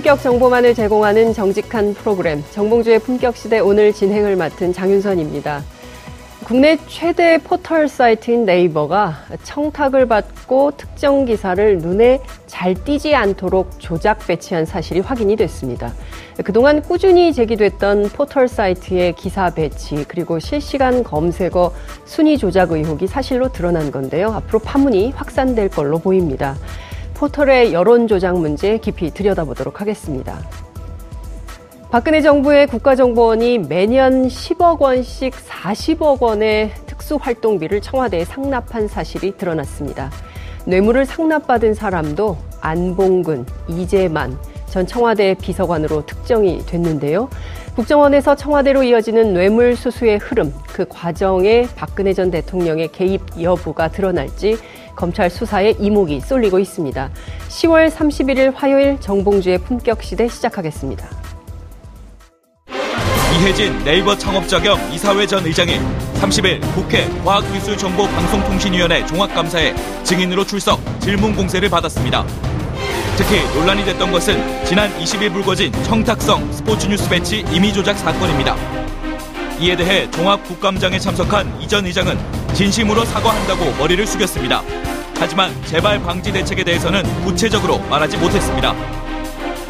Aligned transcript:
품격 0.00 0.22
정보만을 0.22 0.74
제공하는 0.74 1.34
정직한 1.34 1.92
프로그램 1.92 2.42
정봉주의 2.52 3.00
품격 3.00 3.36
시대 3.36 3.58
오늘 3.58 3.92
진행을 3.92 4.34
맡은 4.34 4.72
장윤선입니다. 4.72 5.62
국내 6.42 6.78
최대 6.88 7.36
포털 7.36 7.86
사이트인 7.86 8.46
네이버가 8.46 9.14
청탁을 9.42 10.06
받고 10.06 10.72
특정 10.78 11.26
기사를 11.26 11.76
눈에 11.76 12.22
잘 12.46 12.72
띄지 12.72 13.14
않도록 13.14 13.78
조작 13.78 14.26
배치한 14.26 14.64
사실이 14.64 15.00
확인이 15.00 15.36
됐습니다. 15.36 15.92
그동안 16.44 16.80
꾸준히 16.80 17.34
제기됐던 17.34 18.08
포털 18.14 18.48
사이트의 18.48 19.14
기사 19.16 19.50
배치 19.50 20.06
그리고 20.08 20.38
실시간 20.38 21.04
검색어 21.04 21.74
순위 22.06 22.38
조작 22.38 22.72
의혹이 22.72 23.06
사실로 23.06 23.52
드러난 23.52 23.90
건데요. 23.90 24.32
앞으로 24.32 24.60
파문이 24.60 25.10
확산될 25.10 25.68
걸로 25.68 25.98
보입니다. 25.98 26.56
포털의 27.20 27.74
여론 27.74 28.08
조작 28.08 28.38
문제 28.38 28.78
깊이 28.78 29.10
들여다보도록 29.10 29.82
하겠습니다. 29.82 30.38
박근혜 31.90 32.22
정부의 32.22 32.66
국가정보원이 32.66 33.58
매년 33.58 34.26
10억 34.26 34.80
원씩 34.80 35.34
40억 35.34 36.22
원의 36.22 36.72
특수활동비를 36.86 37.82
청와대에 37.82 38.24
상납한 38.24 38.88
사실이 38.88 39.36
드러났습니다. 39.36 40.10
뇌물을 40.64 41.04
상납받은 41.04 41.74
사람도 41.74 42.38
안봉근, 42.62 43.44
이재만 43.68 44.38
전 44.70 44.86
청와대 44.86 45.34
비서관으로 45.34 46.06
특정이 46.06 46.64
됐는데요. 46.64 47.28
국정원에서 47.76 48.34
청와대로 48.34 48.82
이어지는 48.82 49.34
뇌물 49.34 49.76
수수의 49.76 50.16
흐름, 50.16 50.54
그 50.68 50.86
과정에 50.88 51.66
박근혜 51.76 52.14
전 52.14 52.30
대통령의 52.30 52.92
개입 52.92 53.20
여부가 53.38 53.88
드러날지 53.88 54.56
검찰 54.96 55.30
수사에 55.30 55.74
이목이 55.78 56.20
쏠리고 56.20 56.58
있습니다. 56.58 57.10
10월 57.48 57.90
31일 57.90 58.52
화요일 58.54 59.00
정봉주의 59.00 59.58
품격 59.58 60.02
시대 60.02 60.28
시작하겠습니다. 60.28 61.08
이혜진 63.38 63.82
네이버 63.84 64.16
창업자 64.16 64.60
겸 64.60 64.78
이사회 64.92 65.26
전 65.26 65.44
의장이 65.46 65.78
30일 66.20 66.60
국회 66.74 67.08
과학기술정보방송통신위원회 67.24 69.06
종합감사에 69.06 69.74
증인으로 70.04 70.44
출석 70.44 70.78
질문 71.00 71.34
공세를 71.34 71.70
받았습니다. 71.70 72.26
특히 73.16 73.42
논란이 73.54 73.84
됐던 73.84 74.12
것은 74.12 74.64
지난 74.64 74.90
20일 74.98 75.32
불거진 75.32 75.72
청탁성 75.84 76.52
스포츠뉴스 76.52 77.08
배치 77.08 77.40
임의 77.52 77.72
조작 77.72 77.96
사건입니다. 77.98 78.56
이에 79.60 79.76
대해 79.76 80.10
종합국감장에 80.10 80.98
참석한 80.98 81.50
이 81.60 81.66
전 81.66 81.86
의장은 81.86 82.18
진심으로 82.54 83.04
사과한다고 83.04 83.72
머리를 83.78 84.06
숙였습니다. 84.06 84.62
하지만 85.18 85.54
재발 85.66 86.00
방지 86.00 86.32
대책에 86.32 86.64
대해서는 86.64 87.02
구체적으로 87.24 87.78
말하지 87.90 88.16
못했습니다. 88.16 88.74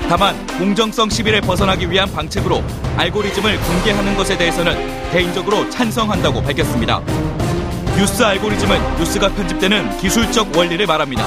다만 0.08 0.34
공정성 0.58 1.08
시비를 1.08 1.40
벗어나기 1.40 1.88
위한 1.90 2.10
방책으로 2.12 2.64
알고리즘을 2.96 3.60
공개하는 3.60 4.16
것에 4.16 4.36
대해서는 4.36 5.10
개인적으로 5.12 5.68
찬성한다고 5.70 6.42
밝혔습니다. 6.42 7.00
뉴스 7.96 8.22
알고리즘은 8.22 8.98
뉴스가 8.98 9.28
편집되는 9.28 9.98
기술적 9.98 10.56
원리를 10.56 10.84
말합니다. 10.86 11.24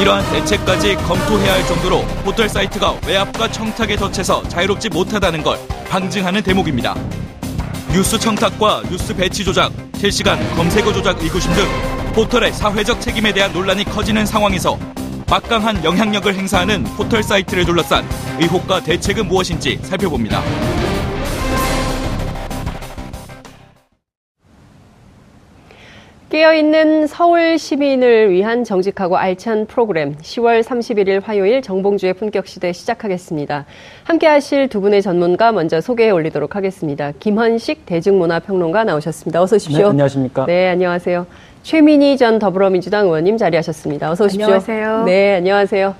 이러한 0.00 0.24
대책까지 0.32 0.96
검토해야 0.96 1.54
할 1.54 1.66
정도로 1.66 2.02
포털 2.24 2.48
사이트가 2.48 2.96
외압과 3.06 3.50
청탁에 3.50 3.96
덧해서 3.96 4.46
자유롭지 4.48 4.90
못하다는 4.90 5.42
걸 5.42 5.58
방증하는 5.88 6.42
대목입니다. 6.42 6.94
뉴스 7.92 8.18
청탁과 8.18 8.82
뉴스 8.90 9.14
배치 9.16 9.44
조작, 9.44 9.72
실시간 9.98 10.38
검색어 10.54 10.92
조작 10.92 11.20
의구심 11.20 11.52
등 11.54 11.64
포털의 12.14 12.52
사회적 12.52 13.00
책임에 13.00 13.32
대한 13.32 13.52
논란이 13.52 13.84
커지는 13.84 14.24
상황에서 14.24 14.78
막강한 15.28 15.82
영향력을 15.82 16.32
행사하는 16.32 16.84
포털 16.96 17.22
사이트를 17.22 17.64
둘러싼 17.64 18.08
의혹과 18.40 18.80
대책은 18.84 19.26
무엇인지 19.26 19.80
살펴봅니다. 19.82 20.77
깨어있는 26.38 27.08
서울 27.08 27.58
시민을 27.58 28.30
위한 28.30 28.62
정직하고 28.62 29.16
알찬 29.16 29.66
프로그램 29.66 30.14
10월 30.18 30.62
31일 30.62 31.20
화요일 31.24 31.62
정봉주의 31.62 32.14
품격시대 32.14 32.72
시작하겠습니다. 32.72 33.64
함께 34.04 34.28
하실 34.28 34.68
두 34.68 34.80
분의 34.80 35.02
전문가 35.02 35.50
먼저 35.50 35.80
소개해 35.80 36.10
올리도록 36.10 36.54
하겠습니다. 36.54 37.10
김헌식 37.18 37.86
대중문화평론가 37.86 38.84
나오셨습니다. 38.84 39.42
어서 39.42 39.56
오십시오. 39.56 39.78
네, 39.78 39.84
안녕하십니까. 39.86 40.46
네, 40.46 40.68
안녕하세요. 40.68 41.26
최민희 41.64 42.16
전 42.16 42.38
더불어민주당 42.38 43.06
의원님 43.06 43.36
자리하셨습니다. 43.36 44.08
어서 44.08 44.26
오십시오. 44.26 44.44
안녕하세요. 44.44 45.04
네, 45.06 45.34
안녕하세요. 45.34 45.96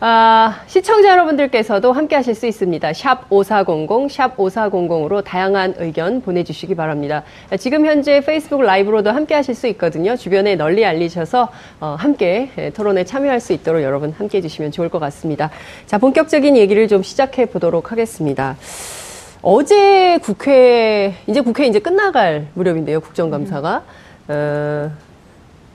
아, 0.00 0.60
시청자 0.66 1.10
여러분들께서도 1.10 1.92
함께 1.92 2.16
하실 2.16 2.34
수 2.34 2.46
있습니다. 2.46 2.92
샵 2.92 3.26
5400, 3.30 4.10
샵 4.10 4.36
5400으로 4.36 5.22
다양한 5.24 5.74
의견 5.78 6.20
보내주시기 6.20 6.74
바랍니다. 6.74 7.22
지금 7.58 7.86
현재 7.86 8.20
페이스북 8.20 8.62
라이브로도 8.62 9.10
함께 9.10 9.34
하실 9.34 9.54
수 9.54 9.68
있거든요. 9.68 10.16
주변에 10.16 10.56
널리 10.56 10.84
알리셔서 10.84 11.48
어, 11.80 11.96
함께 11.98 12.72
토론에 12.74 13.04
참여할 13.04 13.40
수 13.40 13.52
있도록 13.52 13.82
여러분 13.82 14.10
함께 14.10 14.38
해주시면 14.38 14.72
좋을 14.72 14.88
것 14.88 14.98
같습니다. 14.98 15.50
자, 15.86 15.98
본격적인 15.98 16.56
얘기를 16.56 16.88
좀 16.88 17.02
시작해 17.02 17.46
보도록 17.46 17.92
하겠습니다. 17.92 18.56
어제 19.42 20.18
국회, 20.22 21.14
이제 21.26 21.40
국회 21.40 21.66
이제 21.66 21.78
끝나갈 21.78 22.48
무렵인데요. 22.54 23.00
국정감사가. 23.00 23.82
어, 24.28 24.90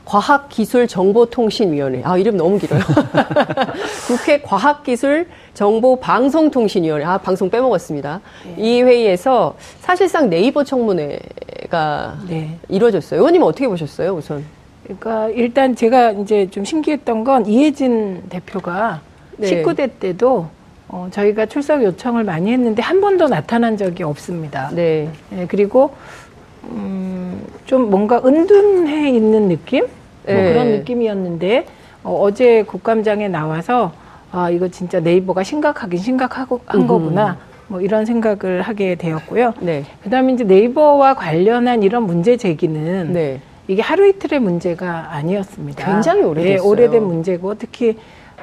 과학기술정보통신위원회. 0.09 2.01
아, 2.03 2.17
이름 2.17 2.35
너무 2.35 2.57
길어요. 2.57 2.81
국회 4.07 4.41
과학기술정보방송통신위원회. 4.41 7.05
아, 7.05 7.19
방송 7.19 7.51
빼먹었습니다. 7.51 8.19
네. 8.45 8.55
이 8.57 8.81
회의에서 8.81 9.55
사실상 9.81 10.31
네이버 10.31 10.63
청문회가 10.63 12.17
네. 12.27 12.57
이루어졌어요. 12.69 13.19
의원님 13.19 13.43
어떻게 13.43 13.67
보셨어요, 13.67 14.15
우선? 14.15 14.43
그러니까 14.83 15.29
일단 15.29 15.75
제가 15.75 16.13
이제 16.13 16.49
좀 16.49 16.65
신기했던 16.65 17.23
건 17.23 17.45
이혜진 17.45 18.23
대표가 18.29 19.01
네. 19.37 19.63
19대 19.63 19.91
때도 19.99 20.47
어, 20.87 21.07
저희가 21.11 21.45
출석 21.45 21.83
요청을 21.83 22.23
많이 22.23 22.51
했는데 22.51 22.81
한 22.81 22.99
번도 22.99 23.27
나타난 23.27 23.77
적이 23.77 24.01
없습니다. 24.03 24.71
네. 24.73 25.07
네 25.29 25.45
그리고 25.47 25.93
음, 26.63 27.45
좀 27.67 27.91
뭔가 27.91 28.19
은둔해 28.25 29.11
있는 29.11 29.49
느낌? 29.49 29.85
뭐 30.25 30.35
네. 30.35 30.53
그런 30.53 30.67
느낌이었는데 30.71 31.65
어, 32.03 32.29
제 32.33 32.63
국감장에 32.63 33.27
나와서 33.27 33.91
아 34.31 34.49
이거 34.49 34.67
진짜 34.67 34.99
네이버가 34.99 35.43
심각하긴 35.43 35.99
심각하고 35.99 36.61
한 36.65 36.87
거구나. 36.87 37.37
뭐 37.67 37.81
이런 37.81 38.03
생각을 38.05 38.63
하게 38.63 38.95
되었고요. 38.95 39.53
네. 39.59 39.83
그다음에 40.03 40.33
이제 40.33 40.43
네이버와 40.43 41.13
관련한 41.13 41.83
이런 41.83 42.03
문제 42.03 42.35
제기는 42.35 43.13
네. 43.13 43.39
이게 43.67 43.83
하루 43.83 44.07
이틀의 44.07 44.39
문제가 44.39 45.13
아니었습니다. 45.13 45.85
굉장히 45.85 46.23
오래됐어요. 46.23 46.55
네, 46.55 46.67
오래된 46.67 47.03
문제고 47.03 47.53
특히 47.53 47.97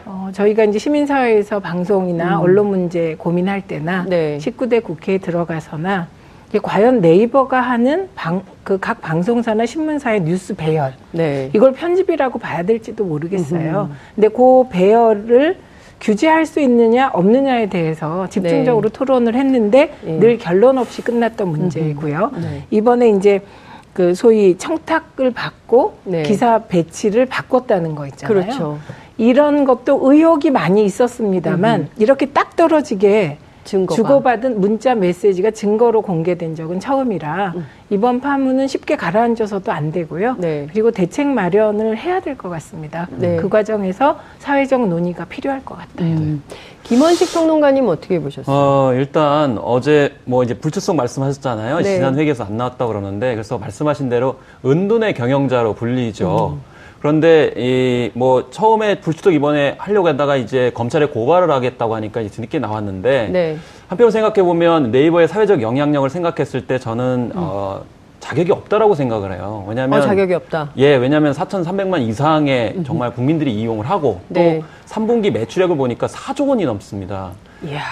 어, 0.05 0.31
저희가 0.32 0.62
이제 0.64 0.78
시민사회에서 0.78 1.58
방송이나 1.58 2.37
음. 2.38 2.43
언론 2.43 2.67
문제 2.69 3.17
고민할 3.17 3.62
때나 3.62 4.05
네. 4.08 4.38
19대 4.38 4.82
국회에 4.84 5.19
들어가서나 5.19 6.06
과연 6.63 7.01
네이버가 7.01 7.61
하는 7.61 8.09
방, 8.15 8.43
그각 8.63 9.01
방송사나 9.01 9.67
신문사의 9.67 10.23
뉴스 10.23 10.55
배열. 10.55 10.95
네. 11.13 11.51
이걸 11.55 11.73
편집이라고 11.73 12.39
봐야 12.39 12.63
될지도 12.63 13.05
모르겠어요. 13.05 13.89
음 13.91 13.97
근데 14.15 14.29
그 14.29 14.65
배열을 14.71 15.59
규제할 16.01 16.47
수 16.47 16.61
있느냐 16.61 17.11
없느냐에 17.13 17.69
대해서 17.69 18.29
집중적으로 18.29 18.91
네. 18.91 18.93
토론을 18.93 19.35
했는데 19.35 19.95
네. 20.03 20.19
늘 20.19 20.39
결론 20.39 20.79
없이 20.79 21.03
끝났던 21.03 21.49
문제이고요. 21.49 22.33
네. 22.37 22.65
이번에 22.71 23.11
이제 23.11 23.41
그 23.93 24.15
소위 24.15 24.57
청탁을 24.59 25.33
받고 25.33 25.95
네. 26.05 26.23
기사 26.23 26.59
배치를 26.59 27.27
바꿨다는 27.27 27.95
거 27.95 28.07
있잖아요. 28.09 28.45
그렇죠. 28.45 28.79
이런 29.17 29.65
것도 29.65 29.99
의혹이 30.03 30.51
많이 30.51 30.85
있었습니다만 30.85 31.81
음. 31.81 31.89
이렇게 31.99 32.27
딱 32.27 32.55
떨어지게 32.57 33.39
증거가. 33.67 33.95
주고받은 33.97 34.61
문자 34.61 34.95
메시지가 34.95 35.51
증거로 35.51 36.01
공개된 36.01 36.55
적은 36.55 36.81
처음이라 36.81 37.53
음. 37.57 37.67
이번 37.91 38.21
파문은 38.21 38.67
쉽게 38.69 38.97
가라앉아서도 38.97 39.71
안 39.71 39.93
되고요. 39.93 40.37
네. 40.39 40.67
그리고 40.73 40.91
대책 40.91 41.27
마련을 41.27 41.99
해야 41.99 42.21
될 42.21 42.37
것 42.37 42.49
같습니다. 42.49 43.09
네. 43.17 43.37
그 43.37 43.49
과정에서 43.49 44.19
사회적 44.39 44.89
논의가 44.89 45.25
필요할 45.27 45.65
것 45.65 45.77
같아요. 45.77 46.17
음. 46.17 46.43
김원식 46.85 47.33
평론가님 47.35 47.89
어떻게 47.89 48.21
보셨어요? 48.21 48.55
어, 48.57 48.93
일단 48.95 49.59
어제 49.63 50.15
뭐 50.25 50.43
이제 50.45 50.55
불출석 50.55 50.95
말씀하셨잖아요. 50.97 51.79
네. 51.79 51.97
지난 51.97 52.17
회계에서 52.17 52.45
안 52.45 52.57
나왔다고 52.57 52.89
그러는데 52.93 53.35
그래서 53.35 53.59
말씀하신 53.59 54.09
대로 54.09 54.37
은둔의 54.65 55.15
경영자로 55.15 55.75
불리죠. 55.75 56.59
음. 56.62 56.75
그런데 57.11 57.53
이 57.56 58.11
뭐 58.14 58.50
처음에 58.50 59.00
불출석 59.00 59.35
이번에 59.35 59.76
하려고 59.79 60.08
하다가 60.08 60.37
이제 60.37 60.73
검찰에 60.75 61.06
고발을 61.06 61.50
하겠다고 61.50 61.94
하니까 61.94 62.20
이제 62.20 62.31
뒤늦게 62.31 62.58
나왔는데 62.58 63.29
네. 63.29 63.58
한편으로 63.88 64.11
생각해 64.11 64.43
보면 64.43 64.91
네이버의 64.91 65.29
사회적 65.29 65.62
영향력을 65.62 66.08
생각했을 66.11 66.67
때 66.67 66.79
저는 66.79 67.31
음. 67.32 67.37
어 67.37 67.82
자격이 68.20 68.50
없다라고 68.50 68.94
생각을 68.97 69.32
해요. 69.35 69.64
왜냐하면 69.69 70.00
어, 70.00 70.03
자격이 70.03 70.35
없다. 70.35 70.70
예, 70.79 70.97
왜냐하면 70.97 71.32
4,300만 71.32 72.00
이상의 72.08 72.75
음. 72.79 72.85
정말 72.85 73.12
국민들이 73.12 73.55
이용을 73.55 73.88
하고 73.88 74.20
또 74.35 74.41
네. 74.41 74.62
3분기 74.87 75.31
매출액을 75.31 75.76
보니까 75.76 76.09
4조 76.09 76.49
원이 76.49 76.64
넘습니다. 76.64 77.31
이야. 77.64 77.82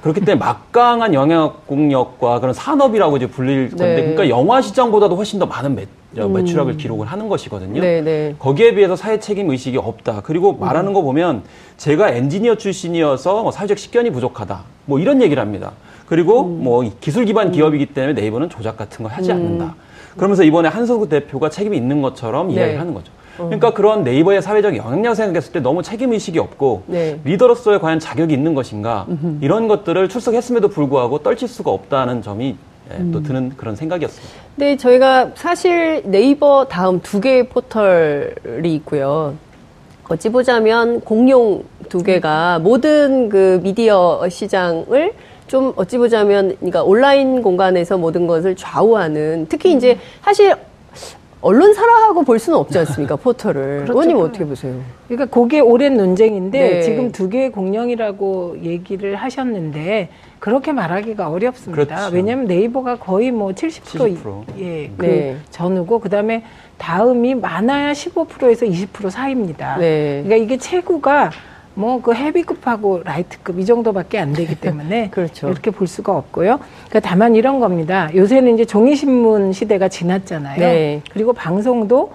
그렇기 0.00 0.20
때문에 0.22 0.44
막강한 0.44 1.14
영향력과 1.14 2.40
그런 2.40 2.54
산업이라고 2.54 3.18
이제 3.18 3.26
불릴 3.26 3.68
건데, 3.70 3.84
네. 3.94 4.00
그러니까 4.14 4.28
영화 4.30 4.60
시장보다도 4.62 5.14
훨씬 5.14 5.38
더 5.38 5.46
많은 5.46 5.76
매, 5.76 5.82
음. 5.82 5.99
매출액을 6.12 6.76
기록을 6.76 7.06
하는 7.06 7.28
것이거든요. 7.28 7.80
네, 7.80 8.00
네. 8.00 8.34
거기에 8.38 8.74
비해서 8.74 8.96
사회 8.96 9.20
책임 9.20 9.50
의식이 9.50 9.76
없다. 9.78 10.22
그리고 10.24 10.54
말하는 10.54 10.90
음. 10.90 10.94
거 10.94 11.02
보면 11.02 11.42
제가 11.76 12.10
엔지니어 12.10 12.56
출신이어서 12.56 13.42
뭐 13.42 13.52
사회적 13.52 13.78
식견이 13.78 14.10
부족하다. 14.10 14.62
뭐 14.86 14.98
이런 14.98 15.22
얘기를 15.22 15.40
합니다. 15.40 15.72
그리고 16.06 16.42
음. 16.42 16.64
뭐 16.64 16.90
기술 17.00 17.24
기반 17.24 17.48
음. 17.48 17.52
기업이기 17.52 17.86
때문에 17.86 18.20
네이버는 18.20 18.50
조작 18.50 18.76
같은 18.76 19.04
걸 19.04 19.12
하지 19.12 19.30
음. 19.30 19.36
않는다. 19.36 19.74
그러면서 20.16 20.42
이번에 20.42 20.68
한석우 20.68 21.08
대표가 21.08 21.50
책임이 21.50 21.76
있는 21.76 22.02
것처럼 22.02 22.48
네. 22.48 22.54
이야기를 22.54 22.80
하는 22.80 22.94
거죠. 22.94 23.12
그러니까 23.36 23.72
그런 23.72 24.04
네이버의 24.04 24.42
사회적 24.42 24.76
영향력 24.76 25.14
생각했을 25.14 25.52
때 25.52 25.60
너무 25.60 25.82
책임 25.82 26.12
의식이 26.12 26.38
없고 26.38 26.82
네. 26.88 27.20
리더로서의 27.24 27.80
과연 27.80 27.98
자격이 27.98 28.34
있는 28.34 28.52
것인가. 28.52 29.06
이런 29.40 29.66
것들을 29.66 30.10
출석했음에도 30.10 30.68
불구하고 30.68 31.20
떨칠 31.20 31.48
수가 31.48 31.70
없다는 31.70 32.20
점이 32.20 32.48
예, 32.48 32.69
음. 32.98 33.12
또 33.12 33.22
드는 33.22 33.52
그런 33.56 33.76
생각이었습니다. 33.76 34.34
네, 34.56 34.76
저희가 34.76 35.32
사실 35.34 36.02
네이버 36.04 36.66
다음 36.66 37.00
두 37.00 37.20
개의 37.20 37.48
포털이 37.48 38.74
있고요. 38.76 39.34
어찌 40.08 40.28
보자면 40.28 41.00
공룡 41.00 41.62
두 41.88 42.02
개가 42.02 42.58
모든 42.58 43.28
그 43.28 43.60
미디어 43.62 44.28
시장을 44.28 45.12
좀 45.46 45.72
어찌 45.76 45.98
보자면 45.98 46.56
그러니까 46.56 46.82
온라인 46.82 47.42
공간에서 47.42 47.96
모든 47.96 48.26
것을 48.26 48.56
좌우하는 48.56 49.46
특히 49.48 49.72
이제 49.72 49.98
사실 50.22 50.54
언론사라고 51.42 52.22
볼 52.22 52.38
수는 52.38 52.58
없지 52.58 52.78
않습니까 52.80 53.16
포털을 53.16 53.84
그렇죠. 53.84 53.92
의원님 53.92 54.16
어떻게 54.18 54.44
보세요? 54.44 54.80
그러니까 55.08 55.26
그게 55.34 55.60
오랜 55.60 55.96
논쟁인데 55.96 56.58
네. 56.58 56.82
지금 56.82 57.12
두 57.12 57.28
개의 57.28 57.50
공룡이라고 57.50 58.58
얘기를 58.62 59.16
하셨는데 59.16 60.10
그렇게 60.38 60.72
말하기가 60.72 61.28
어렵습니다. 61.28 61.84
그렇죠. 61.84 62.14
왜냐하면 62.14 62.46
네이버가 62.46 62.96
거의 62.96 63.30
뭐 63.30 63.52
70%, 63.52 64.22
70%. 64.22 64.44
예, 64.58 64.90
그 64.96 65.06
네. 65.06 65.36
전후고 65.50 66.00
그다음에 66.00 66.44
다음이 66.78 67.34
많아야 67.34 67.92
15%에서 67.92 68.66
20% 68.66 69.10
사이입니다. 69.10 69.76
네. 69.78 70.22
그러니까 70.24 70.36
이게 70.44 70.56
최고가 70.56 71.30
뭐 71.74 72.00
그 72.02 72.14
헤비급하고 72.14 73.02
라이트급 73.04 73.58
이 73.58 73.64
정도밖에 73.64 74.18
안 74.18 74.32
되기 74.32 74.54
때문에 74.60 75.10
그렇죠. 75.10 75.48
이렇게 75.48 75.70
볼 75.70 75.86
수가 75.86 76.16
없고요. 76.16 76.58
그러니까 76.88 77.00
다만 77.00 77.34
이런 77.34 77.60
겁니다. 77.60 78.10
요새는 78.14 78.54
이제 78.54 78.64
종이 78.64 78.96
신문 78.96 79.52
시대가 79.52 79.88
지났잖아요. 79.88 80.58
네. 80.60 81.02
그리고 81.12 81.32
방송도 81.32 82.12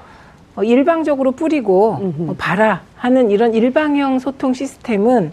어, 0.55 0.63
일방적으로 0.63 1.31
뿌리고 1.31 2.13
어, 2.27 2.35
봐라 2.37 2.81
하는 2.95 3.29
이런 3.31 3.53
일방형 3.53 4.19
소통 4.19 4.53
시스템은 4.53 5.31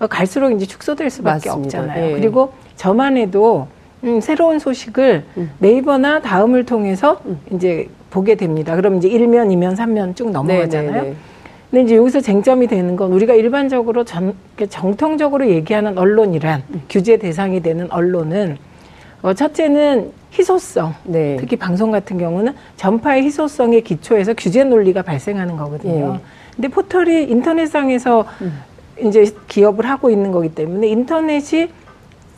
어, 0.00 0.06
갈수록 0.06 0.50
이제 0.50 0.66
축소될 0.66 1.10
수밖에 1.10 1.48
맞습니다. 1.50 1.78
없잖아요. 1.78 2.06
네. 2.06 2.12
그리고 2.14 2.52
저만 2.76 3.16
해도 3.16 3.68
음, 4.02 4.20
새로운 4.20 4.58
소식을 4.58 5.24
음. 5.36 5.50
네이버나 5.58 6.22
다음을 6.22 6.64
통해서 6.64 7.20
음. 7.26 7.38
이제 7.52 7.88
보게 8.10 8.34
됩니다. 8.34 8.74
그럼 8.74 8.96
이제 8.96 9.08
1면, 9.08 9.48
2면, 9.48 9.76
3면 9.76 10.16
쭉 10.16 10.30
넘어가잖아요. 10.30 10.92
네, 10.92 11.00
네, 11.00 11.08
네. 11.10 11.16
근데 11.70 11.84
이제 11.84 11.96
여기서 11.96 12.20
쟁점이 12.20 12.66
되는 12.66 12.96
건 12.96 13.12
우리가 13.12 13.34
일반적으로 13.34 14.04
전, 14.04 14.34
정통적으로 14.68 15.48
얘기하는 15.48 15.96
언론이란 15.98 16.62
음. 16.70 16.82
규제 16.88 17.16
대상이 17.16 17.62
되는 17.62 17.90
언론은 17.92 18.58
어, 19.22 19.34
첫째는 19.34 20.12
희소성, 20.32 20.94
네. 21.04 21.36
특히 21.38 21.56
방송 21.56 21.90
같은 21.90 22.18
경우는 22.18 22.54
전파의 22.76 23.24
희소성에 23.24 23.80
기초해서 23.80 24.34
규제 24.34 24.64
논리가 24.64 25.02
발생하는 25.02 25.56
거거든요. 25.56 26.14
네. 26.14 26.20
근데 26.56 26.68
포털이 26.68 27.24
인터넷상에서 27.24 28.26
음. 28.40 28.60
이제 29.02 29.32
기업을 29.48 29.88
하고 29.88 30.10
있는 30.10 30.32
거기 30.32 30.52
때문에 30.54 30.88
인터넷이 30.88 31.68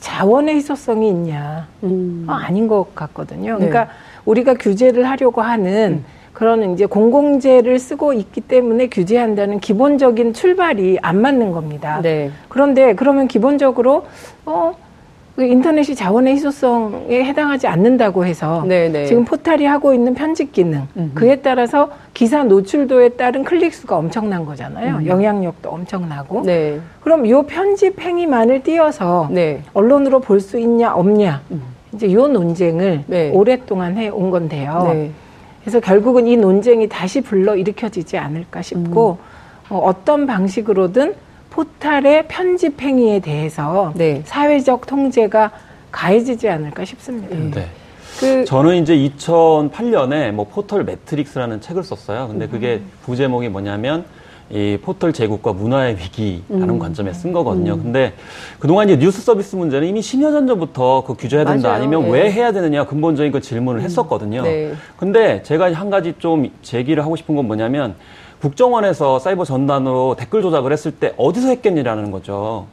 자원의 0.01 0.57
희소성이 0.57 1.09
있냐? 1.09 1.69
음. 1.85 2.27
어, 2.29 2.33
아닌 2.33 2.69
것 2.69 2.95
같거든요. 2.95 3.57
그러니까 3.57 3.85
네. 3.85 3.91
우리가 4.25 4.55
규제를 4.55 5.09
하려고 5.09 5.41
하는 5.41 6.05
음. 6.05 6.05
그런 6.33 6.73
이제 6.73 6.87
공공재를 6.87 7.79
쓰고 7.79 8.13
있기 8.15 8.41
때문에 8.41 8.89
규제한다는 8.89 9.61
기본적인 9.61 10.33
출발이 10.33 10.99
안 11.03 11.21
맞는 11.21 11.53
겁니다. 11.53 12.01
네. 12.03 12.31
그런데 12.49 12.95
그러면 12.95 13.29
기본적으로 13.29 14.07
어그 14.47 15.45
인터넷이 15.45 15.95
자원의 15.95 16.35
희소성에 16.35 17.23
해당하지 17.25 17.67
않는다고 17.67 18.25
해서 18.25 18.65
네네. 18.67 18.89
네. 19.01 19.07
지금 19.07 19.25
포탈이 19.27 19.67
하고 19.67 19.93
있는 19.93 20.15
편집 20.15 20.53
기능 20.53 20.89
음흠. 20.97 21.11
그에 21.15 21.37
따라서 21.37 21.91
기사 22.15 22.43
노출도에 22.45 23.11
따른 23.11 23.45
클릭 23.45 23.75
수가 23.75 23.97
엄청난 23.99 24.47
거잖아요. 24.47 24.97
음. 24.97 25.07
영향력도 25.07 25.69
엄청나고. 25.69 26.43
네. 26.45 26.81
그럼 27.03 27.29
요 27.29 27.43
편집 27.43 28.01
행위만을 28.01 28.63
띄어서 28.63 29.29
네. 29.31 29.63
언론으로 29.75 30.21
볼 30.21 30.41
수 30.41 30.59
있냐 30.59 30.95
없냐 30.95 31.43
음. 31.51 31.63
이제 31.95 32.11
요 32.11 32.27
논쟁을 32.27 33.05
네. 33.07 33.31
오랫동안 33.35 33.99
해 33.99 34.09
온 34.09 34.31
건데요. 34.31 35.11
네. 35.63 35.71
그래서 35.71 35.81
결국은 35.81 36.27
이 36.27 36.37
논쟁이 36.37 36.89
다시 36.89 37.21
불러 37.21 37.55
일으켜지지 37.55 38.19
않을까 38.19 38.63
싶고 38.63 39.19
음. 39.21 39.77
어, 39.77 39.93
떤 40.05 40.27
방식으로든 40.27 41.15
포탈의 41.51 42.27
편집 42.29 42.81
행위에 42.81 43.21
대해서 43.21 43.93
네. 43.95 44.23
사회적 44.25 44.87
통제가 44.87 45.51
가해지지 45.91 46.49
않을까 46.49 46.85
싶습니다. 46.85 47.37
네. 47.37 47.51
네. 47.51 47.69
그 48.19 48.45
저는 48.45 48.83
이제 48.83 48.97
2008년에 48.97 50.33
뭐 50.33 50.47
포털 50.47 50.85
매트릭스라는 50.85 51.61
책을 51.61 51.83
썼어요. 51.83 52.29
근데 52.29 52.49
그게 52.49 52.75
음. 52.77 52.91
부제목이 53.03 53.49
뭐냐면 53.49 54.05
이 54.51 54.79
포털 54.83 55.13
제국과 55.13 55.53
문화의 55.53 55.97
위기라는 55.97 56.69
음. 56.71 56.79
관점에 56.79 57.13
쓴 57.13 57.33
거거든요. 57.33 57.75
음. 57.75 57.83
근데 57.83 58.13
그동안 58.59 58.89
이제 58.89 58.99
뉴스 58.99 59.23
서비스 59.23 59.57
문제는 59.57 59.89
이미 59.89 60.01
10여 60.01 60.31
년 60.31 60.47
전부터 60.47 61.05
그 61.07 61.15
규제해야 61.15 61.45
된다 61.47 61.69
맞아요. 61.69 61.83
아니면 61.83 62.03
네. 62.03 62.11
왜 62.11 62.31
해야 62.31 62.53
되느냐 62.53 62.85
근본적인 62.85 63.33
그 63.33 63.41
질문을 63.41 63.81
음. 63.81 63.85
했었거든요. 63.85 64.43
네. 64.43 64.73
근데 64.97 65.43
제가 65.43 65.73
한 65.73 65.91
가지 65.91 66.15
좀 66.19 66.51
제기를 66.63 67.03
하고 67.03 67.17
싶은 67.17 67.35
건 67.35 67.47
뭐냐면 67.47 67.95
국정원에서 68.41 69.21
사이버 69.21 69.45
전단으로 69.45 70.17
댓글 70.19 70.43
조작을 70.43 70.73
했을 70.73 70.91
때 70.93 71.15
어디서 71.17 71.49
했겠냐라는 71.49 72.11
거죠. 72.11 72.67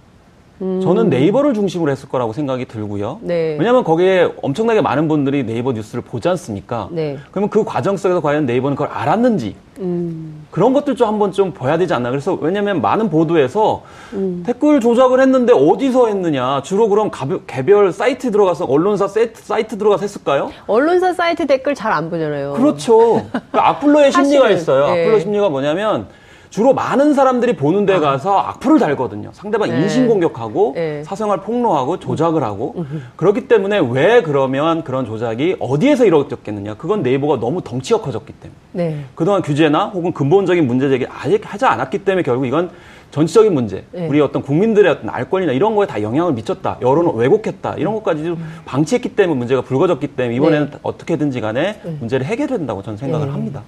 음. 0.62 0.82
저는 0.82 1.10
네이버를 1.10 1.54
중심으로 1.54 1.92
했을 1.92 2.10
거라고 2.10 2.34
생각이 2.34 2.66
들고요. 2.66 3.20
네. 3.22 3.56
왜냐하면 3.58 3.84
거기에 3.84 4.30
엄청나게 4.42 4.82
많은 4.82 5.08
분들이 5.08 5.44
네이버 5.46 5.72
뉴스를 5.72 6.01
보지 6.04 6.28
않습니까? 6.30 6.89
네. 6.92 7.18
그러면 7.32 7.50
그 7.50 7.63
과정 7.63 7.96
속에서 7.96 8.22
과연 8.22 8.46
네이버는 8.46 8.75
그걸 8.75 8.89
알았는지 8.94 9.56
음. 9.80 10.46
그런 10.51 10.74
것들 10.74 10.96
좀 10.96 11.08
한번 11.08 11.32
좀 11.32 11.54
봐야 11.54 11.78
되지 11.78 11.94
않나. 11.94 12.10
그래서 12.10 12.38
왜냐하면 12.42 12.82
많은 12.82 13.10
보도에서 13.10 13.84
음. 14.13 14.44
댓글 14.46 14.82
조작을 14.82 15.22
했는데 15.22 15.54
어디서 15.54 16.08
했느냐. 16.08 16.62
주로 16.63 16.89
그럼 16.89 17.10
개별 17.48 17.94
사이트 17.94 18.30
들어가서 18.32 18.66
언론사 18.66 19.08
사이트, 19.08 19.42
사이트 19.42 19.78
들어가서 19.78 20.01
했을까요? 20.01 20.51
언론사 20.68 21.13
사이트 21.13 21.48
댓글 21.48 21.75
잘 21.75 21.89
안 21.89 22.10
보잖아요. 22.10 22.54
그렇죠. 22.54 22.98
그러니까 23.32 23.70
악플러의 23.70 24.12
심리가 24.13 24.50
있어요. 24.51 24.88
네. 24.94 25.01
악플러 25.04 25.20
심리가 25.20 25.50
뭐냐면 25.50 26.08
주로 26.50 26.74
많은 26.74 27.13
사람들이 27.13 27.56
보는 27.56 27.86
데 27.86 27.94
아. 27.94 28.00
가서 28.00 28.39
아. 28.39 28.50
악플을 28.50 28.79
달거든요. 28.79 29.29
상대방 29.34 29.70
네. 29.70 29.82
인신공격하고 29.82 30.74
네. 30.75 31.03
사생활 31.03 31.41
폭로하고 31.41 32.00
조작을 32.00 32.44
하고 32.44 32.74
음. 32.77 33.08
그렇기 33.15 33.48
때문에 33.48 33.79
왜 33.91 34.22
그러면 34.22 34.84
그런 34.84 35.06
조작이 35.06 35.56
어디에서 35.60 36.06
이루어졌겠느냐. 36.06 36.75
그건 36.75 37.03
네이버가 37.03 37.39
너무 37.39 37.62
덩치가 37.62 38.01
커졌기 38.01 38.34
때문에. 38.34 38.60
네. 38.72 39.06
그동안 39.15 39.41
규제나 39.41 39.88
혹은 39.88 40.12
근본적인 40.12 40.65
문제 40.65 40.89
제기 40.89 41.06
아직 41.08 41.41
하지 41.44 41.65
않았기 41.65 42.00
때문에 42.00 42.24
결국 42.24 42.46
이건 42.46 42.72
전체적인 43.12 43.54
문제, 43.54 43.84
네. 43.92 44.08
우리 44.08 44.22
어떤 44.22 44.44
국민들의 44.44 44.92
어떤 44.92 45.10
알권이나 45.10 45.51
이런 45.51 45.75
거에 45.75 45.88
다 45.88 46.01
영향을 46.01 46.34
미쳤다, 46.34 46.78
여론을 46.82 47.13
왜곡했다 47.16 47.75
이런 47.78 47.96
것까지 47.96 48.22
음. 48.24 48.62
방치했기 48.66 49.16
때문에 49.16 49.38
문제가 49.38 49.62
불거졌기 49.62 50.08
때문에 50.08 50.36
이번에는 50.36 50.70
네. 50.70 50.78
어떻게든지 50.84 51.42
간에 51.42 51.80
네. 51.84 51.96
문제를 52.00 52.25
해결된다고 52.25 52.84
저는 52.84 52.98
생각을 52.98 53.28
네. 53.28 53.32
합니다. 53.32 53.63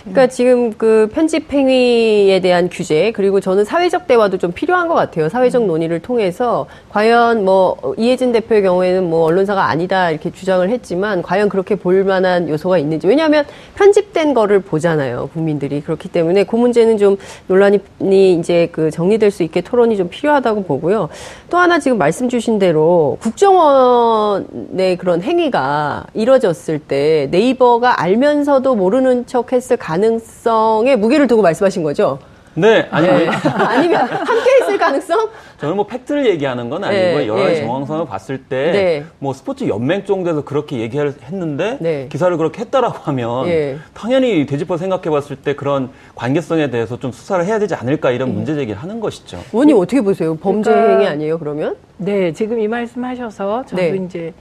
그러니까 0.00 0.28
지금 0.28 0.72
그 0.72 1.10
편집 1.12 1.52
행위에 1.52 2.40
대한 2.40 2.70
규제 2.70 3.12
그리고 3.12 3.40
저는 3.40 3.64
사회적 3.64 4.06
대화도 4.06 4.38
좀 4.38 4.52
필요한 4.52 4.88
것 4.88 4.94
같아요. 4.94 5.28
사회적 5.28 5.62
음. 5.62 5.66
논의를 5.66 6.00
통해서 6.00 6.66
과연 6.88 7.44
뭐 7.44 7.76
이해진 7.98 8.32
대표의 8.32 8.62
경우에는 8.62 9.10
뭐 9.10 9.24
언론사가 9.24 9.68
아니다 9.68 10.10
이렇게 10.10 10.30
주장을 10.30 10.66
했지만 10.68 11.20
과연 11.20 11.50
그렇게 11.50 11.74
볼 11.74 12.02
만한 12.04 12.48
요소가 12.48 12.78
있는지 12.78 13.06
왜냐하면 13.06 13.44
편집된 13.74 14.34
거를 14.34 14.60
보잖아요 14.60 15.28
국민들이 15.32 15.80
그렇기 15.80 16.08
때문에 16.08 16.44
그 16.44 16.56
문제는 16.56 16.98
좀 16.98 17.16
논란이 17.48 17.80
이제 18.38 18.68
그 18.72 18.85
정리될 18.90 19.30
수 19.30 19.42
있게 19.42 19.60
토론이 19.60 19.96
좀 19.96 20.08
필요하다고 20.08 20.64
보고요. 20.64 21.08
또 21.50 21.58
하나 21.58 21.78
지금 21.78 21.98
말씀 21.98 22.28
주신 22.28 22.58
대로 22.58 23.18
국정원의 23.20 24.96
그런 24.98 25.22
행위가 25.22 26.06
이뤄졌을 26.14 26.78
때 26.78 27.28
네이버가 27.30 28.00
알면서도 28.00 28.74
모르는 28.74 29.26
척 29.26 29.52
했을 29.52 29.76
가능성에 29.76 30.96
무게를 30.96 31.26
두고 31.26 31.42
말씀하신 31.42 31.82
거죠? 31.82 32.18
네, 32.56 32.88
아니, 32.90 33.06
네. 33.06 33.28
아니면 33.44 34.00
함께 34.06 34.58
있을 34.62 34.78
가능성? 34.78 35.28
저는 35.58 35.76
뭐 35.76 35.86
팩트를 35.86 36.26
얘기하는 36.26 36.70
건 36.70 36.84
아니고 36.84 37.00
네, 37.00 37.28
여러 37.28 37.42
가지 37.42 37.60
네. 37.60 37.66
정황상을 37.66 38.06
봤을 38.06 38.44
때뭐 38.44 38.72
네. 38.72 39.04
스포츠 39.34 39.68
연맹 39.68 40.04
정도에서 40.06 40.42
그렇게 40.42 40.78
얘기를 40.78 41.14
했는데 41.22 41.76
네. 41.80 42.08
기사를 42.10 42.34
그렇게 42.36 42.62
했다라고 42.62 42.98
하면 43.04 43.46
예. 43.48 43.76
당연히 43.92 44.46
되짚어 44.46 44.78
생각해봤을 44.78 45.36
때 45.36 45.54
그런 45.54 45.90
관계성에 46.14 46.70
대해서 46.70 46.98
좀 46.98 47.12
수사를 47.12 47.44
해야 47.44 47.58
되지 47.58 47.74
않을까 47.74 48.10
이런 48.10 48.30
예. 48.30 48.32
문제 48.32 48.54
제기를 48.54 48.80
하는 48.82 49.00
것이죠. 49.00 49.38
의원님 49.52 49.76
어떻게 49.76 50.00
보세요? 50.00 50.34
범죄 50.34 50.70
그러니까, 50.70 50.92
행위 50.94 51.06
아니에요 51.06 51.38
그러면? 51.38 51.76
네, 51.98 52.32
지금 52.32 52.58
이 52.58 52.68
말씀하셔서 52.68 53.66
저도 53.66 53.82
네. 53.82 53.96
이제 53.96 54.32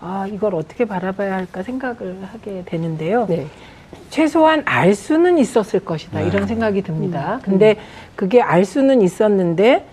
아 0.00 0.26
이걸 0.32 0.54
어떻게 0.54 0.84
바라봐야 0.84 1.34
할까 1.34 1.62
생각을 1.64 2.16
하게 2.32 2.62
되는데요. 2.64 3.26
네. 3.90 3.98
최소한 4.10 4.62
알 4.64 4.94
수는 4.94 5.38
있었을 5.38 5.80
것이다 5.80 6.20
네. 6.20 6.28
이런 6.28 6.46
생각이 6.46 6.82
듭니다. 6.82 7.36
음. 7.36 7.40
근데 7.42 7.76
그게 8.14 8.40
알 8.40 8.64
수는 8.64 9.02
있었는데 9.02 9.84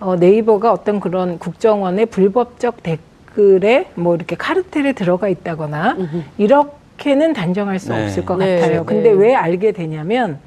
어, 0.00 0.16
네이버가 0.16 0.72
어떤 0.72 1.00
그런 1.00 1.38
국정원의 1.38 2.06
불법적 2.06 2.82
댓글에 2.82 3.86
뭐 3.94 4.14
이렇게 4.16 4.36
카르텔에 4.36 4.92
들어가 4.92 5.28
있다거나 5.28 5.96
음흠. 5.98 6.22
이렇게는 6.38 7.32
단정할 7.32 7.78
수 7.78 7.92
네. 7.92 8.04
없을 8.04 8.24
것 8.24 8.36
네. 8.36 8.60
같아요. 8.60 8.84
근데 8.84 9.10
네. 9.10 9.16
왜 9.16 9.34
알게 9.34 9.72
되냐면 9.72 10.38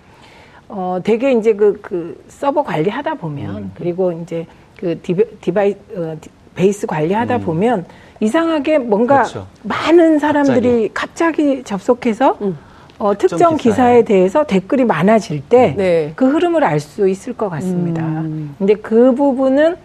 어, 0.68 1.00
되게 1.04 1.32
이제 1.32 1.54
그, 1.54 1.80
그 1.82 2.24
서버 2.28 2.64
관리하다 2.64 3.16
보면 3.16 3.56
음. 3.56 3.72
그리고 3.76 4.12
이제 4.12 4.46
그 4.78 5.00
디바이 5.42 5.76
어, 5.96 6.18
베이스 6.56 6.88
관리하다 6.88 7.38
음. 7.38 7.42
보면 7.42 7.86
이상하게 8.20 8.80
뭔가 8.80 9.24
그렇죠. 9.24 9.48
많은 9.64 10.20
사람들이 10.20 10.90
갑자기, 10.94 11.54
갑자기 11.54 11.64
접속해서 11.64 12.38
음. 12.42 12.58
어, 12.98 13.18
특정 13.18 13.58
기사에 13.58 14.04
대해서 14.04 14.46
댓글이 14.46 14.86
많아질 14.86 15.42
때그 15.50 15.78
네. 15.78 16.14
그 16.16 16.30
흐름을 16.30 16.64
알 16.64 16.80
수 16.80 17.08
있을 17.10 17.34
것 17.34 17.50
같습니다. 17.50 18.04
음. 18.04 18.56
근데 18.58 18.76
그 18.76 19.14
부분은 19.16 19.76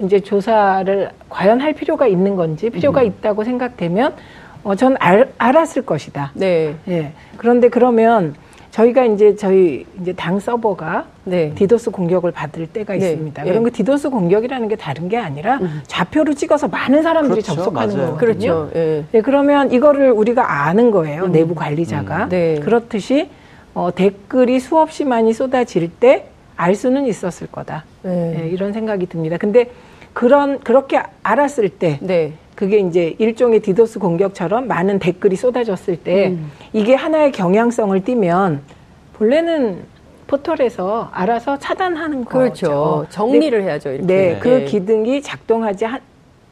이제 0.00 0.20
조사를 0.20 1.10
과연 1.28 1.60
할 1.60 1.72
필요가 1.72 2.06
있는 2.06 2.36
건지 2.36 2.70
필요가 2.70 3.02
음. 3.02 3.06
있다고 3.06 3.44
생각되면 3.44 4.14
어, 4.64 4.74
전 4.74 4.96
알, 4.98 5.32
알았을 5.38 5.82
것이다. 5.82 6.32
네. 6.34 6.74
예. 6.88 7.12
그런데 7.36 7.68
그러면 7.68 8.34
저희가 8.70 9.04
이제 9.06 9.34
저희 9.36 9.86
이제 10.00 10.12
당 10.12 10.38
서버가 10.38 11.06
네. 11.24 11.52
디도스 11.54 11.90
공격을 11.90 12.32
받을 12.32 12.66
때가 12.66 12.94
네. 12.94 12.98
있습니다. 13.12 13.42
네. 13.42 13.48
그런 13.50 13.62
그 13.64 13.72
디도스 13.72 14.10
공격이라는 14.10 14.68
게 14.68 14.76
다른 14.76 15.08
게 15.08 15.16
아니라 15.16 15.56
음. 15.58 15.80
좌표로 15.86 16.34
찍어서 16.34 16.68
많은 16.68 17.02
사람들이 17.02 17.42
그렇죠. 17.42 17.54
접속하는 17.54 17.96
맞아요. 17.96 18.10
거거든요. 18.12 18.18
그렇죠. 18.18 18.70
네. 18.74 19.04
네. 19.10 19.20
그러면 19.22 19.72
이거를 19.72 20.12
우리가 20.12 20.66
아는 20.66 20.90
거예요. 20.90 21.24
음. 21.24 21.32
내부 21.32 21.54
관리자가. 21.54 22.24
음. 22.24 22.28
네. 22.28 22.60
그렇듯이 22.60 23.30
어, 23.74 23.90
댓글이 23.94 24.60
수없이 24.60 25.04
많이 25.04 25.32
쏟아질 25.32 25.88
때 25.90 26.28
알 26.58 26.74
수는 26.74 27.06
있었을 27.06 27.46
거다. 27.46 27.84
네. 28.02 28.50
이런 28.52 28.72
생각이 28.72 29.06
듭니다. 29.06 29.36
근데 29.38 29.70
그런 30.12 30.58
그렇게 30.58 31.00
알았을 31.22 31.68
때 31.68 32.00
그게 32.58 32.80
이제 32.80 33.14
일종의 33.18 33.60
디도스 33.60 34.00
공격처럼 34.00 34.66
많은 34.66 34.98
댓글이 34.98 35.36
쏟아졌을 35.36 35.96
때 35.96 36.30
음. 36.30 36.50
이게 36.72 36.96
하나의 36.96 37.30
경향성을 37.30 38.02
띠면 38.02 38.62
본래는 39.12 39.84
포털에서 40.26 41.08
알아서 41.12 41.60
차단하는 41.60 42.24
그렇죠. 42.24 42.66
거죠. 42.66 43.06
정리를 43.10 43.60
네, 43.60 43.64
해야죠. 43.64 43.90
이렇게. 43.90 44.06
네, 44.06 44.38
그 44.40 44.48
네. 44.48 44.64
기능이 44.64 45.22
작동하지 45.22 45.84
하, 45.84 46.00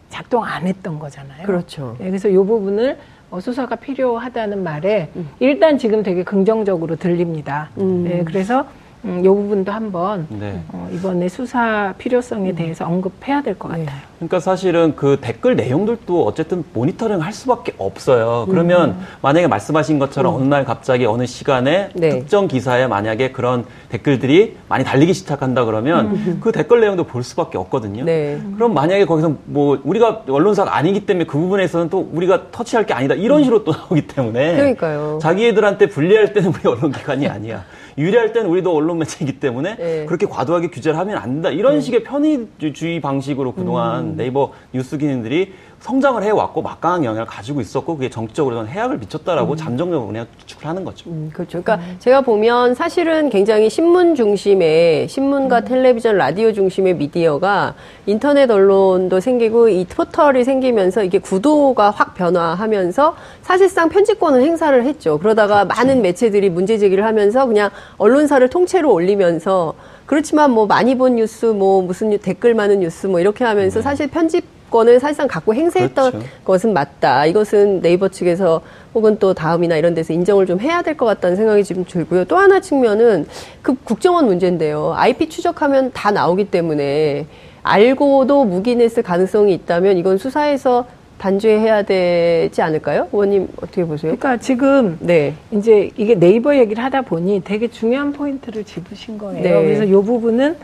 작동 0.09 0.45
안 0.45 0.69
했던 0.69 1.01
거잖아요. 1.01 1.45
그렇죠. 1.45 1.97
네, 1.99 2.07
그래서 2.07 2.29
이 2.29 2.37
부분을 2.37 2.99
어, 3.33 3.41
수사가 3.41 3.75
필요하다는 3.75 4.63
말에 4.63 5.11
음. 5.17 5.29
일단 5.41 5.77
지금 5.77 6.05
되게 6.05 6.23
긍정적으로 6.23 6.95
들립니다. 6.95 7.71
음. 7.79 8.05
네, 8.05 8.23
그래서 8.25 8.65
음, 9.05 9.21
이 9.25 9.29
부분도 9.29 9.71
한번 9.71 10.26
네. 10.29 10.61
어, 10.73 10.88
이번에 10.93 11.29
수사 11.29 11.95
필요성에 11.99 12.55
대해서 12.55 12.87
언급해야 12.87 13.43
될것 13.43 13.73
네. 13.73 13.85
같아요. 13.85 14.00
그러니까 14.17 14.41
사실은 14.41 14.97
그 14.97 15.19
댓글 15.21 15.57
내용들도 15.57 16.25
어쨌든 16.25 16.65
모니터링 16.73 17.21
할 17.21 17.33
수밖에 17.33 17.75
없어요. 17.76 18.47
그러면 18.49 18.91
음. 18.91 19.07
만약에 19.21 19.47
말씀하신 19.47 19.99
것처럼 19.99 20.35
음. 20.35 20.41
어느 20.41 20.49
날 20.49 20.65
갑자기 20.65 21.05
어느 21.05 21.26
시간에 21.26 21.91
네. 21.95 22.09
특정 22.11 22.49
기사에 22.49 22.87
만약에 22.87 23.33
그런 23.33 23.65
댓글들이 23.91 24.57
많이 24.69 24.85
달리기 24.85 25.12
시작한다 25.12 25.65
그러면 25.67 26.07
음. 26.07 26.38
그 26.43 26.50
댓글 26.50 26.81
내용도 26.81 27.05
볼 27.05 27.23
수밖에 27.23 27.59
없거든요. 27.59 28.05
네. 28.05 28.41
그럼 28.55 28.75
만약에 28.75 29.05
거기서 29.05 29.35
뭐 29.45 29.79
우리가 29.85 30.23
언론사가 30.29 30.76
아니기 30.76 31.05
때문에 31.05 31.26
그 31.26 31.38
부분에서는 31.38 31.91
또 31.91 32.09
우리가 32.12 32.50
터치할 32.50 32.87
게 32.87 32.95
아니다 32.95 33.15
이런 33.15 33.41
음. 33.41 33.45
식으로 33.45 33.65
또 33.65 33.73
나오기 33.73 34.07
때문에 34.07 34.57
그러니까요. 34.57 35.19
자기애들한테 35.21 35.87
불리할 35.88 36.33
때는 36.33 36.55
우리 36.55 36.69
언론기관이 36.69 37.29
아니야. 37.29 37.65
유리할 37.99 38.33
때는 38.33 38.50
우리도 38.50 38.75
언론 38.75 38.99
매체이기 38.99 39.41
때문에 39.41 39.76
네. 39.76 40.05
그렇게 40.07 40.26
과도하게 40.26 40.69
규제를 40.69 40.99
하면 40.99 41.17
안 41.17 41.35
된다. 41.35 41.50
이런 41.50 41.75
네. 41.75 41.81
식의 41.81 42.05
편의주의 42.05 43.00
방식으로 43.00 43.53
그동안 43.53 44.05
음. 44.05 44.17
네이버 44.17 44.53
뉴스 44.73 44.99
기능들이 44.99 45.53
성장을 45.87 46.21
해왔고 46.21 46.62
막강한 46.62 47.05
영향을 47.05 47.26
가지고 47.26 47.61
있었고 47.61 47.95
그게 47.95 48.11
정치적으로는 48.11 48.69
해악을 48.69 48.99
미쳤다라고 48.99 49.52
음. 49.52 49.57
잠정적으로 49.57 50.09
그냥 50.09 50.26
추측을 50.38 50.66
하는 50.66 50.85
거죠. 50.85 51.09
음, 51.09 51.31
그렇죠. 51.33 51.62
그러니까 51.62 51.76
음. 51.76 51.97
제가 52.00 52.23
보면 52.23 52.75
사실은 52.75 53.31
굉장히 53.31 53.71
신문 53.71 54.16
중심의 54.16 55.07
신문과 55.09 55.61
음. 55.61 55.64
텔레비전, 55.64 56.16
라디오 56.16 56.52
중심의 56.52 56.97
미디어가 56.97 57.75
인터넷 58.07 58.50
언론도 58.50 59.21
생기고 59.21 59.69
이 59.69 59.85
포털이 59.85 60.43
생기면서 60.43 61.05
이게 61.05 61.21
구도가 61.21 61.90
확 61.90 62.14
변화하면서 62.14 63.14
사실상 63.43 63.88
편집권을 63.88 64.43
행사를 64.43 64.85
했죠. 64.85 65.19
그러다가 65.19 65.62
그렇죠. 65.62 65.69
많은 65.69 66.02
매체들이 66.02 66.50
문제 66.50 66.78
제기를 66.78 67.05
하면서 67.05 67.47
그냥 67.47 67.71
언론사를 67.99 68.49
통째로 68.50 68.93
올리면서 68.93 69.75
그렇지만 70.05 70.50
뭐 70.50 70.66
많이 70.66 70.99
본 70.99 71.14
뉴스 71.14 71.47
뭐 71.47 71.81
무슨 71.83 72.19
댓글 72.19 72.55
많은 72.55 72.81
뉴스 72.81 73.07
뭐 73.07 73.21
이렇게 73.21 73.45
하면서 73.45 73.78
네. 73.78 73.83
사실 73.85 74.09
편집 74.09 74.56
권을 74.70 74.99
사실상 75.00 75.28
갖고 75.28 75.54
행세했던 75.54 76.11
그렇죠. 76.12 76.28
것은 76.44 76.73
맞다. 76.73 77.26
이것은 77.26 77.80
네이버 77.82 78.08
측에서 78.08 78.61
혹은 78.94 79.18
또 79.18 79.32
다음이나 79.35 79.76
이런 79.76 79.94
데서 79.94 80.12
인정을 80.12 80.46
좀 80.46 80.61
해야 80.61 80.82
될 80.82 80.96
것 80.96 81.06
같다는 81.06 81.37
생각이 81.37 81.62
지금 81.64 81.85
들고요. 81.85 82.25
또 82.25 82.37
하나 82.37 82.61
측면은 82.61 83.26
그 83.62 83.75
국정원 83.85 84.26
문제인데요. 84.26 84.94
IP 84.96 85.28
추적하면 85.28 85.90
다 85.92 86.11
나오기 86.11 86.46
때문에 86.50 87.26
알고도 87.62 88.44
묵인했을 88.44 89.02
가능성이 89.02 89.52
있다면 89.54 89.96
이건 89.99 90.18
수사에서 90.18 90.87
단죄해야 91.18 91.82
되지 91.82 92.61
않을까요? 92.62 93.08
의원님 93.12 93.49
어떻게 93.56 93.85
보세요? 93.85 94.14
그러니까 94.16 94.37
지금 94.37 94.96
네. 95.00 95.35
이제 95.50 95.90
이게 95.96 96.14
네이버 96.14 96.54
얘기를 96.56 96.82
하다 96.85 97.02
보니 97.02 97.42
되게 97.44 97.68
중요한 97.68 98.12
포인트를 98.12 98.64
짚으신 98.64 99.16
거예요. 99.18 99.42
네. 99.42 99.50
그래서 99.64 99.85
이 99.85 99.92
부분은 99.92 100.56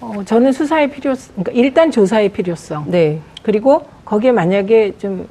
어, 0.00 0.20
저는 0.24 0.52
수사의 0.52 0.90
필요성, 0.90 1.34
그러니까 1.36 1.52
일단 1.52 1.90
조사의 1.90 2.28
필요성. 2.30 2.84
네. 2.88 3.20
그리고 3.44 3.84
거기에 4.04 4.32
만약에 4.32 4.94
좀 4.98 5.28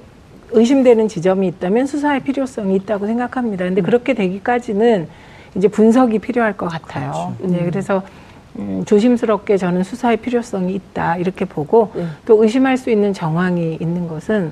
의심되는 0.51 1.08
지점이 1.08 1.48
있다면 1.48 1.88
수사의 1.88 2.22
필요성이 2.22 2.75
있다고 2.75 3.08
생각합니다. 3.08 3.65
근데 3.65 3.82
음. 3.82 3.84
그렇게 3.84 4.13
되기까지는 4.13 5.08
이제 5.55 5.67
분석이 5.67 6.20
필요할 6.20 6.55
것 6.55 6.67
같아요. 6.67 7.36
네, 7.39 7.60
음. 7.60 7.70
그래서 7.70 8.03
음, 8.60 8.84
조심스럽게 8.86 9.58
저는 9.58 9.84
수사의 9.84 10.17
필요성이 10.17 10.75
있다 10.75 11.17
이렇게 11.17 11.43
보고 11.43 11.91
네. 11.96 12.05
또 12.25 12.41
의심할 12.43 12.77
수 12.77 12.91
있는 12.91 13.13
정황이 13.13 13.79
있는 13.82 14.08
것은 14.08 14.51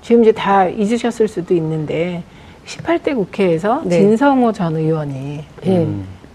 지금 0.00 0.22
이제 0.22 0.30
다 0.30 0.68
잊으셨을 0.68 1.26
수도 1.26 1.54
있는데 1.54 2.22
18대 2.66 3.16
국회에서 3.16 3.82
네. 3.84 3.98
진성호 3.98 4.52
전 4.52 4.76
의원이 4.76 5.44
네. 5.64 5.88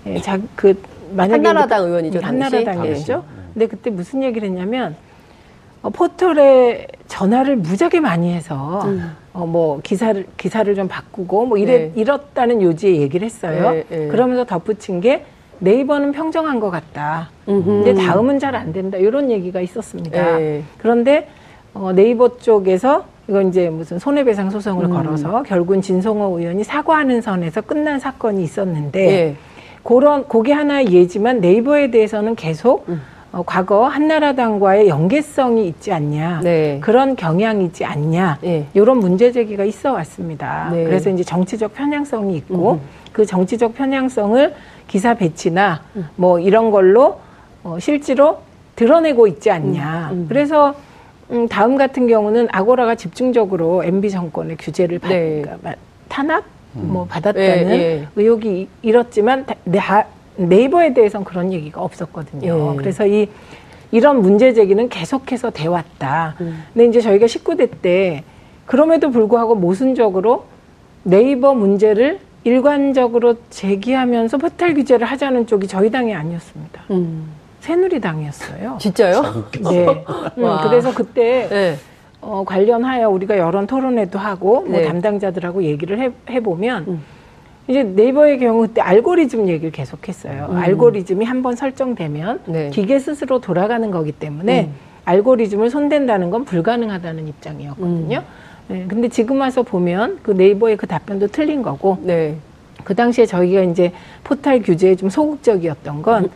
예, 0.06 0.20
자, 0.20 0.38
그 0.58 0.78
만약에 1.14 1.48
한나라당 1.48 1.86
의원이죠. 1.86 2.20
한나라당이었죠. 2.22 3.14
네. 3.16 3.44
근데 3.54 3.68
그때 3.68 3.90
무슨 3.90 4.22
얘기를 4.22 4.50
했냐면 4.50 4.98
어, 5.84 5.90
포털에 5.90 6.88
전화를 7.08 7.58
무지하게 7.58 8.00
많이 8.00 8.34
해서 8.34 8.82
음. 8.86 9.16
어, 9.34 9.46
뭐 9.46 9.80
기사를 9.84 10.26
기사를 10.38 10.74
좀 10.76 10.88
바꾸고 10.88 11.46
뭐 11.46 11.58
이래 11.58 11.78
네. 11.78 11.92
이렇다는 11.96 12.62
요지의 12.62 13.02
얘기를 13.02 13.26
했어요. 13.26 13.72
네, 13.72 13.84
네. 13.90 14.08
그러면서 14.08 14.46
덧붙인 14.46 15.02
게 15.02 15.26
네이버는 15.60 16.14
평정한 16.14 16.60
것 16.60 16.72
같다. 16.72 17.30
음흠. 17.48 17.84
근데 17.84 17.94
다음은 17.94 18.40
잘 18.40 18.56
안 18.56 18.72
된다. 18.72 18.98
이런 18.98 19.30
얘기가 19.30 19.60
있었습니다. 19.60 20.38
네. 20.38 20.64
그런데 20.78 21.28
어, 21.74 21.92
네이버 21.94 22.38
쪽에서 22.38 23.06
이건 23.28 23.50
이제 23.50 23.70
무슨 23.70 24.00
손해배상 24.00 24.50
소송을 24.52 24.86
음. 24.86 24.92
걸어서 24.92 25.44
결국은 25.44 25.82
진성호 25.82 26.40
의원이 26.40 26.64
사과하는 26.64 27.22
선에서 27.22 27.62
끝난 27.62 28.00
사건이 28.00 28.42
있었는데 28.42 29.06
네. 29.06 29.36
그런 29.84 30.28
그게 30.30 30.54
하나의 30.54 30.94
예지만 30.94 31.42
네이버에 31.42 31.92
대해서는 31.92 32.36
계속 32.36 32.88
음. 32.88 33.02
어, 33.34 33.42
과거 33.44 33.88
한나라당과의 33.88 34.88
연계성이 34.88 35.68
있지 35.68 35.92
않냐 35.92 36.42
네. 36.44 36.78
그런 36.82 37.16
경향이 37.16 37.66
있지 37.66 37.84
않냐 37.84 38.38
네. 38.42 38.68
이런 38.76 39.00
문제 39.00 39.32
제기가 39.32 39.64
있어 39.66 39.92
왔습니다. 39.94 40.70
네. 40.72 40.84
그래서 40.84 41.10
이제 41.10 41.24
정치적 41.24 41.74
편향성이 41.74 42.38
있고 42.38 42.74
음. 42.74 42.82
그 43.12 43.26
정치적 43.26 43.74
편향성을 43.74 44.54
기사 44.88 45.16
배치나 45.16 45.82
음. 45.96 46.08
뭐 46.16 46.40
이런 46.40 46.70
걸로 46.70 47.20
어, 47.64 47.78
실제로 47.80 48.38
드러내고 48.76 49.26
있지 49.26 49.50
않냐. 49.50 50.10
음. 50.12 50.18
음. 50.18 50.26
그래서 50.30 50.76
음, 51.32 51.48
다음 51.48 51.76
같은 51.76 52.08
경우는 52.08 52.50
아고라가 52.52 52.94
집중적으로 52.94 53.84
MB 53.84 54.12
정권의 54.12 54.58
규제를 54.58 55.00
받, 55.00 55.10
네. 55.10 55.42
그러니까 55.42 55.74
탄압 56.08 56.44
음. 56.76 56.90
뭐 56.92 57.06
받았다는 57.06 57.72
예, 57.72 57.82
예. 57.82 58.08
의혹이 58.16 58.68
일었지만 58.84 59.48
다, 59.48 59.56
네이버에 60.36 60.94
대해서는 60.94 61.24
그런 61.24 61.52
얘기가 61.54 61.82
없었거든요. 61.82 62.74
예. 62.74 62.78
그래서 62.78 63.06
이 63.06 63.28
이런 63.92 64.22
문제 64.22 64.54
제기는 64.54 64.90
계속해서 64.90 65.52
돼 65.52 65.68
왔다. 65.68 66.36
음. 66.42 66.64
근데 66.74 66.88
이제 66.88 67.02
저희가 67.02 67.28
19대 67.28 67.70
때 67.82 68.24
그럼에도 68.66 69.12
불구하고 69.12 69.56
모순적으로 69.56 70.46
네이버 71.04 71.54
문제를 71.54 72.20
일관적으로 72.44 73.36
제기하면서 73.50 74.38
포탈 74.38 74.74
규제를 74.74 75.06
하자는 75.06 75.48
쪽이 75.48 75.68
저희 75.68 75.92
당이 75.92 76.14
아니었습니다. 76.14 76.82
음. 76.92 77.30
새누리당이었어요. 77.62 78.78
진짜요? 78.80 79.22
네. 79.70 79.86
음, 80.38 80.58
그래서 80.64 80.94
그때 80.94 81.48
네. 81.50 81.78
어, 82.20 82.44
관련하여 82.46 83.10
우리가 83.10 83.38
여론 83.38 83.68
토론회도 83.68 84.18
하고 84.18 84.62
뭐 84.62 84.80
네. 84.80 84.86
담당자들하고 84.86 85.64
얘기를 85.64 86.00
해, 86.00 86.12
해보면 86.30 86.86
음. 86.88 87.04
이제 87.68 87.84
네이버의 87.84 88.40
경우 88.40 88.62
그때 88.62 88.82
알고리즘 88.82 89.48
얘기를 89.48 89.72
계속했어요. 89.72 90.48
음. 90.50 90.58
알고리즘이 90.58 91.26
한번 91.26 91.56
설정되면 91.56 92.42
네. 92.46 92.70
기계 92.72 93.00
스스로 93.00 93.40
돌아가는 93.40 93.90
거기 93.90 94.12
때문에 94.12 94.66
음. 94.66 94.74
알고리즘을 95.06 95.70
손댄다는 95.70 96.30
건 96.30 96.46
불가능하다는 96.46 97.28
입장이었거든요. 97.28 98.18
음. 98.18 98.44
네, 98.68 98.86
근데 98.88 99.08
지금 99.10 99.42
와서 99.42 99.64
보면 99.64 100.20
그 100.24 100.32
네이버의 100.32 100.78
그 100.78 100.88
답변도 100.88 101.28
틀린 101.28 101.62
거고. 101.62 101.98
네. 102.02 102.36
그 102.84 102.96
당시에 102.96 103.26
저희가 103.26 103.62
이제 103.62 103.94
포탈 104.24 104.62
규제에 104.62 104.96
좀 104.96 105.10
소극적이었던 105.10 106.02
건 106.02 106.30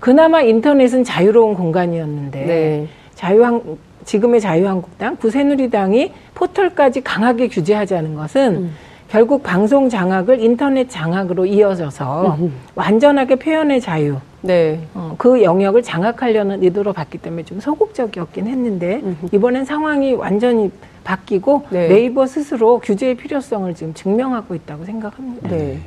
그나마 0.00 0.40
인터넷은 0.40 1.04
자유로운 1.04 1.54
공간이었는데 1.54 2.46
네. 2.46 2.88
자유한 3.14 3.60
지금의 4.04 4.40
자유한국당, 4.40 5.16
구새누리당이 5.16 6.12
포털까지 6.34 7.02
강하게 7.02 7.48
규제하자는 7.48 8.14
것은 8.14 8.54
음. 8.56 8.74
결국 9.12 9.42
방송 9.42 9.90
장악을 9.90 10.40
인터넷 10.40 10.88
장악으로 10.88 11.44
이어져서 11.44 12.36
음흠. 12.38 12.50
완전하게 12.74 13.34
표현의 13.34 13.82
자유, 13.82 14.16
네. 14.40 14.80
어, 14.94 15.16
그 15.18 15.42
영역을 15.42 15.82
장악하려는 15.82 16.62
의도로 16.62 16.94
봤기 16.94 17.18
때문에 17.18 17.42
좀 17.42 17.60
소극적이었긴 17.60 18.46
했는데 18.46 19.02
음흠. 19.04 19.28
이번엔 19.32 19.66
상황이 19.66 20.14
완전히 20.14 20.70
바뀌고 21.04 21.66
네. 21.68 22.04
이버 22.04 22.26
스스로 22.26 22.78
규제의 22.78 23.18
필요성을 23.18 23.74
지금 23.74 23.92
증명하고 23.92 24.54
있다고 24.54 24.86
생각합니다. 24.86 25.46
네. 25.50 25.80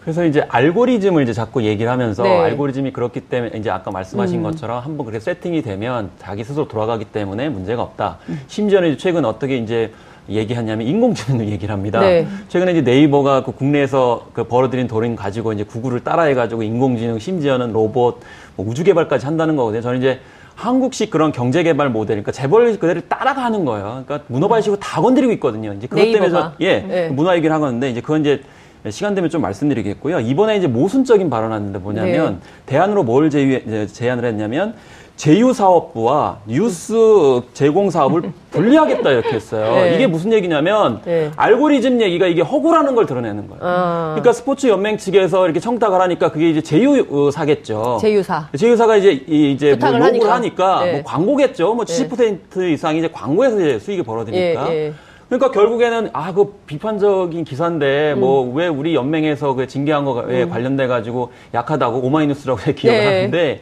그래서 0.00 0.24
이제 0.24 0.44
알고리즘을 0.48 1.22
이제 1.22 1.32
자꾸 1.32 1.62
얘기를 1.62 1.88
하면서 1.88 2.24
네. 2.24 2.36
알고리즘이 2.36 2.92
그렇기 2.92 3.20
때문에 3.20 3.58
이제 3.58 3.70
아까 3.70 3.92
말씀하신 3.92 4.40
음. 4.40 4.42
것처럼 4.42 4.82
한번 4.82 5.06
그렇게 5.06 5.20
세팅이 5.20 5.62
되면 5.62 6.10
자기 6.18 6.42
스스로 6.42 6.66
돌아가기 6.66 7.04
때문에 7.04 7.48
문제가 7.48 7.82
없다. 7.82 8.18
음. 8.28 8.40
심지어는 8.48 8.98
최근 8.98 9.24
어떻게 9.24 9.56
이제 9.56 9.92
얘기하냐면 10.28 10.86
인공지능을 10.86 11.48
얘기를 11.48 11.72
합니다. 11.72 12.00
네. 12.00 12.26
최근에 12.48 12.72
이제 12.72 12.80
네이버가 12.82 13.42
그 13.44 13.52
국내에서 13.52 14.26
그 14.32 14.44
벌어들인 14.44 14.86
돈을 14.86 15.16
가지고 15.16 15.52
이제 15.52 15.64
구글을 15.64 16.04
따라해가지고 16.04 16.62
인공지능 16.62 17.18
심지어는 17.18 17.72
로봇 17.72 18.20
뭐 18.56 18.66
우주 18.68 18.84
개발까지 18.84 19.26
한다는 19.26 19.56
거거든요. 19.56 19.82
저는 19.82 19.98
이제 19.98 20.20
한국식 20.54 21.10
그런 21.10 21.32
경제 21.32 21.62
개발 21.62 21.88
모델, 21.88 22.16
그러니까 22.16 22.32
재벌 22.32 22.78
그대로 22.78 23.00
따라가는 23.08 23.64
거예요. 23.64 24.02
그러니까 24.04 24.26
문어발식으로 24.28 24.78
다 24.78 25.00
건드리고 25.00 25.32
있거든요. 25.34 25.72
이제 25.72 25.86
그것 25.86 26.02
때문에 26.02 26.30
저, 26.30 26.52
예, 26.60 26.80
네. 26.80 27.08
문화 27.08 27.34
얘기를 27.34 27.54
하는데 27.54 27.90
이제 27.90 28.02
그건 28.02 28.20
이제 28.20 28.42
시간 28.90 29.14
되면 29.14 29.30
좀 29.30 29.40
말씀드리겠고요. 29.40 30.20
이번에 30.20 30.56
이제 30.56 30.66
모순적인 30.66 31.30
발언하는데 31.30 31.78
뭐냐면 31.78 32.34
네. 32.34 32.38
대안으로 32.66 33.04
뭘 33.04 33.30
제휴, 33.30 33.86
제안을 33.86 34.24
했냐면 34.24 34.74
제휴사업부와 35.20 36.38
뉴스 36.46 37.42
제공 37.52 37.90
사업을 37.90 38.32
분리하겠다 38.50 39.10
이렇게 39.10 39.32
했어요. 39.34 39.74
네. 39.74 39.94
이게 39.94 40.06
무슨 40.06 40.32
얘기냐면 40.32 41.02
네. 41.04 41.30
알고리즘 41.36 42.00
얘기가 42.00 42.26
이게 42.26 42.40
허구라는 42.40 42.94
걸 42.94 43.04
드러내는 43.04 43.48
거예요. 43.48 43.60
아. 43.62 44.06
그러니까 44.14 44.32
스포츠 44.32 44.66
연맹 44.66 44.96
측에서 44.96 45.44
이렇게 45.44 45.60
청탁을 45.60 46.00
하니까 46.00 46.30
그게 46.32 46.48
이제 46.48 46.62
제휴사겠죠. 46.62 47.98
제휴사. 48.00 48.48
제휴사가 48.56 48.96
이제 48.96 49.12
이제 49.12 49.76
뭐 49.78 49.88
요구를 49.88 50.06
하니까, 50.06 50.34
하니까 50.34 50.84
네. 50.84 50.92
뭐 50.92 51.02
광고겠죠. 51.04 51.74
뭐 51.74 51.84
70% 51.84 52.72
이상이 52.72 53.00
이제 53.00 53.10
광고에서 53.12 53.60
이제 53.60 53.78
수익이 53.78 54.02
벌어지니까. 54.02 54.72
예, 54.72 54.86
예. 54.86 54.92
그러니까 55.28 55.52
결국에는 55.52 56.10
아 56.12 56.32
그 56.32 56.54
비판적인 56.66 57.44
기사인데 57.44 58.14
뭐 58.14 58.42
음. 58.42 58.52
뭐왜 58.52 58.68
우리 58.68 58.94
연맹에서 58.94 59.54
그 59.54 59.66
징계한 59.66 60.04
거에 60.04 60.44
음. 60.44 60.50
관련돼 60.50 60.86
가지고 60.86 61.30
약하다고 61.52 61.98
오마이뉴스라고 61.98 62.72
기억을 62.74 63.00
네. 63.00 63.06
하는데 63.06 63.60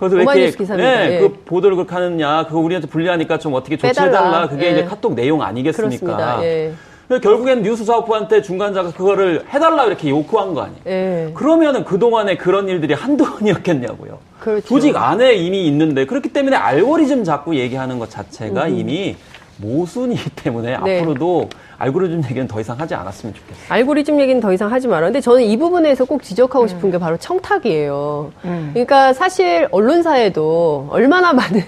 그래서 0.00 0.16
왜 0.16 0.44
이렇게 0.46 0.64
네, 0.64 1.16
예. 1.16 1.18
그 1.20 1.42
보도를 1.44 1.76
그렇게 1.76 1.94
하느냐 1.94 2.46
그거 2.46 2.58
우리한테 2.60 2.88
불리하니까 2.88 3.38
좀 3.38 3.52
어떻게 3.52 3.76
조치해달라 3.76 4.48
그게 4.48 4.66
예. 4.66 4.70
이제 4.70 4.84
카톡 4.84 5.14
내용 5.14 5.42
아니겠습니까? 5.42 6.42
예. 6.42 6.72
결국엔 7.22 7.62
뉴스 7.62 7.84
사업부한테 7.84 8.40
중간자가 8.40 8.92
그거를 8.92 9.44
해달라 9.52 9.84
이렇게 9.84 10.08
요구한 10.08 10.54
거 10.54 10.62
아니에요. 10.62 10.80
예. 10.86 11.30
그러면은 11.34 11.84
그동안에 11.84 12.36
그런 12.36 12.68
일들이 12.68 12.94
한두 12.94 13.24
번이었겠냐고요. 13.24 14.18
그렇죠. 14.38 14.66
조직 14.66 14.96
안에 14.96 15.34
이미 15.34 15.66
있는데 15.66 16.06
그렇기 16.06 16.32
때문에 16.32 16.56
알고리즘 16.56 17.24
자꾸 17.24 17.56
얘기하는 17.56 17.98
것 17.98 18.10
자체가 18.10 18.66
음. 18.66 18.78
이미 18.78 19.16
모순이기 19.60 20.30
때문에 20.36 20.76
네. 20.82 20.98
앞으로도 20.98 21.48
알고리즘 21.78 22.24
얘기는 22.24 22.46
더 22.46 22.60
이상 22.60 22.78
하지 22.78 22.94
않았으면 22.94 23.34
좋겠어요. 23.34 23.66
알고리즘 23.68 24.20
얘기는 24.20 24.40
더 24.40 24.52
이상 24.52 24.70
하지 24.72 24.88
마라. 24.88 25.06
근데 25.06 25.20
저는 25.20 25.42
이 25.42 25.56
부분에서 25.56 26.04
꼭 26.04 26.22
지적하고 26.22 26.64
음. 26.64 26.68
싶은 26.68 26.90
게 26.90 26.98
바로 26.98 27.16
청탁이에요. 27.16 28.32
음. 28.44 28.70
그러니까 28.72 29.12
사실 29.12 29.68
언론사에도 29.70 30.88
얼마나 30.90 31.32
많은 31.32 31.62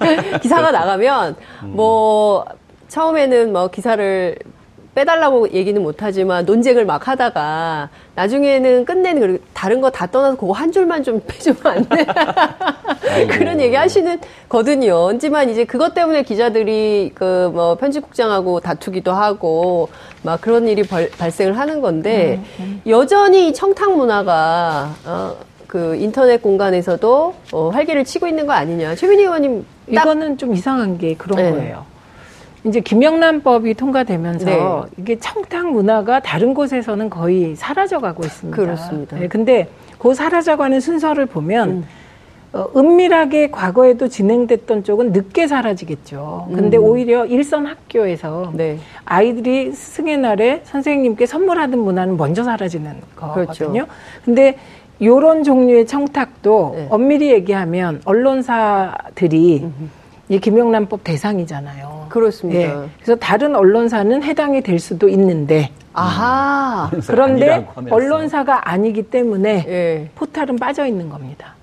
기사가 0.40 0.70
나가면 0.70 1.36
음. 1.64 1.72
뭐 1.74 2.44
처음에는 2.88 3.52
뭐 3.52 3.68
기사를 3.68 4.36
빼달라고 5.02 5.52
얘기는 5.52 5.80
못하지만 5.80 6.44
논쟁을 6.44 6.84
막 6.84 7.06
하다가 7.06 7.88
나중에는 8.16 8.84
끝내는 8.84 9.38
다른 9.54 9.80
거 9.80 9.90
다 9.90 10.06
떠나서 10.06 10.36
그거 10.36 10.52
한 10.52 10.72
줄만 10.72 11.04
좀 11.04 11.20
빼주면 11.26 11.58
안 11.64 11.84
돼? 11.88 12.04
그런 13.28 13.60
얘기 13.60 13.76
하시는 13.76 14.18
거든요. 14.48 15.08
하지만 15.12 15.48
이제 15.50 15.64
그것 15.64 15.94
때문에 15.94 16.22
기자들이 16.24 17.12
그 17.14 17.48
뭐 17.52 17.76
편집국장하고 17.76 18.60
다투기도 18.60 19.12
하고 19.12 19.88
막 20.22 20.40
그런 20.40 20.66
일이 20.68 20.82
벌, 20.82 21.08
발생을 21.10 21.56
하는 21.58 21.80
건데 21.80 22.40
음, 22.60 22.64
음. 22.64 22.82
여전히 22.90 23.54
청탁 23.54 23.96
문화가 23.96 24.90
어, 25.06 25.34
그 25.66 25.94
인터넷 25.96 26.42
공간에서도 26.42 27.34
어, 27.52 27.68
활기를 27.70 28.04
치고 28.04 28.26
있는 28.26 28.46
거 28.46 28.52
아니냐. 28.52 28.94
최민희 28.96 29.22
의원님 29.22 29.64
이거는 29.88 30.36
좀 30.36 30.52
이상한 30.54 30.98
게 30.98 31.14
그런 31.14 31.36
네. 31.38 31.50
거예요. 31.52 31.84
이제 32.64 32.80
김영란법이 32.80 33.74
통과되면서 33.74 34.44
네. 34.44 35.02
이게 35.02 35.18
청탁 35.18 35.70
문화가 35.70 36.20
다른 36.20 36.54
곳에서는 36.54 37.08
거의 37.10 37.54
사라져가고 37.56 38.24
있습니다. 38.24 38.56
그렇습니다. 38.56 39.18
네, 39.18 39.28
근데 39.28 39.68
그 39.98 40.14
사라져가는 40.14 40.78
순서를 40.80 41.26
보면 41.26 41.68
음. 41.70 41.84
어, 42.52 42.66
은밀하게 42.74 43.50
과거에도 43.50 44.08
진행됐던 44.08 44.82
쪽은 44.82 45.12
늦게 45.12 45.46
사라지겠죠. 45.46 46.48
근데 46.54 46.78
음. 46.78 46.84
오히려 46.84 47.26
일선 47.26 47.66
학교에서 47.66 48.52
네. 48.54 48.78
아이들이 49.04 49.72
스승의 49.72 50.16
날에 50.16 50.62
선생님께 50.64 51.26
선물하던 51.26 51.78
문화는 51.78 52.16
먼저 52.16 52.42
사라지는 52.42 52.94
거거든요. 53.14 53.70
그렇죠. 53.70 53.86
근데 54.24 54.56
요런 55.00 55.44
종류의 55.44 55.86
청탁도 55.86 56.72
네. 56.74 56.86
엄밀히 56.90 57.30
얘기하면 57.30 58.00
언론사들이 58.04 59.60
음흠. 59.62 59.88
이 60.30 60.38
김영란법 60.40 61.04
대상이잖아요. 61.04 61.97
그렇습니다. 62.08 62.60
예. 62.60 62.88
그래서 62.96 63.16
다른 63.16 63.54
언론사는 63.54 64.22
해당이 64.22 64.62
될 64.62 64.78
수도 64.78 65.08
있는데 65.08 65.70
아하. 65.92 66.90
음. 66.92 67.00
그런데 67.06 67.66
언론사가 67.90 68.70
아니기 68.70 69.02
때문에 69.04 69.64
예. 69.68 70.10
포탈은 70.14 70.56
빠져 70.56 70.86
있는 70.86 71.08
겁니다. 71.08 71.54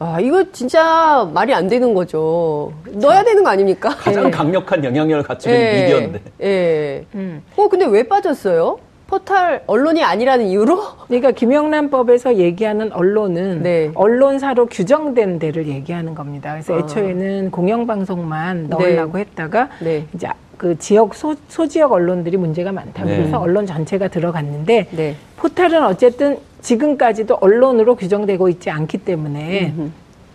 아, 0.00 0.18
이거 0.20 0.44
진짜 0.52 1.28
말이 1.32 1.54
안 1.54 1.68
되는 1.68 1.94
거죠. 1.94 2.72
그쵸. 2.82 2.98
넣어야 2.98 3.22
되는 3.22 3.42
거 3.44 3.50
아닙니까? 3.50 3.90
가장 3.96 4.26
예. 4.26 4.30
강력한 4.30 4.84
영향력을 4.84 5.22
갖추는 5.22 5.56
예. 5.56 5.82
미디어인데. 5.82 6.20
예. 6.42 7.06
음. 7.14 7.42
어, 7.56 7.68
근데 7.68 7.86
왜 7.86 8.02
빠졌어요? 8.02 8.78
포털 9.14 9.62
언론이 9.68 10.02
아니라는 10.02 10.46
이유로? 10.46 10.76
그러니까 11.06 11.30
김영란법에서 11.30 12.34
얘기하는 12.34 12.92
언론은 12.92 13.62
네. 13.62 13.92
언론사로 13.94 14.66
규정된 14.66 15.38
데를 15.38 15.68
얘기하는 15.68 16.16
겁니다. 16.16 16.50
그래서 16.50 16.74
아. 16.74 16.78
애초에는 16.78 17.52
공영방송만 17.52 18.70
넣으려고 18.70 19.18
네. 19.18 19.20
했다가 19.20 19.68
네. 19.78 20.06
이제 20.12 20.26
그 20.56 20.76
지역 20.78 21.14
소, 21.14 21.36
소지역 21.46 21.92
언론들이 21.92 22.36
문제가 22.36 22.72
많다고 22.72 23.08
네. 23.08 23.20
해서 23.20 23.38
언론 23.38 23.66
전체가 23.66 24.08
들어갔는데 24.08 24.88
네. 24.90 25.14
포털은 25.36 25.84
어쨌든 25.84 26.38
지금까지도 26.60 27.38
언론으로 27.40 27.94
규정되고 27.94 28.48
있지 28.48 28.68
않기 28.70 28.98
때문에 28.98 29.72
음흠. 29.76 29.90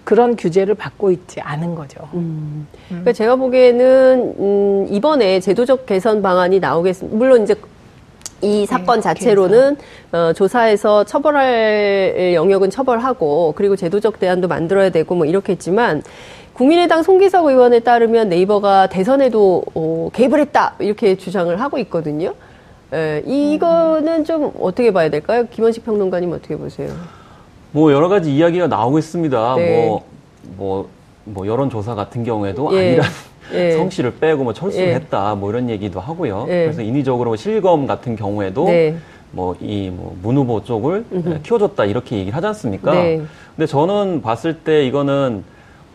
그런 0.05 0.37
규제를 0.37 0.73
받고 0.75 1.11
있지 1.11 1.41
않은 1.41 1.75
거죠. 1.75 2.07
음. 2.13 2.65
그러니까 2.87 3.11
제가 3.11 3.35
보기에는 3.35 4.35
음, 4.39 4.87
이번에 4.89 5.41
제도적 5.41 5.85
개선 5.85 6.21
방안이 6.21 6.61
나오겠습니다. 6.61 7.17
물론 7.17 7.43
이제 7.43 7.55
이 8.41 8.59
네, 8.61 8.65
사건 8.65 9.01
자체로는 9.01 9.77
어, 10.11 10.33
조사해서 10.33 11.03
처벌할 11.03 12.33
영역은 12.33 12.69
처벌하고 12.69 13.53
그리고 13.55 13.75
제도적 13.75 14.19
대안도 14.19 14.47
만들어야 14.47 14.89
되고 14.89 15.15
뭐 15.15 15.25
이렇게 15.25 15.53
했지만 15.53 16.03
국민의당 16.53 17.03
송기석 17.03 17.45
의원에 17.45 17.79
따르면 17.79 18.29
네이버가 18.29 18.87
대선에도 18.87 19.63
어, 19.73 20.09
개입을 20.13 20.39
했다 20.41 20.75
이렇게 20.79 21.15
주장을 21.15 21.59
하고 21.59 21.77
있거든요. 21.79 22.33
에, 22.93 23.23
이거는 23.25 24.25
좀 24.25 24.51
어떻게 24.59 24.91
봐야 24.91 25.09
될까요? 25.09 25.45
김원식 25.49 25.85
평론가님 25.85 26.31
어떻게 26.31 26.57
보세요? 26.57 26.89
뭐 27.71 27.93
여러 27.93 28.09
가지 28.09 28.35
이야기가 28.35 28.67
나오고 28.67 28.99
있습니다. 28.99 29.55
네. 29.55 29.87
뭐, 29.87 30.05
뭐, 30.57 30.89
뭐 31.23 31.47
여론조사 31.47 31.95
같은 31.95 32.23
경우에도 32.23 32.73
예. 32.73 32.87
아니라 32.89 33.03
예. 33.53 33.71
성씨를 33.71 34.15
빼고 34.19 34.43
뭐 34.43 34.53
철수를 34.53 34.89
예. 34.89 34.93
했다 34.95 35.35
뭐 35.35 35.49
이런 35.49 35.69
얘기도 35.69 35.99
하고요. 35.99 36.45
예. 36.49 36.63
그래서 36.63 36.81
인위적으로 36.81 37.35
실검 37.35 37.87
같은 37.87 38.15
경우에도 38.15 38.65
네. 38.65 38.95
뭐이 39.31 39.91
뭐문 39.91 40.37
후보 40.37 40.63
쪽을 40.63 41.05
음흠. 41.11 41.41
키워줬다 41.43 41.85
이렇게 41.85 42.17
얘기를 42.17 42.35
하지 42.35 42.47
않습니까? 42.47 42.93
네. 42.93 43.21
근데 43.55 43.67
저는 43.67 44.21
봤을 44.21 44.59
때 44.59 44.85
이거는 44.85 45.43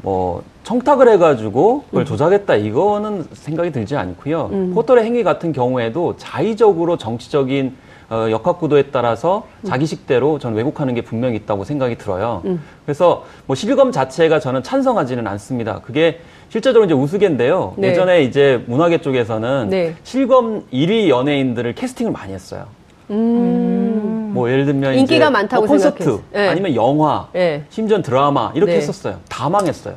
뭐 0.02 0.42
청탁을 0.64 1.08
해가지고 1.08 1.84
그걸 1.86 2.02
음. 2.02 2.04
조작했다 2.04 2.56
이거는 2.56 3.26
생각이 3.32 3.72
들지 3.72 3.96
않고요. 3.96 4.50
음. 4.52 4.74
포털의 4.74 5.04
행위 5.04 5.22
같은 5.22 5.52
경우에도 5.52 6.16
자의적으로 6.16 6.96
정치적인 6.96 7.76
어, 8.10 8.28
역학구도에 8.30 8.84
따라서 8.92 9.46
음. 9.62 9.68
자기식대로 9.68 10.38
전 10.38 10.54
왜곡하는 10.54 10.94
게 10.94 11.00
분명히 11.00 11.36
있다고 11.36 11.64
생각이 11.64 11.96
들어요. 11.96 12.42
음. 12.44 12.62
그래서 12.84 13.24
뭐 13.46 13.56
실검 13.56 13.92
자체가 13.92 14.40
저는 14.40 14.62
찬성하지는 14.62 15.26
않습니다. 15.26 15.80
그게 15.80 16.20
실제적으로 16.48 16.84
이제 16.84 16.94
우스개인데요. 16.94 17.74
네. 17.76 17.88
예전에 17.88 18.22
이제 18.22 18.62
문화계 18.66 18.98
쪽에서는 18.98 19.68
네. 19.70 19.94
실검 20.02 20.64
1위 20.72 21.08
연예인들을 21.08 21.74
캐스팅을 21.74 22.12
많이 22.12 22.32
했어요. 22.32 22.66
음. 23.10 24.30
뭐 24.32 24.50
예를 24.50 24.64
들면 24.64 24.94
인기가 24.94 25.30
많다고 25.30 25.62
뭐 25.62 25.68
콘서트 25.68 26.20
네. 26.32 26.48
아니면 26.48 26.74
영화, 26.74 27.28
네. 27.32 27.64
심지어 27.70 28.00
드라마 28.02 28.52
이렇게 28.54 28.72
네. 28.72 28.78
했었어요. 28.78 29.20
다 29.28 29.48
망했어요. 29.48 29.94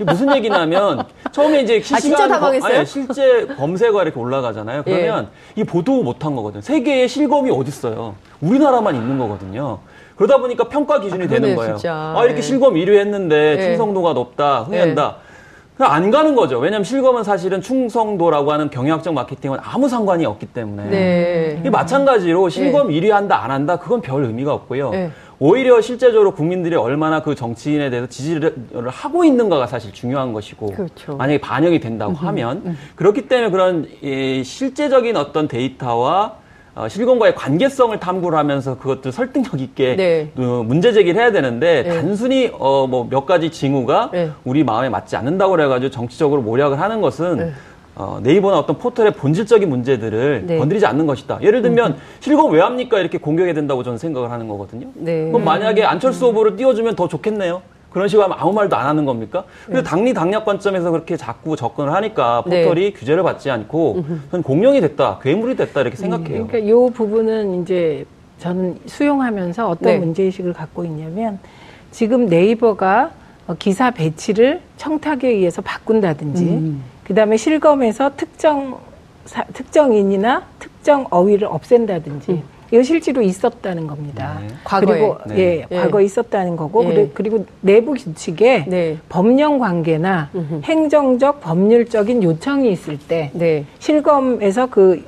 무슨 0.00 0.34
얘기냐면 0.34 1.04
처음에 1.30 1.60
이제 1.60 1.80
실시간 1.80 2.32
아, 2.32 2.40
검, 2.40 2.62
아니, 2.62 2.86
실제 2.86 3.46
검색어 3.46 4.02
이렇게 4.02 4.18
올라가잖아요. 4.18 4.82
그러면 4.82 5.28
예. 5.56 5.60
이 5.60 5.64
보도 5.64 6.02
못한 6.02 6.34
거거든요. 6.34 6.62
세계에 6.62 7.06
실검이 7.06 7.50
어디 7.50 7.68
있어요? 7.68 8.14
우리나라만 8.40 8.94
있는 8.94 9.18
거거든요. 9.18 9.78
그러다 10.22 10.38
보니까 10.38 10.68
평가 10.68 11.00
기준이 11.00 11.24
아, 11.24 11.26
되는 11.26 11.56
거예요. 11.56 11.74
진짜. 11.76 12.14
아 12.16 12.24
이렇게 12.24 12.38
예. 12.38 12.42
실검 12.42 12.74
1위 12.74 12.96
했는데 12.96 13.56
예. 13.58 13.62
충성도가 13.62 14.12
높다, 14.12 14.60
흥한다. 14.60 15.16
예. 15.18 15.32
그냥 15.76 15.92
안 15.92 16.10
가는 16.12 16.36
거죠. 16.36 16.58
왜냐하면 16.58 16.84
실검은 16.84 17.24
사실은 17.24 17.60
충성도라고 17.60 18.52
하는 18.52 18.70
경영학적 18.70 19.14
마케팅은 19.14 19.58
아무 19.60 19.88
상관이 19.88 20.24
없기 20.24 20.46
때문에. 20.46 20.90
네. 20.90 21.70
마찬가지로 21.70 22.50
실검 22.50 22.88
네. 22.88 23.00
1위 23.00 23.08
한다 23.08 23.42
안 23.42 23.50
한다 23.50 23.76
그건 23.78 24.00
별 24.00 24.24
의미가 24.24 24.52
없고요. 24.52 24.90
네. 24.90 25.10
오히려 25.40 25.80
실제적으로 25.80 26.34
국민들이 26.34 26.76
얼마나 26.76 27.22
그 27.22 27.34
정치인에 27.34 27.90
대해서 27.90 28.06
지지를 28.06 28.54
하고 28.88 29.24
있는가가 29.24 29.66
사실 29.66 29.92
중요한 29.92 30.32
것이고 30.32 30.66
그렇죠. 30.66 31.16
만약에 31.16 31.40
반영이 31.40 31.80
된다고 31.80 32.12
음흠, 32.12 32.26
하면 32.26 32.62
음. 32.64 32.78
그렇기 32.94 33.26
때문에 33.26 33.50
그런 33.50 33.88
예, 34.04 34.44
실제적인 34.44 35.16
어떤 35.16 35.48
데이터와 35.48 36.41
어, 36.74 36.88
실검과의 36.88 37.34
관계성을 37.34 37.98
탐구를 38.00 38.38
하면서 38.38 38.78
그것들 38.78 39.12
설득력 39.12 39.60
있게 39.60 39.94
네. 39.96 40.30
어, 40.38 40.62
문제 40.66 40.92
제기를 40.92 41.20
해야 41.20 41.30
되는데 41.30 41.82
네. 41.82 42.00
단순히 42.00 42.50
어, 42.58 42.86
뭐 42.86 43.06
몇 43.10 43.26
가지 43.26 43.50
징후가 43.50 44.10
네. 44.12 44.30
우리 44.44 44.64
마음에 44.64 44.88
맞지 44.88 45.16
않는다고 45.16 45.50
그래가지고 45.52 45.90
정치적으로 45.90 46.40
모략을 46.40 46.80
하는 46.80 47.02
것은 47.02 47.36
네. 47.36 47.52
어, 47.94 48.20
네이버나 48.22 48.58
어떤 48.58 48.78
포털의 48.78 49.12
본질적인 49.12 49.68
문제들을 49.68 50.44
네. 50.46 50.56
건드리지 50.58 50.86
않는 50.86 51.06
것이다. 51.06 51.40
예를 51.42 51.60
들면 51.60 51.92
음. 51.92 51.96
실검 52.20 52.50
왜 52.52 52.62
합니까 52.62 52.98
이렇게 52.98 53.18
공격해야 53.18 53.52
된다고 53.52 53.82
저는 53.82 53.98
생각을 53.98 54.30
하는 54.30 54.48
거거든요. 54.48 54.86
네. 54.94 55.26
그럼 55.26 55.44
만약에 55.44 55.84
안철수 55.84 56.26
후보를 56.28 56.56
띄워주면 56.56 56.96
더 56.96 57.06
좋겠네요. 57.06 57.60
그런 57.92 58.08
식으로 58.08 58.24
하면 58.24 58.38
아무 58.40 58.52
말도 58.52 58.74
안 58.76 58.86
하는 58.86 59.04
겁니까? 59.04 59.44
근데 59.66 59.82
네. 59.82 59.84
당리 59.84 60.14
당략 60.14 60.44
관점에서 60.44 60.90
그렇게 60.90 61.16
자꾸 61.16 61.56
접근을 61.56 61.92
하니까 61.92 62.42
네. 62.46 62.62
포털이 62.64 62.80
네. 62.80 62.92
규제를 62.92 63.22
받지 63.22 63.50
않고 63.50 64.04
저는 64.30 64.42
공룡이 64.42 64.80
됐다, 64.80 65.18
괴물이 65.22 65.56
됐다 65.56 65.82
이렇게 65.82 65.96
생각해요. 65.96 66.46
그러니까 66.46 66.58
이 66.58 66.90
부분은 66.92 67.62
이제 67.62 68.04
저는 68.38 68.78
수용하면서 68.86 69.68
어떤 69.68 69.92
네. 69.92 69.98
문제의식을 69.98 70.52
갖고 70.52 70.84
있냐면 70.84 71.38
지금 71.90 72.26
네이버가 72.26 73.10
기사 73.58 73.90
배치를 73.90 74.60
청탁에 74.78 75.28
의해서 75.28 75.60
바꾼다든지 75.62 76.44
음. 76.44 76.82
그다음에 77.04 77.36
실검에서 77.36 78.12
특정 78.16 78.78
사, 79.26 79.44
특정인이나 79.52 80.42
특정 80.58 81.06
어휘를 81.10 81.46
없앤다든지 81.46 82.32
음. 82.32 82.42
이거 82.72 82.82
실제로 82.82 83.20
있었다는 83.20 83.86
겁니다. 83.86 84.38
네. 84.40 84.48
과거에. 84.64 84.98
그리고 84.98 85.18
네. 85.26 85.38
예, 85.38 85.66
예, 85.70 85.76
과거에 85.76 86.04
있었다는 86.04 86.56
거고 86.56 86.82
예. 86.86 87.10
그리고 87.12 87.44
내부 87.60 87.92
규칙에 87.92 88.64
네. 88.66 88.96
법령 89.10 89.58
관계나 89.58 90.30
음흠. 90.34 90.60
행정적 90.64 91.42
법률적인 91.42 92.22
요청이 92.22 92.72
있을 92.72 92.98
때 92.98 93.30
네. 93.34 93.66
실검에서 93.78 94.70
그 94.70 95.04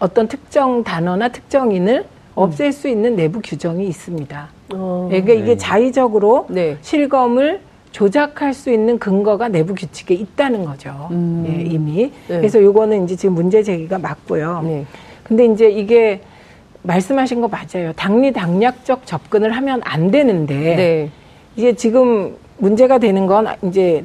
어떤 0.00 0.26
특정 0.26 0.82
단어나 0.82 1.28
특정인을 1.28 2.00
음. 2.00 2.04
없앨 2.34 2.72
수 2.72 2.88
있는 2.88 3.14
내부 3.14 3.40
규정이 3.40 3.86
있습니다. 3.86 4.48
어. 4.74 5.06
그러니까 5.08 5.34
이게 5.34 5.44
네. 5.52 5.56
자의적으로 5.56 6.46
네. 6.50 6.78
실검을 6.82 7.60
조작할 7.92 8.54
수 8.54 8.72
있는 8.72 8.98
근거가 8.98 9.46
내부 9.46 9.76
규칙에 9.76 10.14
있다는 10.14 10.64
거죠. 10.64 11.06
음. 11.12 11.44
예, 11.46 11.62
이미. 11.62 12.10
네. 12.26 12.38
그래서 12.38 12.60
요거는 12.60 13.04
이제 13.04 13.14
지금 13.14 13.36
문제 13.36 13.62
제기가 13.62 14.00
맞고요. 14.00 14.62
네. 14.64 14.84
근데 15.22 15.46
이제 15.46 15.70
이게 15.70 16.20
말씀하신 16.94 17.40
거 17.40 17.48
맞아요. 17.48 17.92
당리 17.96 18.32
당략적 18.32 19.06
접근을 19.06 19.52
하면 19.52 19.80
안 19.84 20.10
되는데 20.10 20.54
네. 20.76 21.10
이제 21.56 21.72
지금 21.74 22.36
문제가 22.58 22.98
되는 22.98 23.26
건 23.26 23.48
이제 23.62 24.04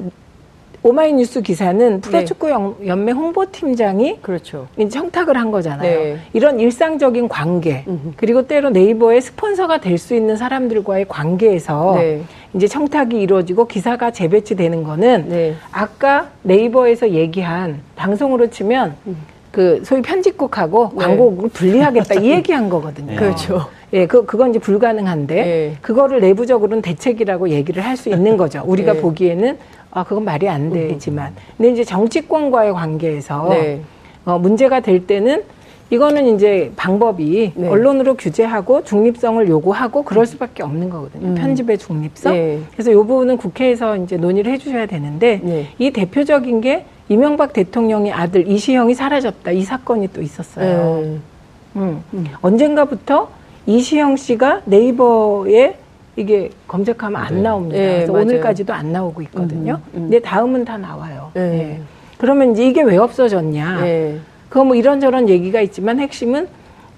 오마이뉴스 0.82 1.42
기사는 1.42 2.00
프로축구 2.00 2.46
네. 2.48 2.86
연맹 2.86 3.14
홍보팀장이 3.14 4.20
그렇죠. 4.22 4.66
청탁을 4.90 5.36
한 5.36 5.50
거잖아요. 5.50 6.00
네. 6.00 6.16
이런 6.32 6.58
일상적인 6.58 7.28
관계 7.28 7.84
음흠. 7.86 8.12
그리고 8.16 8.46
때로 8.46 8.70
네이버의 8.70 9.20
스폰서가 9.20 9.78
될 9.80 9.98
수 9.98 10.14
있는 10.14 10.38
사람들과의 10.38 11.04
관계에서 11.06 11.96
네. 11.98 12.22
이제 12.54 12.66
청탁이 12.66 13.20
이루어지고 13.20 13.66
기사가 13.66 14.10
재배치되는 14.10 14.82
거는 14.82 15.28
네. 15.28 15.54
아까 15.70 16.30
네이버에서 16.44 17.10
얘기한 17.10 17.82
방송으로 17.96 18.48
치면 18.48 18.96
음. 19.06 19.16
그 19.60 19.82
소위 19.84 20.00
편집국하고 20.00 20.92
네. 20.96 21.04
광고국을 21.04 21.50
분리하겠다 21.50 22.14
이 22.20 22.30
얘기한 22.32 22.70
거거든요. 22.70 23.14
그렇죠. 23.14 23.66
예, 23.92 24.06
그, 24.06 24.24
그건 24.24 24.50
이제 24.50 24.58
불가능한데, 24.58 25.34
네. 25.34 25.76
그거를 25.82 26.20
내부적으로는 26.20 26.80
대책이라고 26.80 27.50
얘기를 27.50 27.84
할 27.84 27.96
수 27.98 28.08
있는 28.08 28.38
거죠. 28.38 28.62
우리가 28.64 28.94
네. 28.94 29.00
보기에는, 29.02 29.58
아, 29.90 30.04
그건 30.04 30.24
말이 30.24 30.48
안 30.48 30.72
되지만. 30.72 31.34
근데 31.58 31.72
이제 31.72 31.84
정치권과의 31.84 32.72
관계에서, 32.72 33.48
네. 33.50 33.82
어, 34.24 34.38
문제가 34.38 34.80
될 34.80 35.06
때는, 35.06 35.42
이거는 35.90 36.34
이제 36.36 36.70
방법이 36.76 37.52
네. 37.54 37.68
언론으로 37.68 38.14
규제하고 38.14 38.84
중립성을 38.84 39.46
요구하고 39.48 40.04
그럴 40.04 40.24
수밖에 40.24 40.62
없는 40.62 40.88
거거든요. 40.88 41.26
음. 41.26 41.34
편집의 41.34 41.76
중립성. 41.78 42.32
네. 42.32 42.60
그래서 42.72 42.92
이 42.92 42.94
부분은 42.94 43.36
국회에서 43.36 43.96
이제 43.96 44.16
논의를 44.16 44.52
해주셔야 44.52 44.86
되는데 44.86 45.40
네. 45.42 45.66
이 45.78 45.90
대표적인 45.90 46.60
게 46.60 46.86
이명박 47.10 47.52
대통령의 47.52 48.12
아들 48.12 48.48
이시영이 48.48 48.94
사라졌다 48.94 49.50
이 49.50 49.62
사건이 49.62 50.08
또 50.12 50.22
있었어요. 50.22 51.00
네. 51.00 51.18
음. 51.76 52.04
음. 52.14 52.26
언젠가부터 52.40 53.28
이시영 53.66 54.16
씨가 54.16 54.62
네이버에 54.64 55.76
이게 56.14 56.50
검색하면 56.68 57.20
안 57.20 57.34
네. 57.34 57.42
나옵니다. 57.42 57.76
네, 57.76 57.94
그래서 57.94 58.12
맞아요. 58.12 58.24
오늘까지도 58.24 58.72
안 58.72 58.92
나오고 58.92 59.22
있거든요. 59.22 59.80
음, 59.92 59.98
음. 59.98 60.00
근데 60.02 60.20
다음은 60.20 60.64
다 60.64 60.78
나와요. 60.78 61.32
네. 61.34 61.50
네. 61.50 61.80
그러면 62.16 62.52
이제 62.52 62.64
이게 62.64 62.82
왜 62.82 62.96
없어졌냐? 62.96 63.80
네. 63.80 64.18
그거 64.48 64.64
뭐 64.64 64.76
이런저런 64.76 65.28
얘기가 65.28 65.60
있지만 65.62 65.98
핵심은 65.98 66.46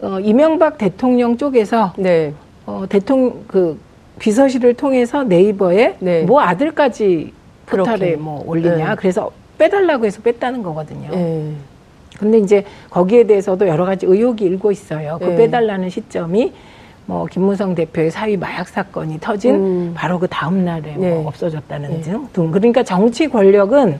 어, 0.02 0.20
이명박 0.20 0.76
대통령 0.76 1.38
쪽에서 1.38 1.94
네. 1.96 2.34
어, 2.66 2.84
대통령 2.86 3.44
그 3.46 3.80
비서실을 4.18 4.74
통해서 4.74 5.24
네이버에 5.24 5.96
네. 6.00 6.22
뭐 6.24 6.42
아들까지 6.42 7.32
포탈에. 7.64 8.16
뭐 8.16 8.44
올리냐. 8.46 8.90
네. 8.90 8.94
그래서 8.96 9.30
빼달라고 9.58 10.06
해서 10.06 10.20
뺐다는 10.22 10.62
거거든요. 10.62 11.10
근데 12.18 12.38
이제 12.38 12.64
거기에 12.90 13.24
대해서도 13.24 13.66
여러 13.66 13.84
가지 13.84 14.06
의혹이 14.06 14.44
일고 14.44 14.70
있어요. 14.70 15.18
그 15.20 15.24
네. 15.24 15.36
빼달라는 15.36 15.88
시점이 15.90 16.52
뭐 17.06 17.26
김무성 17.26 17.74
대표의 17.74 18.10
사위 18.10 18.36
마약 18.36 18.68
사건이 18.68 19.18
터진 19.20 19.54
음. 19.54 19.92
바로 19.96 20.18
그 20.18 20.28
다음 20.28 20.64
날에 20.64 20.92
뭐 20.92 21.04
네. 21.04 21.10
뭐 21.10 21.26
없어졌다는 21.28 21.90
네. 21.90 22.00
등 22.00 22.50
그러니까 22.50 22.82
정치 22.84 23.28
권력은 23.28 23.98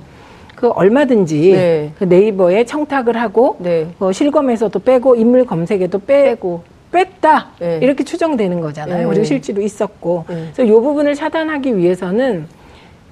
그 0.54 0.68
얼마든지 0.70 1.50
네. 1.52 1.92
그 1.98 2.04
네이버에 2.04 2.64
청탁을 2.64 3.16
하고 3.16 3.56
네. 3.58 3.88
뭐 3.98 4.12
실검에서도 4.12 4.78
빼고 4.78 5.16
인물 5.16 5.44
검색에도 5.44 5.98
빼 5.98 6.36
고 6.38 6.62
뺐다 6.92 7.48
네. 7.58 7.78
이렇게 7.82 8.04
추정되는 8.04 8.60
거잖아요. 8.60 9.08
그리고 9.08 9.24
실제로 9.24 9.62
있었고 9.62 10.24
그래서 10.26 10.62
이 10.62 10.70
부분을 10.70 11.14
차단하기 11.14 11.76
위해서는 11.76 12.46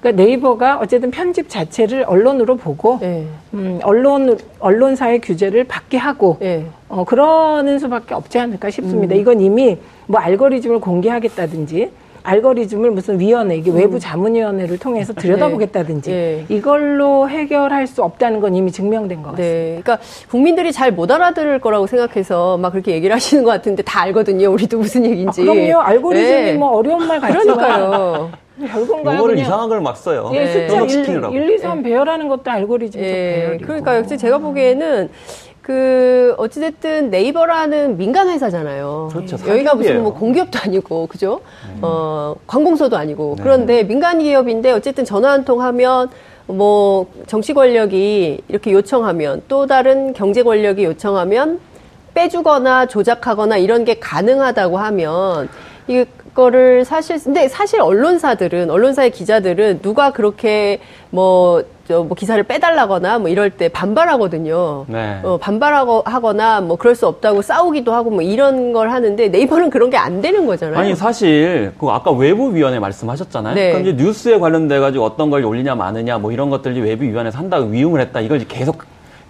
그러니까 0.01 0.23
네이버가 0.23 0.79
어쨌든 0.81 1.11
편집 1.11 1.47
자체를 1.47 2.03
언론으로 2.07 2.57
보고 2.57 2.97
네. 2.99 3.27
음, 3.53 3.79
언론 3.83 4.37
언론사의 4.59 5.21
규제를 5.21 5.65
받게 5.65 5.97
하고 5.97 6.37
네. 6.39 6.65
어, 6.89 7.03
그러는 7.05 7.77
수밖에 7.79 8.15
없지 8.15 8.39
않을까 8.39 8.71
싶습니다. 8.71 9.15
음. 9.15 9.19
이건 9.19 9.41
이미 9.41 9.77
뭐 10.07 10.19
알고리즘을 10.19 10.79
공개하겠다든지 10.79 11.91
알고리즘을 12.23 12.91
무슨 12.91 13.19
위원회, 13.19 13.55
이게 13.55 13.71
음. 13.71 13.77
외부 13.77 13.99
자문위원회를 13.99 14.77
통해서 14.77 15.11
들여다보겠다든지 15.13 16.11
네. 16.11 16.45
네. 16.47 16.55
이걸로 16.55 17.27
해결할 17.27 17.87
수 17.87 18.03
없다는 18.03 18.41
건 18.41 18.55
이미 18.55 18.71
증명된 18.71 19.23
것 19.23 19.35
네. 19.35 19.37
같습니다. 19.37 19.43
네. 19.43 19.81
그러니까 19.83 19.99
국민들이 20.29 20.71
잘 20.71 20.91
못 20.91 21.09
알아들을 21.09 21.59
거라고 21.59 21.87
생각해서 21.87 22.57
막 22.57 22.71
그렇게 22.71 22.91
얘기를 22.91 23.15
하시는 23.15 23.43
것 23.43 23.51
같은데 23.51 23.81
다 23.81 24.01
알거든요. 24.01 24.51
우리도 24.51 24.77
무슨 24.77 25.05
얘기인지. 25.05 25.41
아, 25.41 25.45
그럼요. 25.45 25.79
알고리즘이 25.79 26.41
네. 26.41 26.53
뭐 26.53 26.75
어려운 26.77 27.07
말 27.07 27.19
같지만. 27.19 27.43
그러니까요. 27.57 28.31
별건가요? 28.67 29.17
요거를 29.17 29.37
이상한 29.39 29.69
걸 29.69 29.81
막 29.81 29.97
써요. 29.97 30.29
예, 30.33 30.47
숫자 30.47 30.81
1, 30.81 31.33
1, 31.33 31.49
2, 31.51 31.57
3 31.57 31.81
배열하는 31.83 32.27
것도 32.27 32.49
알고리즘적 32.51 33.01
예, 33.01 33.11
배열이고. 33.45 33.65
그러니까 33.65 33.97
역시 33.97 34.17
제가 34.17 34.37
보기에는 34.39 35.09
그 35.61 36.33
어찌됐든 36.37 37.09
네이버라는 37.11 37.97
민간 37.97 38.29
회사잖아요. 38.29 39.09
그렇죠. 39.13 39.37
여기가 39.47 39.75
무슨 39.75 40.01
뭐 40.03 40.13
공기업도 40.13 40.59
아니고 40.63 41.07
그죠? 41.07 41.41
음. 41.67 41.79
어 41.83 42.35
관공서도 42.47 42.97
아니고 42.97 43.35
네. 43.37 43.43
그런데 43.43 43.83
민간 43.83 44.19
기업인데 44.19 44.71
어쨌든 44.71 45.05
전화 45.05 45.31
한 45.31 45.45
통 45.45 45.61
하면 45.61 46.09
뭐 46.47 47.05
정치 47.27 47.53
권력이 47.53 48.41
이렇게 48.47 48.71
요청하면 48.71 49.43
또 49.47 49.67
다른 49.67 50.13
경제 50.13 50.41
권력이 50.43 50.83
요청하면 50.83 51.59
빼주거나 52.13 52.87
조작하거나 52.87 53.57
이런 53.57 53.85
게 53.85 53.93
가능하다고 53.99 54.77
하면 54.77 55.47
이게 55.87 56.05
거를 56.33 56.85
사실 56.85 57.21
근데 57.23 57.47
사실 57.47 57.81
언론사들은 57.81 58.69
언론사의 58.69 59.11
기자들은 59.11 59.81
누가 59.81 60.11
그렇게 60.11 60.79
뭐 61.09 61.61
저 61.87 62.03
뭐 62.03 62.15
기사를 62.15 62.41
빼달라거나 62.43 63.19
뭐 63.19 63.27
이럴 63.27 63.49
때 63.49 63.67
반발하거든요. 63.67 64.85
네. 64.87 65.19
어, 65.23 65.37
반발하고 65.37 66.03
하거나 66.05 66.61
뭐 66.61 66.77
그럴 66.77 66.95
수 66.95 67.05
없다고 67.05 67.41
싸우기도 67.41 67.91
하고 67.93 68.09
뭐 68.09 68.21
이런 68.21 68.71
걸 68.71 68.89
하는데 68.91 69.27
네이버는 69.27 69.69
그런 69.69 69.89
게 69.89 69.97
안 69.97 70.21
되는 70.21 70.45
거잖아요. 70.47 70.79
아니 70.79 70.95
사실 70.95 71.73
그 71.79 71.87
아까 71.89 72.11
외부위원회 72.11 72.79
말씀하셨잖아요. 72.79 73.55
네. 73.55 73.71
그럼 73.73 73.85
이제 73.87 74.03
뉴스에 74.03 74.39
관련돼 74.39 74.79
가지고 74.79 75.03
어떤 75.03 75.29
걸 75.29 75.43
올리냐 75.43 75.75
마느냐 75.75 76.17
뭐 76.17 76.31
이런 76.31 76.49
것들이 76.49 76.79
외부위원회에서 76.79 77.37
한다고 77.37 77.65
위임을 77.67 77.99
했다 77.99 78.21
이걸 78.21 78.39
계속 78.47 78.83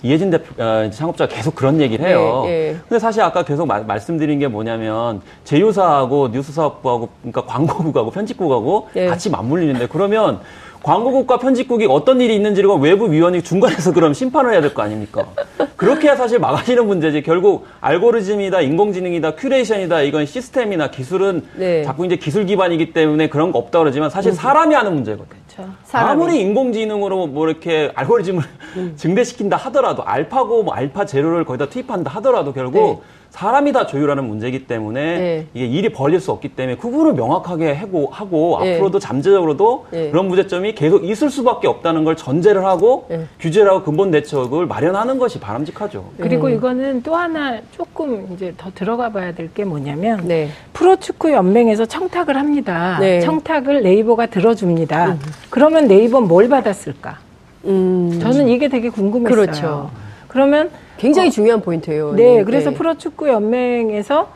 이해진 0.03 0.31
대표, 0.31 0.61
어, 0.61 0.89
창업자가 0.89 1.33
계속 1.33 1.55
그런 1.55 1.79
얘기를 1.79 2.05
해요. 2.05 2.43
네, 2.45 2.71
네. 2.73 2.77
근데 2.87 2.99
사실 2.99 3.21
아까 3.21 3.43
계속 3.43 3.67
마, 3.67 3.79
말씀드린 3.79 4.39
게 4.39 4.47
뭐냐면 4.47 5.21
제휴사하고 5.43 6.29
뉴스사업부하고 6.29 7.09
그러니까 7.21 7.45
광고국하고 7.45 8.11
편집국하고 8.11 8.89
네. 8.93 9.05
같이 9.07 9.29
맞물리는데 9.29 9.87
그러면 9.87 10.39
광고국과 10.83 11.37
편집국이 11.37 11.85
어떤 11.87 12.21
일이 12.21 12.35
있는지를 12.35 12.69
외부 12.79 13.11
위원이 13.11 13.43
중간에서 13.43 13.93
그럼 13.93 14.13
심판을 14.13 14.51
해야 14.53 14.61
될 14.61 14.73
거 14.73 14.81
아닙니까? 14.81 15.27
그렇게 15.75 16.07
해야 16.07 16.15
사실 16.15 16.39
막아지는 16.39 16.87
문제지. 16.87 17.21
결국 17.23 17.67
알고리즘이다, 17.81 18.61
인공지능이다, 18.61 19.35
curation이다, 19.35 20.01
이건 20.01 20.25
시스템이나 20.25 20.89
기술은 20.89 21.43
네. 21.55 21.83
자꾸 21.83 22.05
이제 22.05 22.15
기술 22.15 22.45
기반이기 22.45 22.93
때문에 22.93 23.29
그런 23.29 23.51
거 23.51 23.59
없다 23.59 23.79
그러지만 23.79 24.09
사실 24.09 24.31
음. 24.31 24.35
사람이 24.35 24.73
하는 24.73 24.93
문제거든요. 24.93 25.41
그렇죠. 25.53 25.71
아무리 25.91 26.39
인공지능으로 26.39 27.27
뭐 27.27 27.47
이렇게 27.47 27.91
알고리즘을 27.95 28.43
음. 28.77 28.93
증대시킨다 28.95 29.57
하더라도 29.57 30.03
알파고 30.03 30.63
뭐 30.63 30.73
알파 30.73 31.05
제로를 31.05 31.45
거기다 31.45 31.67
투입한다 31.69 32.09
하더라도 32.15 32.53
결국 32.53 33.01
네. 33.01 33.01
사람이 33.31 33.71
다 33.71 33.85
조율하는 33.87 34.25
문제이기 34.25 34.67
때문에 34.67 35.17
네. 35.17 35.45
이게 35.53 35.65
일이 35.65 35.89
벌릴 35.89 36.19
수 36.19 36.31
없기 36.31 36.49
때문에 36.49 36.75
구분을 36.75 37.13
명확하게 37.13 37.71
하고, 37.73 38.07
하고 38.11 38.59
네. 38.61 38.75
앞으로도 38.75 38.99
잠재적으로도 38.99 39.85
네. 39.89 40.09
그런 40.11 40.27
문제점이 40.27 40.75
계속 40.75 41.05
있을 41.05 41.29
수밖에 41.29 41.67
없다는 41.67 42.03
걸 42.03 42.17
전제를 42.17 42.65
하고 42.65 43.05
네. 43.09 43.25
규제를 43.39 43.71
하고 43.71 43.83
근본 43.83 44.11
대책을 44.11 44.65
마련하는 44.65 45.17
것이 45.17 45.39
바람직하죠. 45.39 46.03
그리고 46.17 46.47
음. 46.47 46.53
이거는 46.55 47.03
또 47.03 47.15
하나 47.15 47.57
조금 47.71 48.27
이제 48.33 48.53
더 48.57 48.69
들어가 48.75 49.09
봐야 49.09 49.31
될 49.33 49.51
게 49.53 49.65
뭐냐면 49.65 50.21
네. 50.27 50.49
프로축구 50.73 51.31
연맹에서 51.33 51.85
청탁을 51.85 52.37
합니다. 52.37 52.97
네. 53.01 53.19
청탁을 53.21 53.81
네이버가 53.81 54.27
들어줍니다. 54.27 55.07
음. 55.13 55.19
그러면 55.49 55.87
네이버 55.87 56.21
뭘 56.21 56.47
받았을까? 56.47 57.17
음. 57.65 58.17
저는 58.21 58.47
이게 58.47 58.67
되게 58.69 58.89
궁금했어요. 58.89 59.35
그렇죠. 59.35 59.89
그러면 60.31 60.69
굉장히 60.97 61.27
어, 61.27 61.31
중요한 61.31 61.61
포인트예요. 61.61 62.13
네, 62.13 62.37
네. 62.37 62.43
그래서 62.45 62.71
프로축구 62.71 63.27
연맹에서 63.27 64.29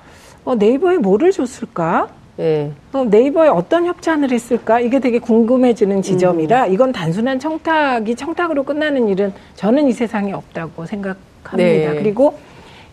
어, 0.43 0.55
네이버에 0.55 0.97
뭐를 0.97 1.31
줬을까? 1.31 2.09
네. 2.35 2.73
어, 2.91 3.05
네이버에 3.05 3.47
어떤 3.47 3.85
협찬을 3.85 4.29
했을까? 4.29 4.81
이게 4.81 4.99
되게 4.99 5.19
궁금해지는 5.19 6.01
지점이라 6.01 6.65
음. 6.65 6.73
이건 6.73 6.91
단순한 6.91 7.39
청탁이 7.39 8.15
청탁으로 8.15 8.63
끝나는 8.63 9.07
일은 9.07 9.33
저는 9.55 9.87
이 9.87 9.93
세상에 9.93 10.33
없다고 10.33 10.85
생각합니다. 10.85 11.55
네. 11.55 11.95
그리고 11.97 12.37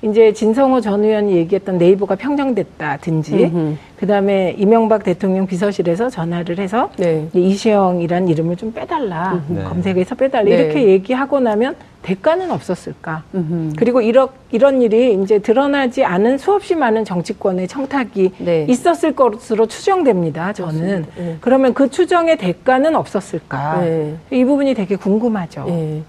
이제 0.03 0.33
진성호 0.33 0.81
전 0.81 1.03
의원이 1.03 1.35
얘기했던 1.39 1.79
네이버가 1.79 2.15
평정됐다든지 2.15 3.77
그다음에 4.07 4.55
이명박 4.59 5.05
대통령 5.05 5.47
비서실에서 5.47 6.11
전화를 6.11 6.59
해서 6.59 6.91
네. 6.97 7.29
이시영이란 7.33 8.27
이름을 8.27 8.57
좀 8.57 8.73
빼달라 8.73 9.41
네. 9.47 9.63
검색에서 9.63 10.17
빼달라 10.17 10.45
네. 10.45 10.51
이렇게 10.51 10.89
얘기하고 10.89 11.39
나면 11.39 11.77
대가는 12.03 12.51
없었을까 12.51 13.23
음흠. 13.33 13.75
그리고 13.77 14.01
이런 14.01 14.27
이런 14.51 14.83
일이 14.83 15.15
이제 15.23 15.39
드러나지 15.39 16.05
않은 16.05 16.37
수없이 16.39 16.75
많은 16.75 17.05
정치권의 17.05 17.69
청탁이 17.69 18.33
네. 18.39 18.67
있었을 18.69 19.15
것으로 19.15 19.67
추정됩니다 19.67 20.53
저는 20.53 21.07
네. 21.17 21.37
그러면 21.41 21.73
그 21.73 21.89
추정의 21.89 22.39
대가는 22.39 22.97
없었을까 22.97 23.83
네. 23.83 24.17
이 24.33 24.45
부분이 24.45 24.75
되게 24.75 24.97
궁금하죠 24.97 25.65
네. 25.69 26.03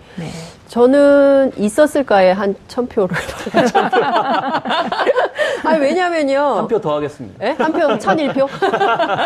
저는 0.68 1.52
있었을까에 1.58 2.32
한 2.32 2.56
천 2.68 2.88
표를. 2.88 3.16
아니, 5.64 5.80
왜냐면요. 5.80 6.40
한 6.58 6.68
표 6.68 6.82
더 6.82 6.96
하겠습니다. 6.96 7.38
네? 7.38 7.56
한 7.60 7.72
표, 7.72 7.83
천일표? 8.00 8.48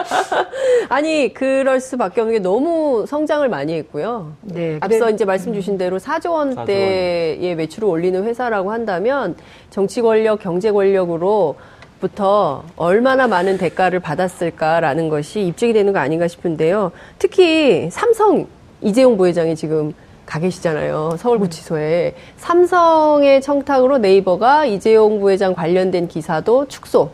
아니, 0.90 1.34
그럴 1.34 1.80
수밖에 1.80 2.22
없는 2.22 2.38
게 2.38 2.40
너무 2.40 3.06
성장을 3.08 3.48
많이 3.50 3.74
했고요. 3.74 4.34
네. 4.42 4.78
앞서 4.82 5.00
그래. 5.00 5.14
이제 5.14 5.26
말씀 5.26 5.54
주신 5.54 5.78
대로 5.78 6.00
4조 6.00 6.32
원대의 6.32 7.40
4조 7.40 7.48
원. 7.48 7.58
매출을 7.58 7.88
올리는 7.88 8.24
회사라고 8.24 8.72
한다면 8.72 9.36
정치 9.70 10.02
권력, 10.02 10.40
경제 10.40 10.72
권력으로 10.72 11.56
부터 12.00 12.64
얼마나 12.76 13.28
많은 13.28 13.58
대가를 13.58 14.00
받았을까라는 14.00 15.10
것이 15.10 15.42
입증이 15.42 15.74
되는 15.74 15.94
거 15.94 16.00
아닌가 16.00 16.28
싶은데요. 16.28 16.92
특히 17.18 17.90
삼성 17.92 18.48
이재용 18.82 19.18
부회장이 19.18 19.56
지금 19.56 19.94
가 20.28 20.40
계시잖아요. 20.40 21.16
서울구치소에. 21.18 22.14
삼성의 22.36 23.42
청탁으로 23.42 23.98
네이버가 23.98 24.66
이재용 24.66 25.20
부회장 25.22 25.56
관련된 25.56 26.10
기사도 26.10 26.68
축소, 26.68 27.10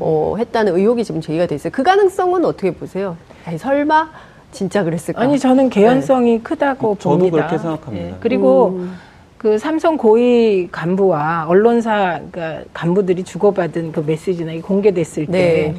어, 0.00 0.36
했다는 0.38 0.76
의혹이 0.76 1.04
지금 1.04 1.20
제기가 1.20 1.46
됐어요. 1.46 1.70
그 1.72 1.82
가능성은 1.82 2.44
어떻게 2.44 2.72
보세요? 2.72 3.16
아니, 3.44 3.58
설마 3.58 4.10
진짜 4.52 4.82
그랬을까? 4.84 5.20
아니, 5.20 5.38
저는 5.38 5.70
개연성이 5.70 6.38
네. 6.38 6.42
크다고 6.42 6.96
저도 6.98 7.18
봅니다. 7.18 7.36
그렇게 7.36 7.58
생각합니다. 7.58 8.06
네. 8.06 8.14
그리고 8.20 8.68
음. 8.68 8.96
그 9.38 9.58
삼성 9.58 9.96
고위 9.96 10.68
간부와 10.72 11.46
언론사 11.48 12.20
그러니까 12.32 12.64
간부들이 12.72 13.22
주고받은 13.22 13.92
그 13.92 14.00
메시지나 14.00 14.52
공개됐을 14.62 15.26
때 15.26 15.32
네. 15.32 15.74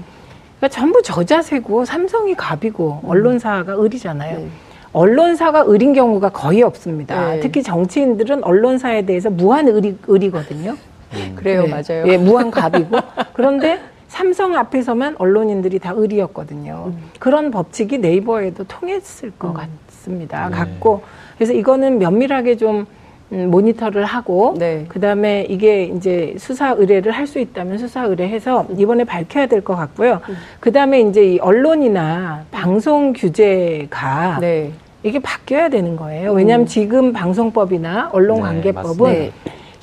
그러니까 0.57 0.67
전부 0.69 1.01
저자세고 1.01 1.85
삼성이 1.85 2.35
갑이고 2.35 3.01
음. 3.03 3.09
언론사가 3.09 3.81
을이잖아요. 3.81 4.37
네. 4.37 4.47
언론사가 4.93 5.69
을인 5.69 5.93
경우가 5.93 6.29
거의 6.29 6.63
없습니다. 6.63 7.33
네. 7.33 7.39
특히 7.39 7.61
정치인들은 7.61 8.43
언론사에 8.43 9.05
대해서 9.05 9.29
무한 9.29 9.67
을이, 9.67 9.97
을이거든요. 10.09 10.75
음. 11.13 11.33
그래요, 11.35 11.63
네. 11.63 11.69
맞아요. 11.69 12.07
예, 12.07 12.17
무한 12.17 12.49
갑이고. 12.51 12.97
그런데 13.33 13.79
삼성 14.07 14.55
앞에서만 14.55 15.15
언론인들이 15.17 15.79
다 15.79 15.93
을이었거든요. 15.97 16.85
음. 16.87 17.03
그런 17.19 17.51
법칙이 17.51 17.97
네이버에도 17.97 18.63
통했을 18.65 19.31
것 19.31 19.49
음. 19.49 19.53
같습니다. 19.87 20.49
네. 20.49 20.55
같고. 20.55 21.01
그래서 21.37 21.53
이거는 21.53 21.99
면밀하게 21.99 22.55
좀 22.57 22.85
음, 23.33 23.51
모니터를 23.51 24.05
하고 24.05 24.55
네. 24.57 24.85
그다음에 24.87 25.45
이게 25.49 25.83
이제 25.83 26.33
수사 26.37 26.71
의뢰를 26.71 27.11
할 27.11 27.27
수 27.27 27.39
있다면 27.39 27.77
수사 27.77 28.05
의뢰해서 28.05 28.65
이번에 28.77 29.03
밝혀야 29.03 29.47
될 29.47 29.61
것 29.61 29.75
같고요. 29.75 30.21
음. 30.29 30.35
그다음에 30.61 31.01
이제 31.01 31.33
이 31.33 31.39
언론이나 31.39 32.45
방송 32.51 33.11
규제가 33.11 34.37
네. 34.39 34.71
이게 35.03 35.19
바뀌어야 35.19 35.67
되는 35.67 35.97
거예요. 35.97 36.31
왜냐하면 36.31 36.63
음. 36.63 36.67
지금 36.67 37.11
방송법이나 37.11 38.09
언론관계법은 38.13 39.11
네, 39.11 39.31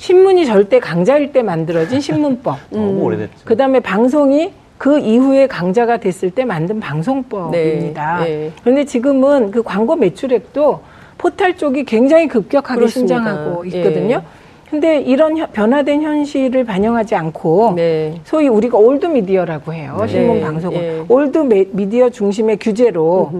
신문이 0.05 0.45
절대 0.45 0.79
강자일 0.79 1.31
때 1.31 1.41
만들어진 1.41 1.99
신문법. 1.99 2.57
너무 2.69 2.91
음. 2.91 3.01
오래됐죠. 3.01 3.45
그다음에 3.45 3.79
방송이 3.79 4.51
그 4.77 4.99
이후에 4.99 5.47
강자가 5.47 5.97
됐을 5.97 6.29
때 6.29 6.45
만든 6.45 6.79
방송법입니다. 6.79 8.19
네, 8.23 8.25
네. 8.25 8.51
그런데 8.61 8.85
지금은 8.85 9.49
그 9.49 9.63
광고 9.63 9.95
매출액도 9.95 10.81
포탈 11.17 11.57
쪽이 11.57 11.85
굉장히 11.85 12.27
급격하게 12.27 12.79
그렇습니다. 12.79 13.15
신장하고 13.15 13.65
있거든요. 13.65 14.15
예. 14.17 14.45
근데 14.69 14.99
이런 14.99 15.35
변화된 15.53 16.01
현실을 16.01 16.65
반영하지 16.65 17.15
않고 17.15 17.73
네. 17.75 18.19
소위 18.25 18.47
우리가 18.47 18.77
old 18.77 19.05
media라고 19.07 19.73
해요. 19.73 19.97
네. 20.01 20.07
신문 20.07 20.41
방송은 20.41 20.77
예. 20.77 21.03
old 21.07 21.37
미디어 21.71 22.09
중심의 22.09 22.57
규제로 22.57 23.31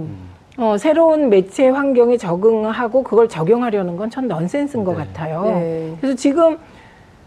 어, 0.57 0.77
새로운 0.77 1.29
매체 1.29 1.67
환경에 1.67 2.17
적응하고 2.17 3.03
그걸 3.03 3.27
적용하려는 3.27 3.97
건 3.97 4.09
전 4.09 4.27
넌센스인 4.27 4.83
네. 4.83 4.85
것 4.85 4.95
같아요. 4.95 5.43
네. 5.59 5.93
그래서 5.99 6.15
지금 6.15 6.57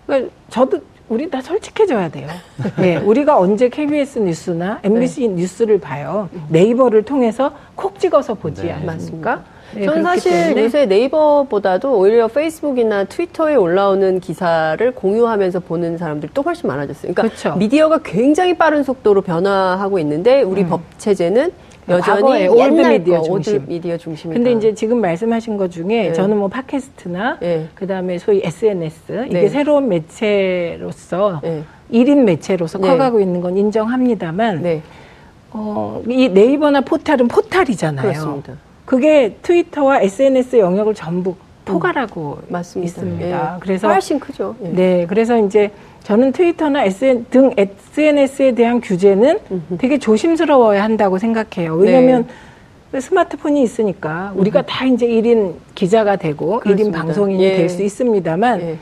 그러니까 0.06 0.30
저도 0.48 0.80
우리 1.10 1.28
다 1.28 1.40
솔직해져야 1.40 2.08
돼요. 2.10 2.28
네, 2.78 2.96
우리가 3.04 3.38
언제 3.38 3.68
KBS 3.68 4.20
뉴스나 4.20 4.78
MBC 4.82 5.28
네. 5.28 5.34
뉴스를 5.34 5.80
봐요. 5.80 6.28
네이버를 6.48 7.02
통해서 7.02 7.52
콕 7.74 7.98
찍어서 7.98 8.34
보지 8.34 8.62
네. 8.62 8.72
않습니까? 8.86 9.42
네, 9.74 9.84
저는 9.84 10.02
사실 10.02 10.32
때문에. 10.32 10.64
요새 10.64 10.86
네이버보다도 10.86 11.98
오히려 11.98 12.28
페이스북이나 12.28 13.04
트위터에 13.04 13.54
올라오는 13.56 14.20
기사를 14.20 14.90
공유하면서 14.94 15.60
보는 15.60 15.98
사람들이 15.98 16.30
또 16.32 16.40
훨씬 16.40 16.68
많아졌어요. 16.68 17.12
그러니까 17.12 17.34
그쵸. 17.34 17.54
미디어가 17.56 17.98
굉장히 18.02 18.56
빠른 18.56 18.82
속도로 18.82 19.20
변화하고 19.20 19.98
있는데 19.98 20.40
우리 20.42 20.62
음. 20.62 20.68
법 20.70 20.80
체제는 20.96 21.52
여전히 21.88 22.48
old 22.48 22.80
media 22.82 23.22
중심. 23.22 23.54
old 23.56 23.70
media 23.70 23.96
중심이다. 23.96 24.38
근데 24.38 24.52
이제 24.52 24.74
지금 24.74 25.00
말씀하신 25.00 25.56
것 25.56 25.70
중에 25.70 25.86
네. 25.86 26.12
저는 26.12 26.36
뭐 26.36 26.48
팟캐스트나 26.48 27.38
네. 27.40 27.68
그다음에 27.74 28.18
소위 28.18 28.40
SNS 28.44 29.26
이게 29.26 29.40
네. 29.40 29.48
새로운 29.48 29.88
매체로서 29.88 31.40
네. 31.42 31.62
1인 31.92 32.24
매체로서 32.24 32.78
네. 32.78 32.88
커가고 32.88 33.20
있는 33.20 33.40
건 33.40 33.56
인정합니다만 33.56 34.62
네. 34.62 34.82
어, 35.50 36.02
이 36.06 36.28
네이버나 36.28 36.82
포탈은 36.82 37.28
포탈이잖아요. 37.28 38.02
그렇습니다. 38.02 38.52
그게 38.84 39.36
트위터와 39.42 40.00
SNS 40.00 40.56
영역을 40.56 40.94
전부 40.94 41.34
포괄하고 41.72 42.38
음, 42.48 42.82
있습니다. 42.82 43.26
예. 43.26 43.58
그래서 43.60 43.88
훨씬 43.88 44.18
크죠. 44.18 44.56
예. 44.64 44.68
네, 44.68 45.06
그래서 45.08 45.38
이제 45.38 45.70
저는 46.04 46.32
트위터나 46.32 46.84
SN 46.84 47.26
등 47.30 47.52
SNS에 47.56 48.52
대한 48.52 48.80
규제는 48.80 49.38
되게 49.78 49.98
조심스러워야 49.98 50.82
한다고 50.82 51.18
생각해요. 51.18 51.74
왜냐하면 51.74 52.26
네. 52.92 53.00
스마트폰이 53.00 53.62
있으니까 53.62 54.32
우리가 54.34 54.62
다 54.62 54.86
이제 54.86 55.06
1인 55.06 55.54
기자가 55.74 56.16
되고. 56.16 56.60
1인 56.60 56.92
방송인이 56.92 57.42
예. 57.44 57.56
될수 57.56 57.82
있습니다만 57.82 58.60
예. 58.62 58.78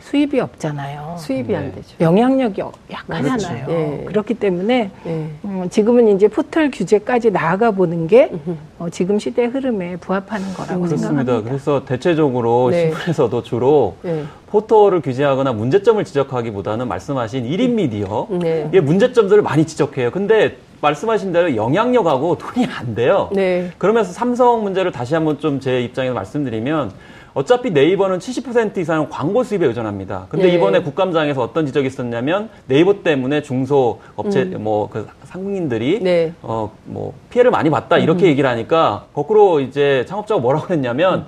수입이 0.00 0.40
없잖아요. 0.40 1.16
수입이 1.18 1.48
네. 1.48 1.56
안 1.56 1.72
되죠. 1.74 1.96
영향력이 2.00 2.62
약하잖아요. 2.90 3.66
그렇죠. 3.66 3.72
예. 3.72 4.04
그렇기 4.06 4.34
때문에 4.34 4.90
예. 5.06 5.10
음, 5.44 5.66
지금은 5.70 6.08
이제 6.14 6.28
포털 6.28 6.70
규제까지 6.70 7.30
나아가 7.32 7.72
보는 7.72 8.06
게 8.06 8.30
어, 8.78 8.88
지금 8.90 9.18
시대 9.18 9.44
흐름에 9.44 9.96
부합하는 9.96 10.54
거라고 10.54 10.82
그렇습니다. 10.82 11.08
생각합니다. 11.08 11.48
그래서 11.48 11.84
대체적으로 11.84 12.70
네. 12.70 12.90
신문에서도 12.90 13.42
주로 13.42 13.96
네. 14.02 14.24
포털을 14.50 15.02
규제하거나 15.02 15.52
문제점을 15.52 16.02
지적하기보다는 16.04 16.88
말씀하신 16.88 17.44
1인 17.44 17.70
미디어 17.72 18.28
네. 18.30 18.70
이 18.72 18.80
문제점들을 18.80 19.42
많이 19.42 19.66
지적해요. 19.66 20.10
근데 20.12 20.56
말씀하신 20.80 21.32
대로 21.32 21.56
영향력하고 21.56 22.38
돈이 22.38 22.66
안 22.66 22.94
돼요. 22.94 23.30
네. 23.34 23.72
그러면서 23.78 24.12
삼성 24.12 24.62
문제를 24.62 24.92
다시 24.92 25.14
한번 25.14 25.40
좀 25.40 25.58
제 25.58 25.82
입장에서 25.82 26.14
말씀드리면 26.14 26.92
어차피 27.38 27.70
네이버는 27.70 28.18
70% 28.18 28.78
이상은 28.78 29.08
광고 29.08 29.44
수입에 29.44 29.64
의존합니다. 29.66 30.26
근데 30.28 30.48
네. 30.48 30.54
이번에 30.54 30.82
국감장에서 30.82 31.40
어떤 31.40 31.66
지적이 31.66 31.86
있었냐면 31.86 32.50
네이버 32.66 33.04
때문에 33.04 33.42
중소 33.42 34.00
업체 34.16 34.42
음. 34.42 34.64
뭐그 34.64 35.06
상인들이 35.22 36.00
네. 36.02 36.32
어뭐 36.42 37.14
피해를 37.30 37.52
많이 37.52 37.70
봤다 37.70 37.96
이렇게 37.96 38.24
음. 38.24 38.30
얘기를 38.30 38.50
하니까 38.50 39.04
거꾸로 39.14 39.60
이제 39.60 40.04
창업자가 40.08 40.40
뭐라고 40.40 40.74
했냐면 40.74 41.20
음. 41.20 41.26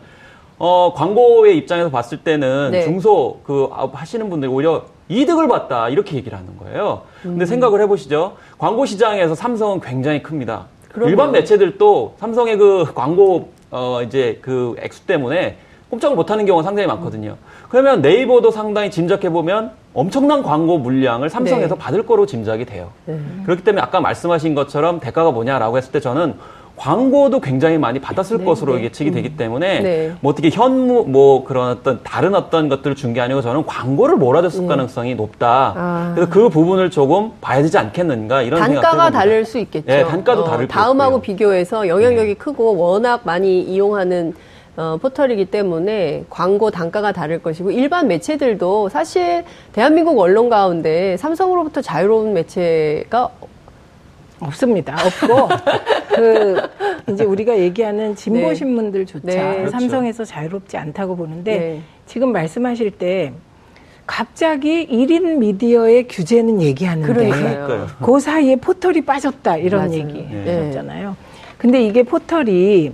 어 0.58 0.92
광고의 0.96 1.56
입장에서 1.58 1.90
봤을 1.90 2.18
때는 2.18 2.72
네. 2.72 2.82
중소 2.82 3.42
그 3.44 3.68
하시는 3.70 4.28
분들이 4.28 4.50
오히려 4.50 4.86
이득을 5.08 5.46
봤다 5.46 5.88
이렇게 5.90 6.16
얘기를 6.16 6.36
하는 6.36 6.58
거예요. 6.58 7.02
근데 7.22 7.44
음. 7.44 7.46
생각을 7.46 7.80
해보시죠. 7.82 8.36
광고 8.58 8.84
시장에서 8.84 9.36
삼성은 9.36 9.78
굉장히 9.78 10.24
큽니다. 10.24 10.66
그럼요. 10.88 11.08
일반 11.08 11.30
매체들도 11.30 12.16
삼성의 12.18 12.58
그 12.58 12.92
광고 12.96 13.52
어 13.70 14.02
이제 14.02 14.40
그 14.42 14.74
액수 14.80 15.06
때문에 15.06 15.56
꼼짝을 15.90 16.14
못하는 16.16 16.46
경우가 16.46 16.62
상당히 16.62 16.86
많거든요. 16.86 17.36
그러면 17.68 18.00
네이버도 18.00 18.50
상당히 18.50 18.90
짐작해 18.90 19.28
보면 19.30 19.72
엄청난 19.92 20.42
광고 20.42 20.78
물량을 20.78 21.28
삼성에서 21.28 21.74
네. 21.74 21.78
받을 21.80 22.06
거로 22.06 22.26
짐작이 22.26 22.64
돼요. 22.64 22.90
네. 23.06 23.18
그렇기 23.44 23.64
때문에 23.64 23.82
아까 23.82 24.00
말씀하신 24.00 24.54
것처럼 24.54 25.00
대가가 25.00 25.32
뭐냐라고 25.32 25.76
했을 25.78 25.90
때 25.90 25.98
저는 25.98 26.34
광고도 26.76 27.40
굉장히 27.40 27.76
많이 27.76 27.98
받았을 27.98 28.38
네, 28.38 28.44
것으로 28.44 28.76
네. 28.76 28.84
예측이 28.84 29.10
되기 29.10 29.30
음. 29.30 29.36
때문에 29.36 29.80
네. 29.80 30.12
뭐 30.20 30.32
어떻게 30.32 30.48
현무 30.48 31.04
뭐 31.08 31.44
그런 31.44 31.70
어떤 31.72 32.00
다른 32.04 32.34
어떤 32.34 32.68
것들을 32.70 32.94
준 32.96 33.12
게 33.12 33.20
아니고 33.20 33.42
저는 33.42 33.66
광고를 33.66 34.16
몰아줬을 34.16 34.62
네. 34.62 34.68
가능성이 34.68 35.14
높다. 35.16 35.74
아. 35.76 36.12
그래서 36.14 36.30
그 36.30 36.48
부분을 36.48 36.90
조금 36.90 37.32
봐야 37.40 37.60
되지 37.60 37.76
않겠는가 37.76 38.42
이런 38.42 38.60
단가가 38.60 39.10
다를 39.10 39.44
수 39.44 39.58
있겠죠. 39.58 39.86
네, 39.88 40.04
단가도 40.04 40.42
어, 40.42 40.44
다를 40.44 40.68
다음하고. 40.68 41.20
비교해서 41.20 41.86
영향력이 41.88 42.28
네. 42.28 42.34
크고 42.34 42.76
워낙 42.76 43.22
많이 43.24 43.60
이용하는 43.60 44.32
어, 44.80 44.96
포털이기 44.96 45.44
때문에 45.44 46.24
광고 46.30 46.70
단가가 46.70 47.12
다를 47.12 47.42
것이고 47.42 47.70
일반 47.70 48.08
매체들도 48.08 48.88
사실 48.88 49.44
대한민국 49.72 50.18
언론 50.18 50.48
가운데 50.48 51.18
삼성으로부터 51.18 51.82
자유로운 51.82 52.32
매체가 52.32 53.28
없습니다. 54.40 54.94
없고 54.94 55.48
그 56.16 56.56
이제 57.12 57.24
우리가 57.24 57.58
얘기하는 57.58 58.16
진보 58.16 58.48
네. 58.48 58.54
신문들조차 58.54 59.20
네. 59.26 59.56
그렇죠. 59.56 59.70
삼성에서 59.70 60.24
자유롭지 60.24 60.78
않다고 60.78 61.14
보는데 61.14 61.58
네. 61.58 61.82
지금 62.06 62.32
말씀하실 62.32 62.92
때 62.92 63.34
갑자기 64.06 64.88
1인 64.88 65.36
미디어의 65.36 66.08
규제는 66.08 66.62
얘기하는데 66.62 67.12
그러니까요. 67.12 67.86
그 68.02 68.18
사이에 68.18 68.56
포털이 68.56 69.02
빠졌다 69.02 69.58
이런 69.58 69.92
얘기 69.92 70.24
하셨잖아요. 70.24 71.16
근데 71.58 71.84
이게 71.84 72.02
포털이 72.02 72.92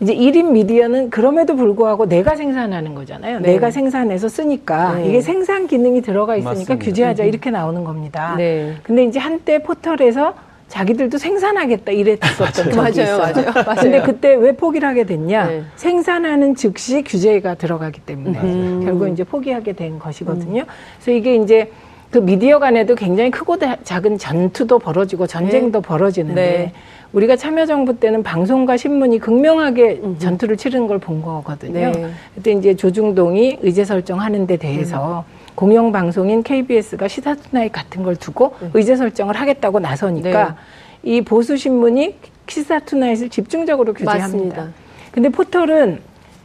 이제 0.00 0.14
1인 0.14 0.52
미디어는 0.52 1.10
그럼에도 1.10 1.56
불구하고 1.56 2.06
내가 2.06 2.34
생산하는 2.34 2.94
거잖아요. 2.94 3.40
네. 3.40 3.52
내가 3.52 3.70
생산해서 3.70 4.28
쓰니까 4.28 4.94
네. 4.94 5.08
이게 5.08 5.20
생산 5.20 5.66
기능이 5.66 6.00
들어가 6.00 6.36
있으니까 6.36 6.60
맞습니다. 6.60 6.84
규제하자 6.84 7.24
음. 7.24 7.28
이렇게 7.28 7.50
나오는 7.50 7.84
겁니다. 7.84 8.34
네. 8.36 8.76
근데 8.82 9.04
이제 9.04 9.18
한때 9.18 9.62
포털에서 9.62 10.34
자기들도 10.68 11.18
생산하겠다 11.18 11.92
이랬었던 11.92 12.52
적이 12.52 12.76
맞아요, 12.76 12.90
있어요. 12.90 13.18
맞아요, 13.18 13.52
맞아요. 13.66 13.80
근데 13.80 14.00
그때 14.02 14.34
왜 14.36 14.52
포기를 14.52 14.88
하게 14.88 15.04
됐냐? 15.04 15.46
네. 15.46 15.62
생산하는 15.76 16.54
즉시 16.54 17.02
규제가 17.02 17.56
들어가기 17.56 18.00
때문에 18.00 18.38
음. 18.38 18.80
결국 18.84 19.08
이제 19.08 19.24
포기하게 19.24 19.72
된 19.72 19.98
것이거든요. 19.98 20.62
음. 20.62 20.66
그래서 20.96 21.10
이게 21.10 21.34
이제 21.34 21.70
그 22.10 22.18
미디어 22.18 22.58
간에도 22.58 22.94
굉장히 22.96 23.30
크고 23.30 23.56
작은 23.84 24.18
전투도 24.18 24.80
벌어지고 24.80 25.26
전쟁도 25.26 25.80
네. 25.80 25.88
벌어지는데 25.88 26.42
네. 26.42 26.72
우리가 27.12 27.36
참여정부 27.36 27.98
때는 27.98 28.22
방송과 28.22 28.76
신문이 28.76 29.18
극명하게 29.20 30.00
음 30.02 30.18
전투를 30.18 30.56
치르는 30.56 30.86
걸본 30.88 31.22
거거든요. 31.22 31.92
네. 31.92 32.10
그때 32.34 32.52
이제 32.52 32.74
조중동이 32.74 33.58
의제 33.62 33.84
설정하는 33.84 34.46
데 34.46 34.56
대해서 34.56 35.24
음. 35.28 35.40
공영방송인 35.54 36.42
KBS가 36.42 37.06
시사투나잇 37.06 37.72
같은 37.72 38.02
걸 38.02 38.16
두고 38.16 38.54
네. 38.60 38.70
의제 38.74 38.96
설정을 38.96 39.36
하겠다고 39.36 39.78
나서니까 39.78 40.48
네. 40.48 40.54
이 41.02 41.20
보수 41.20 41.56
신문이 41.56 42.16
시사투나잇을 42.48 43.28
집중적으로 43.28 43.92
규제합니다. 43.92 44.26
맞습니다. 44.26 44.68
근데 45.12 45.28
포털은 45.28 46.00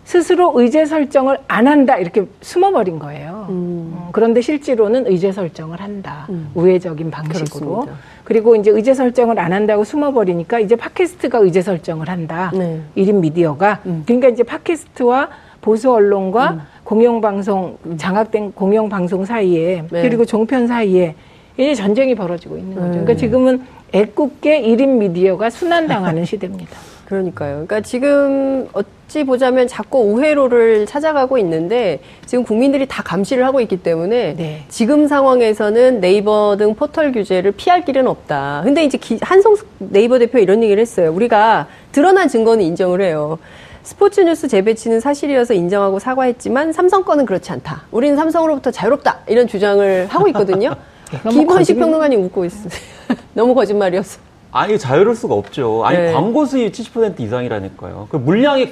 스스로 0.05 0.53
의제 0.55 0.85
설정을 0.85 1.39
안 1.47 1.67
한다 1.67 1.97
이렇게 1.97 2.25
숨어버린 2.39 2.99
거예요. 2.99 3.47
음. 3.49 3.53
음 3.55 4.09
그런데 4.11 4.39
실제로는 4.39 5.07
의제 5.07 5.31
설정을 5.31 5.81
한다. 5.81 6.27
음. 6.29 6.49
우회적인 6.53 7.09
방식으로. 7.09 7.65
그렇습니다. 7.65 7.97
그리고 8.23 8.55
이제 8.55 8.69
의제 8.69 8.93
설정을 8.93 9.39
안 9.39 9.51
한다고 9.51 9.83
숨어버리니까 9.83 10.59
이제 10.59 10.75
팟캐스트가 10.75 11.39
의제 11.39 11.61
설정을 11.61 12.07
한다. 12.07 12.51
네. 12.53 12.81
1인 12.95 13.15
미디어가. 13.15 13.81
음. 13.87 14.03
그러니까 14.05 14.29
이제 14.29 14.43
팟캐스트와 14.43 15.29
보수 15.59 15.91
언론과 15.91 16.51
음. 16.51 16.61
공영방송 16.83 17.77
장악된 17.97 18.51
공영방송 18.51 19.25
사이에 19.25 19.85
네. 19.89 20.01
그리고 20.03 20.23
종편 20.23 20.67
사이에 20.67 21.15
이제 21.57 21.73
전쟁이 21.73 22.13
벌어지고 22.13 22.57
있는 22.57 22.75
거죠. 22.75 22.89
그러니까 22.89 23.13
음. 23.13 23.17
지금은 23.17 23.61
애꿎게 23.91 24.61
1인 24.61 24.97
미디어가 24.97 25.49
순환당하는 25.49 26.25
시대입니다. 26.25 26.77
그러니까요. 27.05 27.53
그러니까 27.53 27.81
지금 27.81 28.67
어찌 28.73 29.23
보자면 29.23 29.67
자꾸 29.67 29.99
우회로를 29.99 30.85
찾아가고 30.85 31.37
있는데 31.37 31.99
지금 32.25 32.43
국민들이 32.43 32.87
다 32.87 33.03
감시를 33.03 33.45
하고 33.45 33.61
있기 33.61 33.77
때문에 33.77 34.35
네. 34.35 34.63
지금 34.69 35.07
상황에서는 35.07 36.01
네이버 36.01 36.55
등 36.57 36.75
포털 36.75 37.11
규제를 37.11 37.51
피할 37.51 37.85
길은 37.85 38.07
없다. 38.07 38.61
근데 38.63 38.83
이제 38.83 38.97
한성숙 39.21 39.67
네이버 39.77 40.19
대표 40.19 40.39
이런 40.39 40.63
얘기를 40.63 40.81
했어요. 40.81 41.13
우리가 41.13 41.67
드러난 41.91 42.27
증거는 42.27 42.63
인정을 42.63 43.01
해요. 43.01 43.37
스포츠 43.83 44.19
뉴스 44.21 44.47
재배치는 44.47 44.99
사실이어서 44.99 45.53
인정하고 45.53 45.99
사과했지만 45.99 46.73
삼성 46.73 47.03
건은 47.03 47.27
그렇지 47.27 47.51
않다. 47.51 47.83
우리는 47.91 48.15
삼성으로부터 48.15 48.71
자유롭다. 48.71 49.19
이런 49.27 49.47
주장을 49.47 50.07
하고 50.09 50.27
있거든요. 50.29 50.75
김원식 51.29 51.77
평론가님 51.77 52.19
웃고 52.23 52.45
있어요. 52.45 52.69
너무 53.35 53.53
거짓말이었어. 53.53 54.24
아니 54.55 54.79
자유로울 54.79 55.17
수가 55.17 55.35
없죠. 55.35 55.83
아니 55.83 55.97
네. 55.97 56.13
광고 56.13 56.45
수입 56.45 56.71
70% 56.71 57.19
이상이라니까요. 57.19 58.07
그 58.09 58.15
물량이 58.15 58.71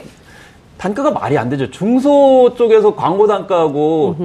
단가가 0.77 1.11
말이 1.11 1.38
안 1.38 1.49
되죠. 1.49 1.69
중소 1.71 2.53
쪽에서 2.55 2.95
광고 2.95 3.27
단가하고 3.27 4.15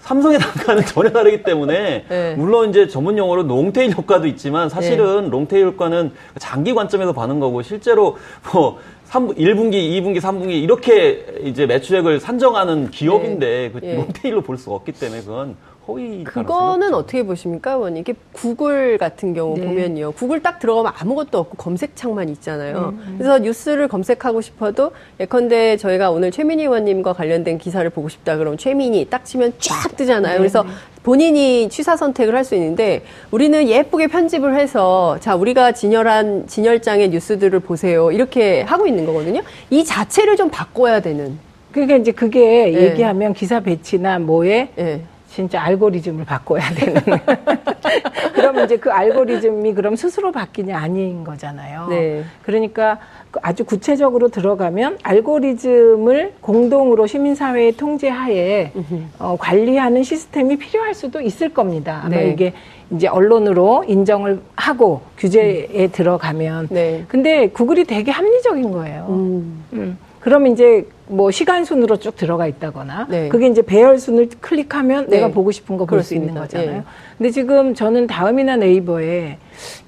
삼성의 0.00 0.38
단가는 0.38 0.84
전혀 0.84 1.08
다르기 1.08 1.42
때문에 1.42 2.04
네. 2.06 2.34
물론 2.36 2.68
이제 2.68 2.86
전문 2.86 3.16
용어로 3.16 3.44
롱테일 3.44 3.92
효과도 3.96 4.26
있지만 4.26 4.68
사실은 4.68 5.24
네. 5.24 5.30
롱테일 5.30 5.64
효과는 5.68 6.12
장기 6.38 6.74
관점에서 6.74 7.14
봐는 7.14 7.40
거고 7.40 7.62
실제로 7.62 8.18
뭐 8.52 8.78
3, 9.04 9.28
1분기, 9.28 9.72
2분기, 9.72 10.20
3분기 10.20 10.62
이렇게 10.62 11.24
이제 11.44 11.64
매출액을 11.64 12.20
산정하는 12.20 12.90
기업인데 12.90 13.70
네. 13.72 13.80
그 13.80 13.86
예. 13.86 13.94
롱테일로 13.94 14.42
볼 14.42 14.58
수가 14.58 14.74
없기 14.74 14.92
때문에 14.92 15.22
그건 15.22 15.56
허위. 15.88 16.24
그거는 16.24 16.94
어떻게 16.94 17.22
보십니까, 17.22 17.72
의원님? 17.74 18.00
이게 18.00 18.14
구글 18.32 18.98
같은 18.98 19.34
경우 19.34 19.56
네. 19.56 19.64
보면요. 19.66 20.12
구글 20.12 20.42
딱 20.42 20.58
들어가면 20.58 20.92
아무것도 20.98 21.38
없고 21.38 21.56
검색창만 21.56 22.28
있잖아요. 22.30 22.94
음, 22.94 23.04
음. 23.06 23.14
그래서 23.18 23.38
뉴스를 23.38 23.86
검색하고 23.88 24.40
싶어도 24.40 24.90
예컨대 25.20 25.76
저희가 25.76 26.10
오늘 26.10 26.30
최민희 26.30 26.64
의원님과 26.64 27.12
관련된 27.12 27.58
기사를 27.58 27.88
보고 27.90 28.08
싶다 28.08 28.36
그러면 28.36 28.58
최민희 28.58 29.06
딱 29.10 29.24
치면 29.24 29.54
쫙 29.58 29.96
뜨잖아요. 29.96 30.32
네. 30.34 30.38
그래서 30.38 30.64
본인이 31.02 31.68
취사 31.68 31.96
선택을 31.96 32.34
할 32.34 32.46
수 32.46 32.54
있는데 32.54 33.02
우리는 33.32 33.68
예쁘게 33.68 34.06
편집을 34.06 34.56
해서 34.56 35.18
자 35.20 35.34
우리가 35.34 35.72
진열한 35.72 36.46
진열장의 36.46 37.08
뉴스들을 37.10 37.58
보세요 37.60 38.12
이렇게 38.12 38.62
하고 38.62 38.86
있는 38.86 39.04
거거든요. 39.04 39.42
이 39.70 39.84
자체를 39.84 40.36
좀 40.36 40.48
바꿔야 40.50 41.00
되는. 41.00 41.38
그러니까 41.72 41.96
이제 41.96 42.12
그게 42.12 42.70
네. 42.70 42.90
얘기하면 42.90 43.34
기사 43.34 43.60
배치나 43.60 44.18
뭐에 44.20 44.68
네. 44.76 45.02
진짜 45.36 45.60
알고리즘을 45.60 46.24
바꿔야 46.24 46.62
되는. 46.70 46.94
그러면 48.32 48.64
이제 48.64 48.78
그 48.78 48.90
알고리즘이 48.90 49.74
그럼 49.74 49.94
스스로 49.94 50.32
바뀌냐 50.32 50.78
아닌 50.78 51.24
거잖아요. 51.24 51.88
네. 51.90 52.24
그러니까 52.42 52.98
그 53.30 53.38
아주 53.42 53.66
구체적으로 53.66 54.28
들어가면 54.28 54.96
알고리즘을 55.02 56.32
공동으로 56.40 57.06
시민사회의 57.06 57.72
통제하에 57.72 58.72
어, 59.18 59.36
관리하는 59.38 60.04
시스템이 60.04 60.56
필요할 60.56 60.94
수도 60.94 61.20
있을 61.20 61.50
겁니다. 61.50 62.00
아마 62.02 62.16
네. 62.16 62.30
이게 62.30 62.54
이제 62.90 63.06
언론으로 63.06 63.84
인정을 63.86 64.40
하고 64.56 65.02
규제에 65.18 65.84
음. 65.84 65.92
들어가면. 65.92 66.68
네. 66.70 67.04
근데 67.08 67.50
구글이 67.50 67.84
되게 67.84 68.10
합리적인 68.10 68.72
거예요. 68.72 69.06
음. 69.10 69.64
음. 69.74 69.98
그럼 70.20 70.46
이제 70.48 70.86
뭐 71.08 71.30
시간 71.30 71.64
순으로 71.64 71.98
쭉 71.98 72.16
들어가 72.16 72.46
있다거나 72.48 73.06
네. 73.08 73.28
그게 73.28 73.46
이제 73.46 73.62
배열 73.62 73.98
순을 73.98 74.28
클릭하면 74.40 75.06
네. 75.08 75.16
내가 75.16 75.28
보고 75.28 75.52
싶은 75.52 75.76
거 75.76 75.84
볼 75.86 76.02
수 76.02 76.14
있는 76.14 76.34
거잖아요. 76.34 76.70
네. 76.70 76.82
근데 77.16 77.30
지금 77.30 77.74
저는 77.74 78.06
다음이나 78.08 78.56
네이버에 78.56 79.38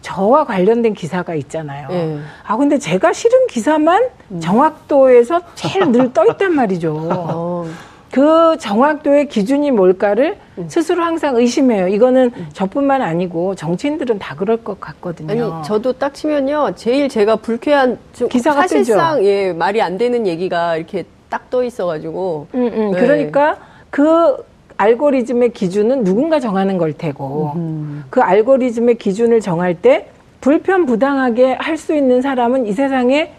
저와 0.00 0.44
관련된 0.44 0.94
기사가 0.94 1.34
있잖아요. 1.34 1.88
네. 1.88 2.18
아 2.46 2.56
근데 2.56 2.78
제가 2.78 3.12
싫은 3.12 3.48
기사만 3.48 4.02
음. 4.30 4.40
정확도에서 4.40 5.40
제일 5.56 5.90
늘 5.90 6.12
떠 6.12 6.24
있단 6.26 6.54
말이죠. 6.54 6.94
어. 7.12 7.66
그 8.10 8.56
정확도의 8.58 9.28
기준이 9.28 9.70
뭘까를 9.70 10.36
음. 10.58 10.66
스스로 10.68 11.02
항상 11.04 11.36
의심해요. 11.36 11.88
이거는 11.88 12.32
음. 12.36 12.46
저뿐만 12.52 13.02
아니고 13.02 13.54
정치인들은 13.54 14.18
다 14.18 14.34
그럴 14.34 14.56
것 14.58 14.80
같거든요. 14.80 15.30
아니, 15.54 15.64
저도 15.64 15.92
딱 15.92 16.14
치면요. 16.14 16.72
제일 16.76 17.08
제가 17.08 17.36
불쾌한 17.36 17.98
기사가 18.30 18.62
사실상 18.62 19.16
뜨죠. 19.16 19.26
예, 19.26 19.52
말이 19.52 19.82
안 19.82 19.98
되는 19.98 20.26
얘기가 20.26 20.76
이렇게 20.76 21.04
딱 21.28 21.50
떠 21.50 21.62
있어가지고. 21.62 22.46
음, 22.54 22.70
음. 22.74 22.90
네. 22.92 23.00
그러니까 23.00 23.56
그 23.90 24.36
알고리즘의 24.76 25.52
기준은 25.52 26.04
누군가 26.04 26.40
정하는 26.40 26.78
걸 26.78 26.92
테고 26.92 27.52
음. 27.56 28.04
그 28.10 28.20
알고리즘의 28.20 28.94
기준을 28.96 29.40
정할 29.40 29.74
때 29.74 30.08
불편 30.40 30.86
부당하게 30.86 31.54
할 31.54 31.76
수 31.76 31.94
있는 31.94 32.22
사람은 32.22 32.66
이 32.66 32.72
세상에 32.72 33.32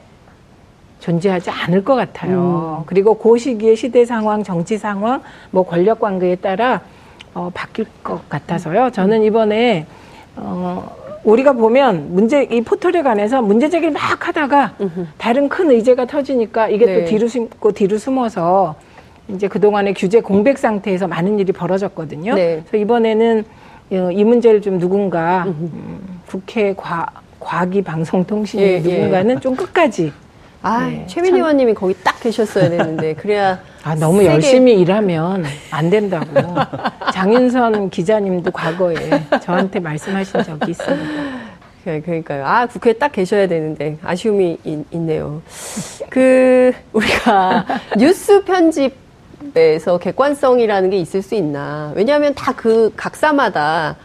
존재하지 1.00 1.50
않을 1.50 1.84
것 1.84 1.96
같아요. 1.96 2.80
음. 2.82 2.84
그리고 2.86 3.16
그 3.16 3.38
시기의 3.38 3.76
시대 3.76 4.06
상황, 4.06 4.44
정치 4.44 4.78
상황, 4.78 5.22
뭐 5.52 5.64
권력 5.64 6.00
관계에 6.00 6.36
따라 6.36 6.82
어, 7.34 7.50
바뀔 7.54 7.86
것 8.04 8.28
같아서요. 8.30 8.90
저는 8.92 9.24
이번에 9.24 9.86
어, 10.36 10.96
우리가 11.24 11.54
보면 11.54 12.14
문제 12.14 12.44
이 12.44 12.62
포털에 12.62 13.02
관해서 13.02 13.42
문제 13.42 13.70
제기를 13.70 13.92
막 13.92 14.28
하다가 14.28 14.76
다른 15.18 15.50
큰 15.50 15.70
의제가 15.72 16.06
터지니까 16.06 16.70
이게 16.70 16.86
네. 16.86 17.00
또 17.00 17.10
뒤로 17.10 17.28
숨고 17.28 17.72
뒤로 17.74 17.98
숨어서 17.98 18.76
이제 19.28 19.48
그동안의 19.48 19.94
규제 19.94 20.22
공백 20.22 20.58
상태에서 20.58 21.08
많은 21.08 21.40
일이 21.40 21.52
벌어졌거든요. 21.52 22.36
네. 22.36 22.64
그래서 22.66 22.78
이번에는 22.78 23.46
어, 23.92 24.10
이 24.12 24.24
문제를 24.24 24.62
좀 24.62 24.80
누군가 24.80 25.44
음, 25.48 26.22
국회 26.28 26.74
과, 26.74 27.06
과기 27.40 27.82
방송통신 27.82 28.60
예, 28.60 28.66
예, 28.74 28.80
누군가는 28.80 29.36
예. 29.36 29.40
좀 29.40 29.56
끝까지 29.56 30.12
아, 30.62 30.88
네, 30.88 31.06
최민희 31.08 31.38
의원님이 31.38 31.74
거기 31.74 31.96
딱 32.04 32.20
계셨어야 32.20 32.70
되는데 32.70 33.14
그래야 33.16 33.60
아 33.84 33.96
너무 33.96 34.18
세게... 34.20 34.34
열심히 34.34 34.80
일하면 34.80 35.46
안 35.72 35.90
된다고 35.90 36.26
장윤선 37.14 37.90
기자님도 37.90 38.52
과거에 38.52 38.96
저한테 39.42 39.80
말씀하신 39.80 40.44
적이 40.44 40.72
있습니다. 40.72 41.40
네, 41.86 42.02
그러니까요. 42.02 42.46
아 42.46 42.66
국회에 42.68 42.94
딱 42.94 43.12
계셔야 43.14 43.48
되는데 43.48 43.98
아쉬움이 44.04 44.58
있, 44.66 44.86
있네요. 44.92 45.42
그 46.10 46.74
우리가 46.92 47.66
뉴스 47.98 48.44
편집에서 48.44 49.98
객관성이라는 50.00 50.90
게 50.90 50.98
있을 50.98 51.22
수 51.22 51.36
있나? 51.36 51.94
왜냐하면 51.96 52.34
다 52.36 52.52
그 52.54 52.92
각사마다 52.98 53.96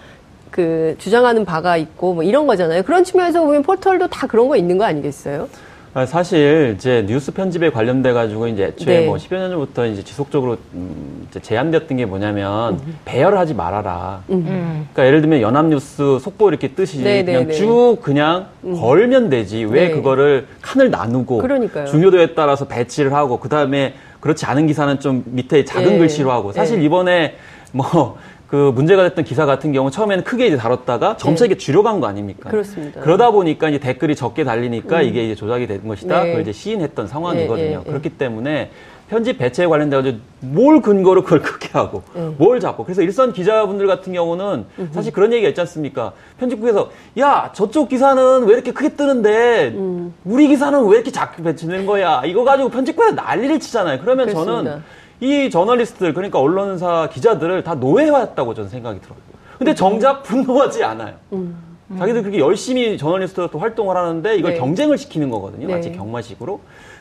그 0.53 0.95
주장하는 0.99 1.45
바가 1.45 1.77
있고 1.79 2.15
뭐 2.15 2.23
이런 2.23 2.47
거잖아요. 2.47 2.85
그런 2.85 3.03
측면에서 3.03 3.41
보면 3.45 3.65
포털도 3.65 4.07
다 4.07 4.29
그런 4.29 4.47
거 4.47 4.57
있는 4.57 4.79
거 4.79 4.85
아니겠어요? 4.85 5.49
아, 5.95 6.05
사실 6.07 6.75
이제 6.77 7.05
뉴스 7.07 7.33
편집에 7.33 7.71
관련돼 7.71 8.13
가지고 8.13 8.49
이제 8.49 8.65
애초에 8.65 9.01
네. 9.01 9.07
뭐 9.07 9.17
10여 9.17 9.35
년 9.39 9.51
전부터 9.51 9.87
이제 9.87 10.03
지속적으로 10.03 10.57
음 10.75 11.25
이제 11.31 11.39
제안되었던 11.39 11.97
게 11.97 12.05
뭐냐면 12.05 12.81
음. 12.85 12.99
배열을 13.05 13.39
하지 13.39 13.55
말아라. 13.55 14.25
음. 14.29 14.89
그러니까 14.93 15.07
예를 15.07 15.21
들면 15.21 15.41
연합뉴스 15.41 16.19
속보 16.21 16.49
이렇게 16.49 16.73
뜨시 16.73 16.99
네, 16.99 17.23
네, 17.23 17.33
그냥 17.33 17.47
네, 17.47 17.55
쭉 17.55 17.99
그냥 18.03 18.47
음. 18.65 18.75
걸면 18.75 19.31
되지 19.31 19.63
왜 19.67 19.87
네. 19.87 19.91
그거를 19.95 20.49
칸을 20.63 20.91
나누고 20.91 21.39
그러니까요. 21.39 21.87
중요도에 21.87 22.35
따라서 22.35 22.67
배치를 22.67 23.13
하고 23.13 23.39
그 23.39 23.49
다음에 23.49 23.95
그렇지 24.19 24.47
않은 24.47 24.67
기사는 24.67 24.99
좀 24.99 25.23
밑에 25.27 25.65
작은 25.65 25.91
네. 25.91 25.99
글씨로 25.99 26.33
하고 26.33 26.51
사실 26.51 26.83
이번에 26.83 27.37
뭐 27.71 28.19
그 28.49 28.73
문제가 28.75 29.03
됐던 29.09 29.25
기사 29.25 29.47
같은 29.47 29.73
경우 29.73 29.91
처음에는 29.91 30.25
크게 30.25 30.47
이제 30.47 30.57
다뤘다가 30.57 31.17
점차 31.17 31.45
이게 31.45 31.55
네. 31.55 31.59
줄여간 31.59 32.01
거 32.01 32.07
아닙니까? 32.07 32.51
그렇습니다. 32.51 33.01
그러다 33.01 33.31
보니까 33.31 33.69
이제 33.69 33.79
댓글이 33.79 34.15
적게 34.15 34.45
달리니까 34.45 35.01
음. 35.01 35.05
이게 35.05 35.25
이제 35.25 35.35
조작이 35.35 35.67
된 35.67 35.87
것이다. 35.89 36.23
네. 36.23 36.27
그걸 36.29 36.43
이제 36.43 36.53
시인했던 36.53 37.07
상황이거든요. 37.09 37.69
네, 37.69 37.77
네, 37.79 37.85
그렇기 37.85 38.11
때문에 38.11 38.71
편집 39.09 39.39
배치에 39.39 39.67
관련돼 39.67 39.97
가지고 39.97 40.19
뭘 40.41 40.81
근거로 40.81 41.25
그걸 41.25 41.41
크게 41.43 41.69
하고 41.73 42.03
네. 42.15 42.35
뭘 42.39 42.61
잡고 42.61 42.85
그래서 42.85 43.03
일선 43.03 43.33
기자분들 43.33 43.87
같은 43.87 44.13
경우는 44.13 44.67
사실 44.93 45.13
그런 45.13 45.33
얘기가 45.33 45.49
있지 45.49 45.61
않습니까? 45.63 46.13
편집국에서 46.39 46.91
야 47.19 47.51
저쪽 47.55 47.89
기사는 47.89 48.45
왜 48.45 48.55
이렇게 48.55 48.73
크게 48.73 48.91
뜨는데 48.91 49.73
음. 49.75 50.15
우리 50.25 50.49
기사는 50.49 50.85
왜 50.87 50.97
이렇게 50.97 51.11
작게 51.11 51.43
배치는 51.43 51.87
거야? 51.87 52.23
이거 52.25 52.45
가지고 52.45 52.69
편집국에서 52.69 53.15
난리를 53.15 53.59
치잖아요. 53.61 53.99
그러면 54.01 54.27
그렇습니다. 54.27 54.57
저는 54.63 54.83
이 55.21 55.51
저널리스트들 55.51 56.15
그러니까 56.15 56.41
언론사 56.41 57.09
기자들을 57.12 57.62
다 57.65 57.75
노예화했다고 57.75 58.55
저는 58.55 58.69
생각이 58.69 59.01
들어요. 59.01 59.19
근데 59.59 59.73
음. 59.73 59.75
정작 59.75 60.23
분노하지 60.23 60.85
않아요. 60.85 61.15
음. 61.33 61.57
음. 61.91 61.99
자기들 61.99 62.23
그렇게 62.23 62.39
열심히 62.39 62.99
저널리스트로 62.99 63.49
활동을 63.59 63.97
하는데 63.97 64.37
이걸 64.37 64.55
네. 64.55 64.59
경쟁을 64.59 64.99
시키는 64.99 65.31
거거든요. 65.31 65.67
네. 65.67 65.75
마치 65.75 65.93
경마식으로. 65.93 66.61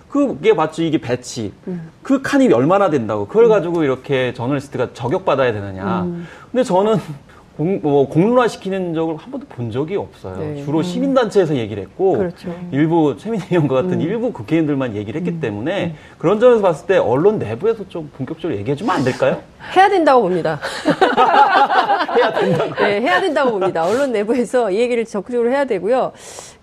그게 0.10 0.54
맞죠. 0.54 0.84
이게 0.84 1.00
배치. 1.00 1.52
음. 1.68 1.90
그 2.04 2.22
칸이 2.22 2.52
얼마나 2.54 2.92
된다고. 2.92 3.26
그걸 3.28 3.46
음. 3.46 3.50
가지고 3.50 3.84
이렇게 3.84 4.34
저널리스트가 4.36 4.94
저격받아야 4.94 5.52
되느냐. 5.54 6.04
음. 6.04 6.28
근데 6.52 6.64
저는 6.64 6.98
공, 7.56 7.80
뭐 7.84 8.08
공론화시키는 8.10 8.96
적을 8.96 9.16
한 9.18 9.30
번도 9.30 9.46
본 9.48 9.70
적이 9.70 9.98
없어요. 9.98 10.38
네. 10.40 10.64
주로 10.66 10.80
음. 10.80 10.84
시민단체에서 10.84 11.56
얘기를 11.56 11.84
했고 11.84 12.18
그렇죠. 12.18 12.52
일부 12.72 13.16
최민희 13.16 13.46
의원과 13.52 13.76
같은 13.76 13.94
음. 13.94 14.02
일부 14.02 14.34
국회의원들만 14.34 14.96
얘기를 14.96 15.20
했기 15.22 15.32
음. 15.36 15.40
때문에 15.40 15.86
음. 15.86 15.96
그런 16.18 16.40
점에서 16.40 16.62
봤을 16.64 16.88
때 16.88 16.98
언론 16.98 17.38
내부에서 17.38 17.88
좀 17.90 18.10
본격적으로 18.18 18.58
얘기해주면 18.60 18.96
안 18.96 19.04
될까요? 19.04 19.40
해야 19.76 19.88
된다고 19.88 20.24
봅니다. 20.24 20.60
해야 22.18 22.34
된다고. 22.34 22.76
네, 22.84 23.02
해야 23.02 23.22
된다고 23.22 23.52
봅니다. 23.52 23.86
언론 23.86 24.12
내부에서 24.12 24.72
이 24.72 24.78
얘기를 24.80 25.06
적극적으로 25.06 25.52
해야 25.52 25.66
되고요. 25.66 26.12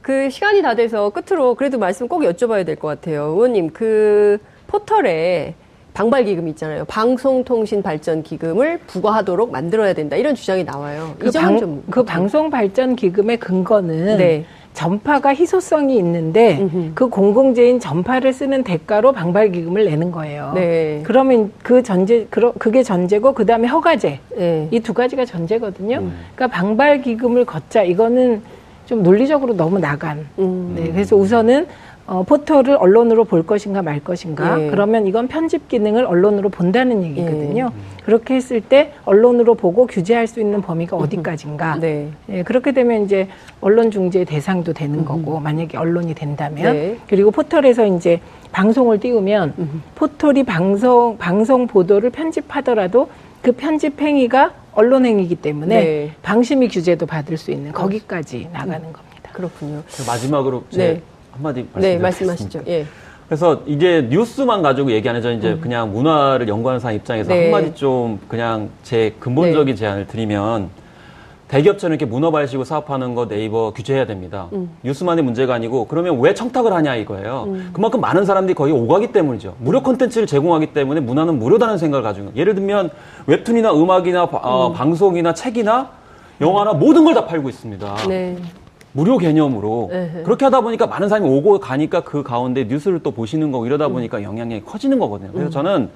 그 0.03 0.29
시간이 0.29 0.61
다 0.63 0.75
돼서 0.75 1.11
끝으로 1.11 1.55
그래도 1.55 1.79
말씀 1.79 2.09
꼭 2.09 2.23
여쭤봐야 2.23 2.67
될 2.67 2.75
것 2.77 2.89
같아요. 2.89 3.27
의원님, 3.27 3.71
그 3.73 4.39
포털에 4.67 5.55
방발 5.95 6.25
기금 6.25 6.49
있잖아요. 6.49 6.85
방송통신 6.87 7.83
발전 7.83 8.23
기금을 8.23 8.79
부과하도록 8.87 9.51
만들어야 9.51 9.93
된다. 9.93 10.17
이런 10.17 10.35
주장이 10.35 10.65
나와요. 10.65 11.15
그, 11.19 11.31
방, 11.33 11.59
좀... 11.59 11.83
그 11.91 12.03
방송 12.05 12.51
발전 12.51 12.97
기금의 12.97 13.39
근거는 13.39 14.19
네. 14.19 14.45
전파가 14.73 15.35
희소성이 15.35 15.97
있는데 15.99 16.59
음흠. 16.61 16.91
그 16.95 17.09
공공재인 17.09 17.81
전파를 17.81 18.33
쓰는 18.33 18.63
대가로 18.63 19.13
방발 19.13 19.51
기금을 19.51 19.85
내는 19.85 20.13
거예요. 20.13 20.53
네. 20.55 21.03
그러면 21.05 21.53
그 21.63 21.83
전제, 21.83 22.27
그게 22.31 22.83
전제고 22.83 23.33
그 23.35 23.45
다음에 23.45 23.67
허가제 23.67 24.21
네. 24.37 24.69
이두 24.71 24.95
가지가 24.95 25.25
전제거든요. 25.25 25.99
음. 25.99 26.13
그러니까 26.37 26.57
방발 26.57 27.03
기금을 27.03 27.45
걷자 27.45 27.83
이거는 27.83 28.43
좀 28.87 29.03
논리적으로 29.03 29.57
너무 29.57 29.79
나간. 29.79 30.27
음. 30.39 30.73
네. 30.77 30.91
그래서 30.91 31.17
우선은 31.17 31.67
어, 32.11 32.25
포털을 32.25 32.71
언론으로 32.77 33.23
볼 33.23 33.47
것인가 33.47 33.83
말 33.83 34.01
것인가 34.01 34.57
네. 34.57 34.69
그러면 34.69 35.07
이건 35.07 35.29
편집 35.29 35.69
기능을 35.69 36.05
언론으로 36.05 36.49
본다는 36.49 37.05
얘기거든요. 37.05 37.67
네. 37.67 38.05
그렇게 38.05 38.35
했을 38.35 38.61
때 38.61 38.93
언론으로 39.05 39.55
보고 39.55 39.87
규제할 39.87 40.27
수 40.27 40.41
있는 40.41 40.61
범위가 40.61 40.97
어디까지인가. 40.97 41.79
네. 41.79 42.09
네. 42.27 42.43
그렇게 42.43 42.73
되면 42.73 43.05
이제 43.05 43.29
언론 43.61 43.93
중재 43.93 44.25
대상도 44.25 44.73
되는 44.73 45.05
거고 45.05 45.39
만약에 45.39 45.79
언론이 45.79 46.17
된다면 46.17 46.73
네. 46.73 46.99
그리고 47.09 47.31
포털에서 47.31 47.87
이제 47.87 48.21
방송을 48.51 48.99
띄우면 48.99 49.55
포털이 49.95 50.43
방송 50.43 51.17
방송 51.17 51.69
보도를 51.69 52.11
편집하더라도 52.11 53.09
그 53.41 53.53
편집 53.53 54.01
행위가 54.01 54.53
언론 54.73 55.07
행위이기 55.07 55.37
때문에 55.37 55.81
네. 55.81 56.11
방심위 56.23 56.67
규제도 56.71 57.07
받을 57.07 57.37
수 57.37 57.53
있는 57.53 57.71
거기까지 57.71 58.49
나가는 58.53 58.81
겁니다. 58.93 59.31
그렇군요. 59.33 59.85
마지막으로 60.09 60.65
제 60.71 60.79
네. 60.95 61.03
한마디 61.33 61.67
네, 61.75 61.99
말씀하시죠. 61.99 62.63
예. 62.67 62.87
그래서 63.29 63.63
이게 63.67 64.03
뉴스만 64.11 64.61
가지고 64.63 64.91
얘기 64.91 65.09
안 65.09 65.15
해서 65.15 65.31
이제 65.31 65.53
음. 65.53 65.61
그냥 65.61 65.93
문화를 65.93 66.49
연구하는 66.49 66.81
사람 66.81 66.97
입장에서 66.97 67.29
네. 67.33 67.45
한마디 67.45 67.75
좀 67.75 68.19
그냥 68.29 68.71
제 68.83 69.15
근본적인 69.21 69.75
네. 69.75 69.79
제안을 69.79 70.07
드리면 70.09 70.69
대기업처럼 71.47 71.95
이렇게 71.95 72.07
문어 72.07 72.31
발식으로 72.31 72.65
사업하는 72.65 73.15
거 73.17 73.27
네이버 73.29 73.73
규제해야 73.73 74.07
됩니다. 74.07 74.49
음. 74.53 74.71
뉴스만의 74.85 75.25
문제가 75.25 75.55
아니고 75.55 75.87
그러면 75.87 76.19
왜 76.21 76.33
청탁을 76.35 76.73
하냐 76.73 76.95
이거예요. 76.97 77.45
음. 77.49 77.71
그만큼 77.73 78.01
많은 78.01 78.25
사람들이 78.25 78.55
거기 78.55 78.73
오가기 78.73 79.13
때문이죠. 79.13 79.57
무료 79.59 79.83
콘텐츠를 79.83 80.27
제공하기 80.27 80.67
때문에 80.73 81.01
문화는 81.01 81.39
무료다는 81.39 81.79
생각을 81.79 82.03
가지고 82.03 82.31
예를 82.37 82.55
들면 82.55 82.91
웹툰이나 83.27 83.73
음악이나 83.75 84.25
어, 84.25 84.69
음. 84.69 84.73
방송이나 84.75 85.35
책이나 85.35 85.91
영화나 86.41 86.73
모든 86.73 87.05
걸 87.05 87.15
다 87.15 87.27
팔고 87.27 87.49
있습니다. 87.49 87.97
네. 88.09 88.37
무료 88.93 89.19
개념으로 89.19 89.91
에헤. 89.93 90.23
그렇게 90.25 90.45
하다 90.45 90.63
보니까 90.63 90.87
많은 90.87 91.09
사람이 91.09 91.29
오고 91.29 91.61
가니까 91.61 92.01
그 92.01 92.23
가운데 92.23 92.65
뉴스를 92.65 93.01
또 93.03 93.11
보시는 93.13 93.53
거고 93.53 93.67
이러다 93.67 93.87
음. 93.87 93.93
보니까 93.95 94.19
음. 94.19 94.23
영향력이 94.25 94.65
커지는 94.65 94.99
거거든요. 94.99 95.31
그래서 95.33 95.49
음. 95.49 95.51
저는 95.51 95.89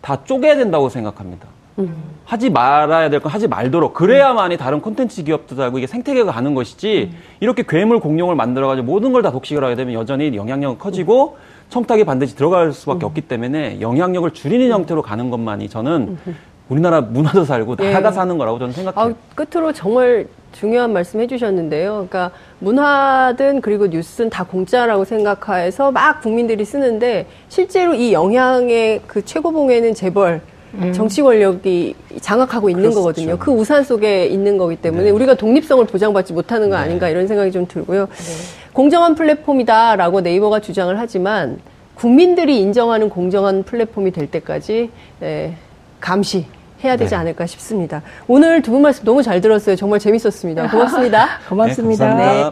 다 0.00 0.18
쪼개야 0.24 0.56
된다고 0.56 0.88
생각합니다. 0.88 1.46
음. 1.78 1.94
하지 2.24 2.50
말아야 2.50 3.08
될 3.08 3.20
건 3.20 3.30
하지 3.32 3.48
말도록 3.48 3.94
그래야만이 3.94 4.56
다른 4.58 4.80
콘텐츠 4.80 5.22
기업도 5.24 5.60
알고 5.62 5.78
이게 5.78 5.86
생태계가 5.86 6.32
가는 6.32 6.54
것이지 6.54 7.10
음. 7.12 7.18
이렇게 7.40 7.62
괴물 7.66 8.00
공룡을 8.00 8.34
만들어가지고 8.34 8.86
모든 8.86 9.12
걸 9.12 9.22
다 9.22 9.30
독식을 9.30 9.62
하게 9.62 9.76
되면 9.76 9.94
여전히 9.94 10.34
영향력은 10.36 10.78
커지고 10.78 11.36
청탁이 11.70 12.04
반드시 12.04 12.34
들어갈 12.36 12.72
수밖에 12.72 13.04
음. 13.04 13.08
없기 13.08 13.22
때문에 13.22 13.80
영향력을 13.80 14.28
줄이는 14.32 14.70
형태로 14.70 15.00
가는 15.02 15.30
것만이 15.30 15.68
저는 15.68 16.18
우리나라 16.68 17.00
문화도 17.00 17.44
살고 17.44 17.76
나라가 17.76 18.08
예. 18.08 18.12
사는 18.12 18.36
거라고 18.36 18.58
저는 18.58 18.72
생각해요. 18.74 19.14
아, 19.14 19.34
끝으로 19.34 19.72
정말 19.72 20.26
중요한 20.52 20.92
말씀 20.92 21.20
해주셨는데요. 21.20 22.06
그러니까 22.08 22.30
문화든 22.60 23.60
그리고 23.60 23.86
뉴스는 23.86 24.30
다 24.30 24.44
공짜라고 24.44 25.04
생각해서 25.04 25.90
막 25.90 26.20
국민들이 26.20 26.64
쓰는데 26.64 27.26
실제로 27.48 27.94
이 27.94 28.12
영향의 28.12 29.02
그 29.06 29.24
최고봉에는 29.24 29.94
재벌 29.94 30.40
음. 30.74 30.92
정치 30.92 31.20
권력이 31.22 31.94
장악하고 32.20 32.70
있는 32.70 32.84
그렇죠. 32.84 33.00
거거든요. 33.00 33.38
그 33.38 33.50
우산 33.50 33.84
속에 33.84 34.26
있는 34.26 34.56
거기 34.56 34.76
때문에 34.76 35.04
네. 35.04 35.10
우리가 35.10 35.34
독립성을 35.34 35.84
보장받지 35.86 36.32
못하는 36.32 36.70
거 36.70 36.76
네. 36.76 36.82
아닌가 36.82 37.08
이런 37.08 37.26
생각이 37.26 37.52
좀 37.52 37.66
들고요. 37.66 38.06
네. 38.06 38.72
공정한 38.72 39.14
플랫폼이다라고 39.14 40.22
네이버가 40.22 40.60
주장을 40.60 40.98
하지만 40.98 41.58
국민들이 41.94 42.58
인정하는 42.60 43.10
공정한 43.10 43.62
플랫폼이 43.64 44.12
될 44.12 44.30
때까지 44.30 44.90
네, 45.20 45.56
감시 46.00 46.46
해야 46.84 46.96
되지 46.96 47.10
네. 47.10 47.16
않을까 47.16 47.46
싶습니다. 47.46 48.02
오늘 48.28 48.60
두 48.62 48.72
분 48.72 48.82
말씀 48.82 49.04
너무 49.04 49.22
잘 49.22 49.40
들었어요. 49.40 49.76
정말 49.76 49.98
재밌었습니다. 50.00 50.70
고맙습니다. 50.70 51.26
고맙습니다. 51.48 52.14
네, 52.14 52.50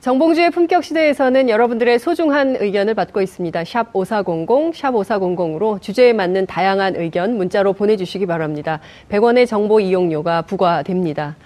정봉주의 0.00 0.50
품격 0.50 0.82
시대에서는 0.82 1.48
여러분들의 1.48 1.98
소중한 2.00 2.56
의견을 2.58 2.94
받고 2.94 3.20
있습니다. 3.20 3.64
샵 3.64 3.90
5400, 3.92 4.74
샵 4.74 4.90
5400으로 4.92 5.80
주제에 5.80 6.12
맞는 6.12 6.46
다양한 6.46 6.96
의견 6.96 7.36
문자로 7.36 7.72
보내주시기 7.74 8.26
바랍니다. 8.26 8.80
100원의 9.10 9.46
정보 9.46 9.78
이용료가 9.78 10.42
부과됩니다. 10.42 11.36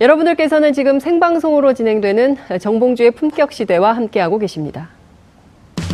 여러분들께서는 0.00 0.72
지금 0.72 1.00
생방송으로 1.00 1.72
진행되는 1.72 2.36
정봉주의 2.60 3.10
품격 3.12 3.50
시대와 3.52 3.94
함께하고 3.94 4.38
계십니다. 4.38 4.88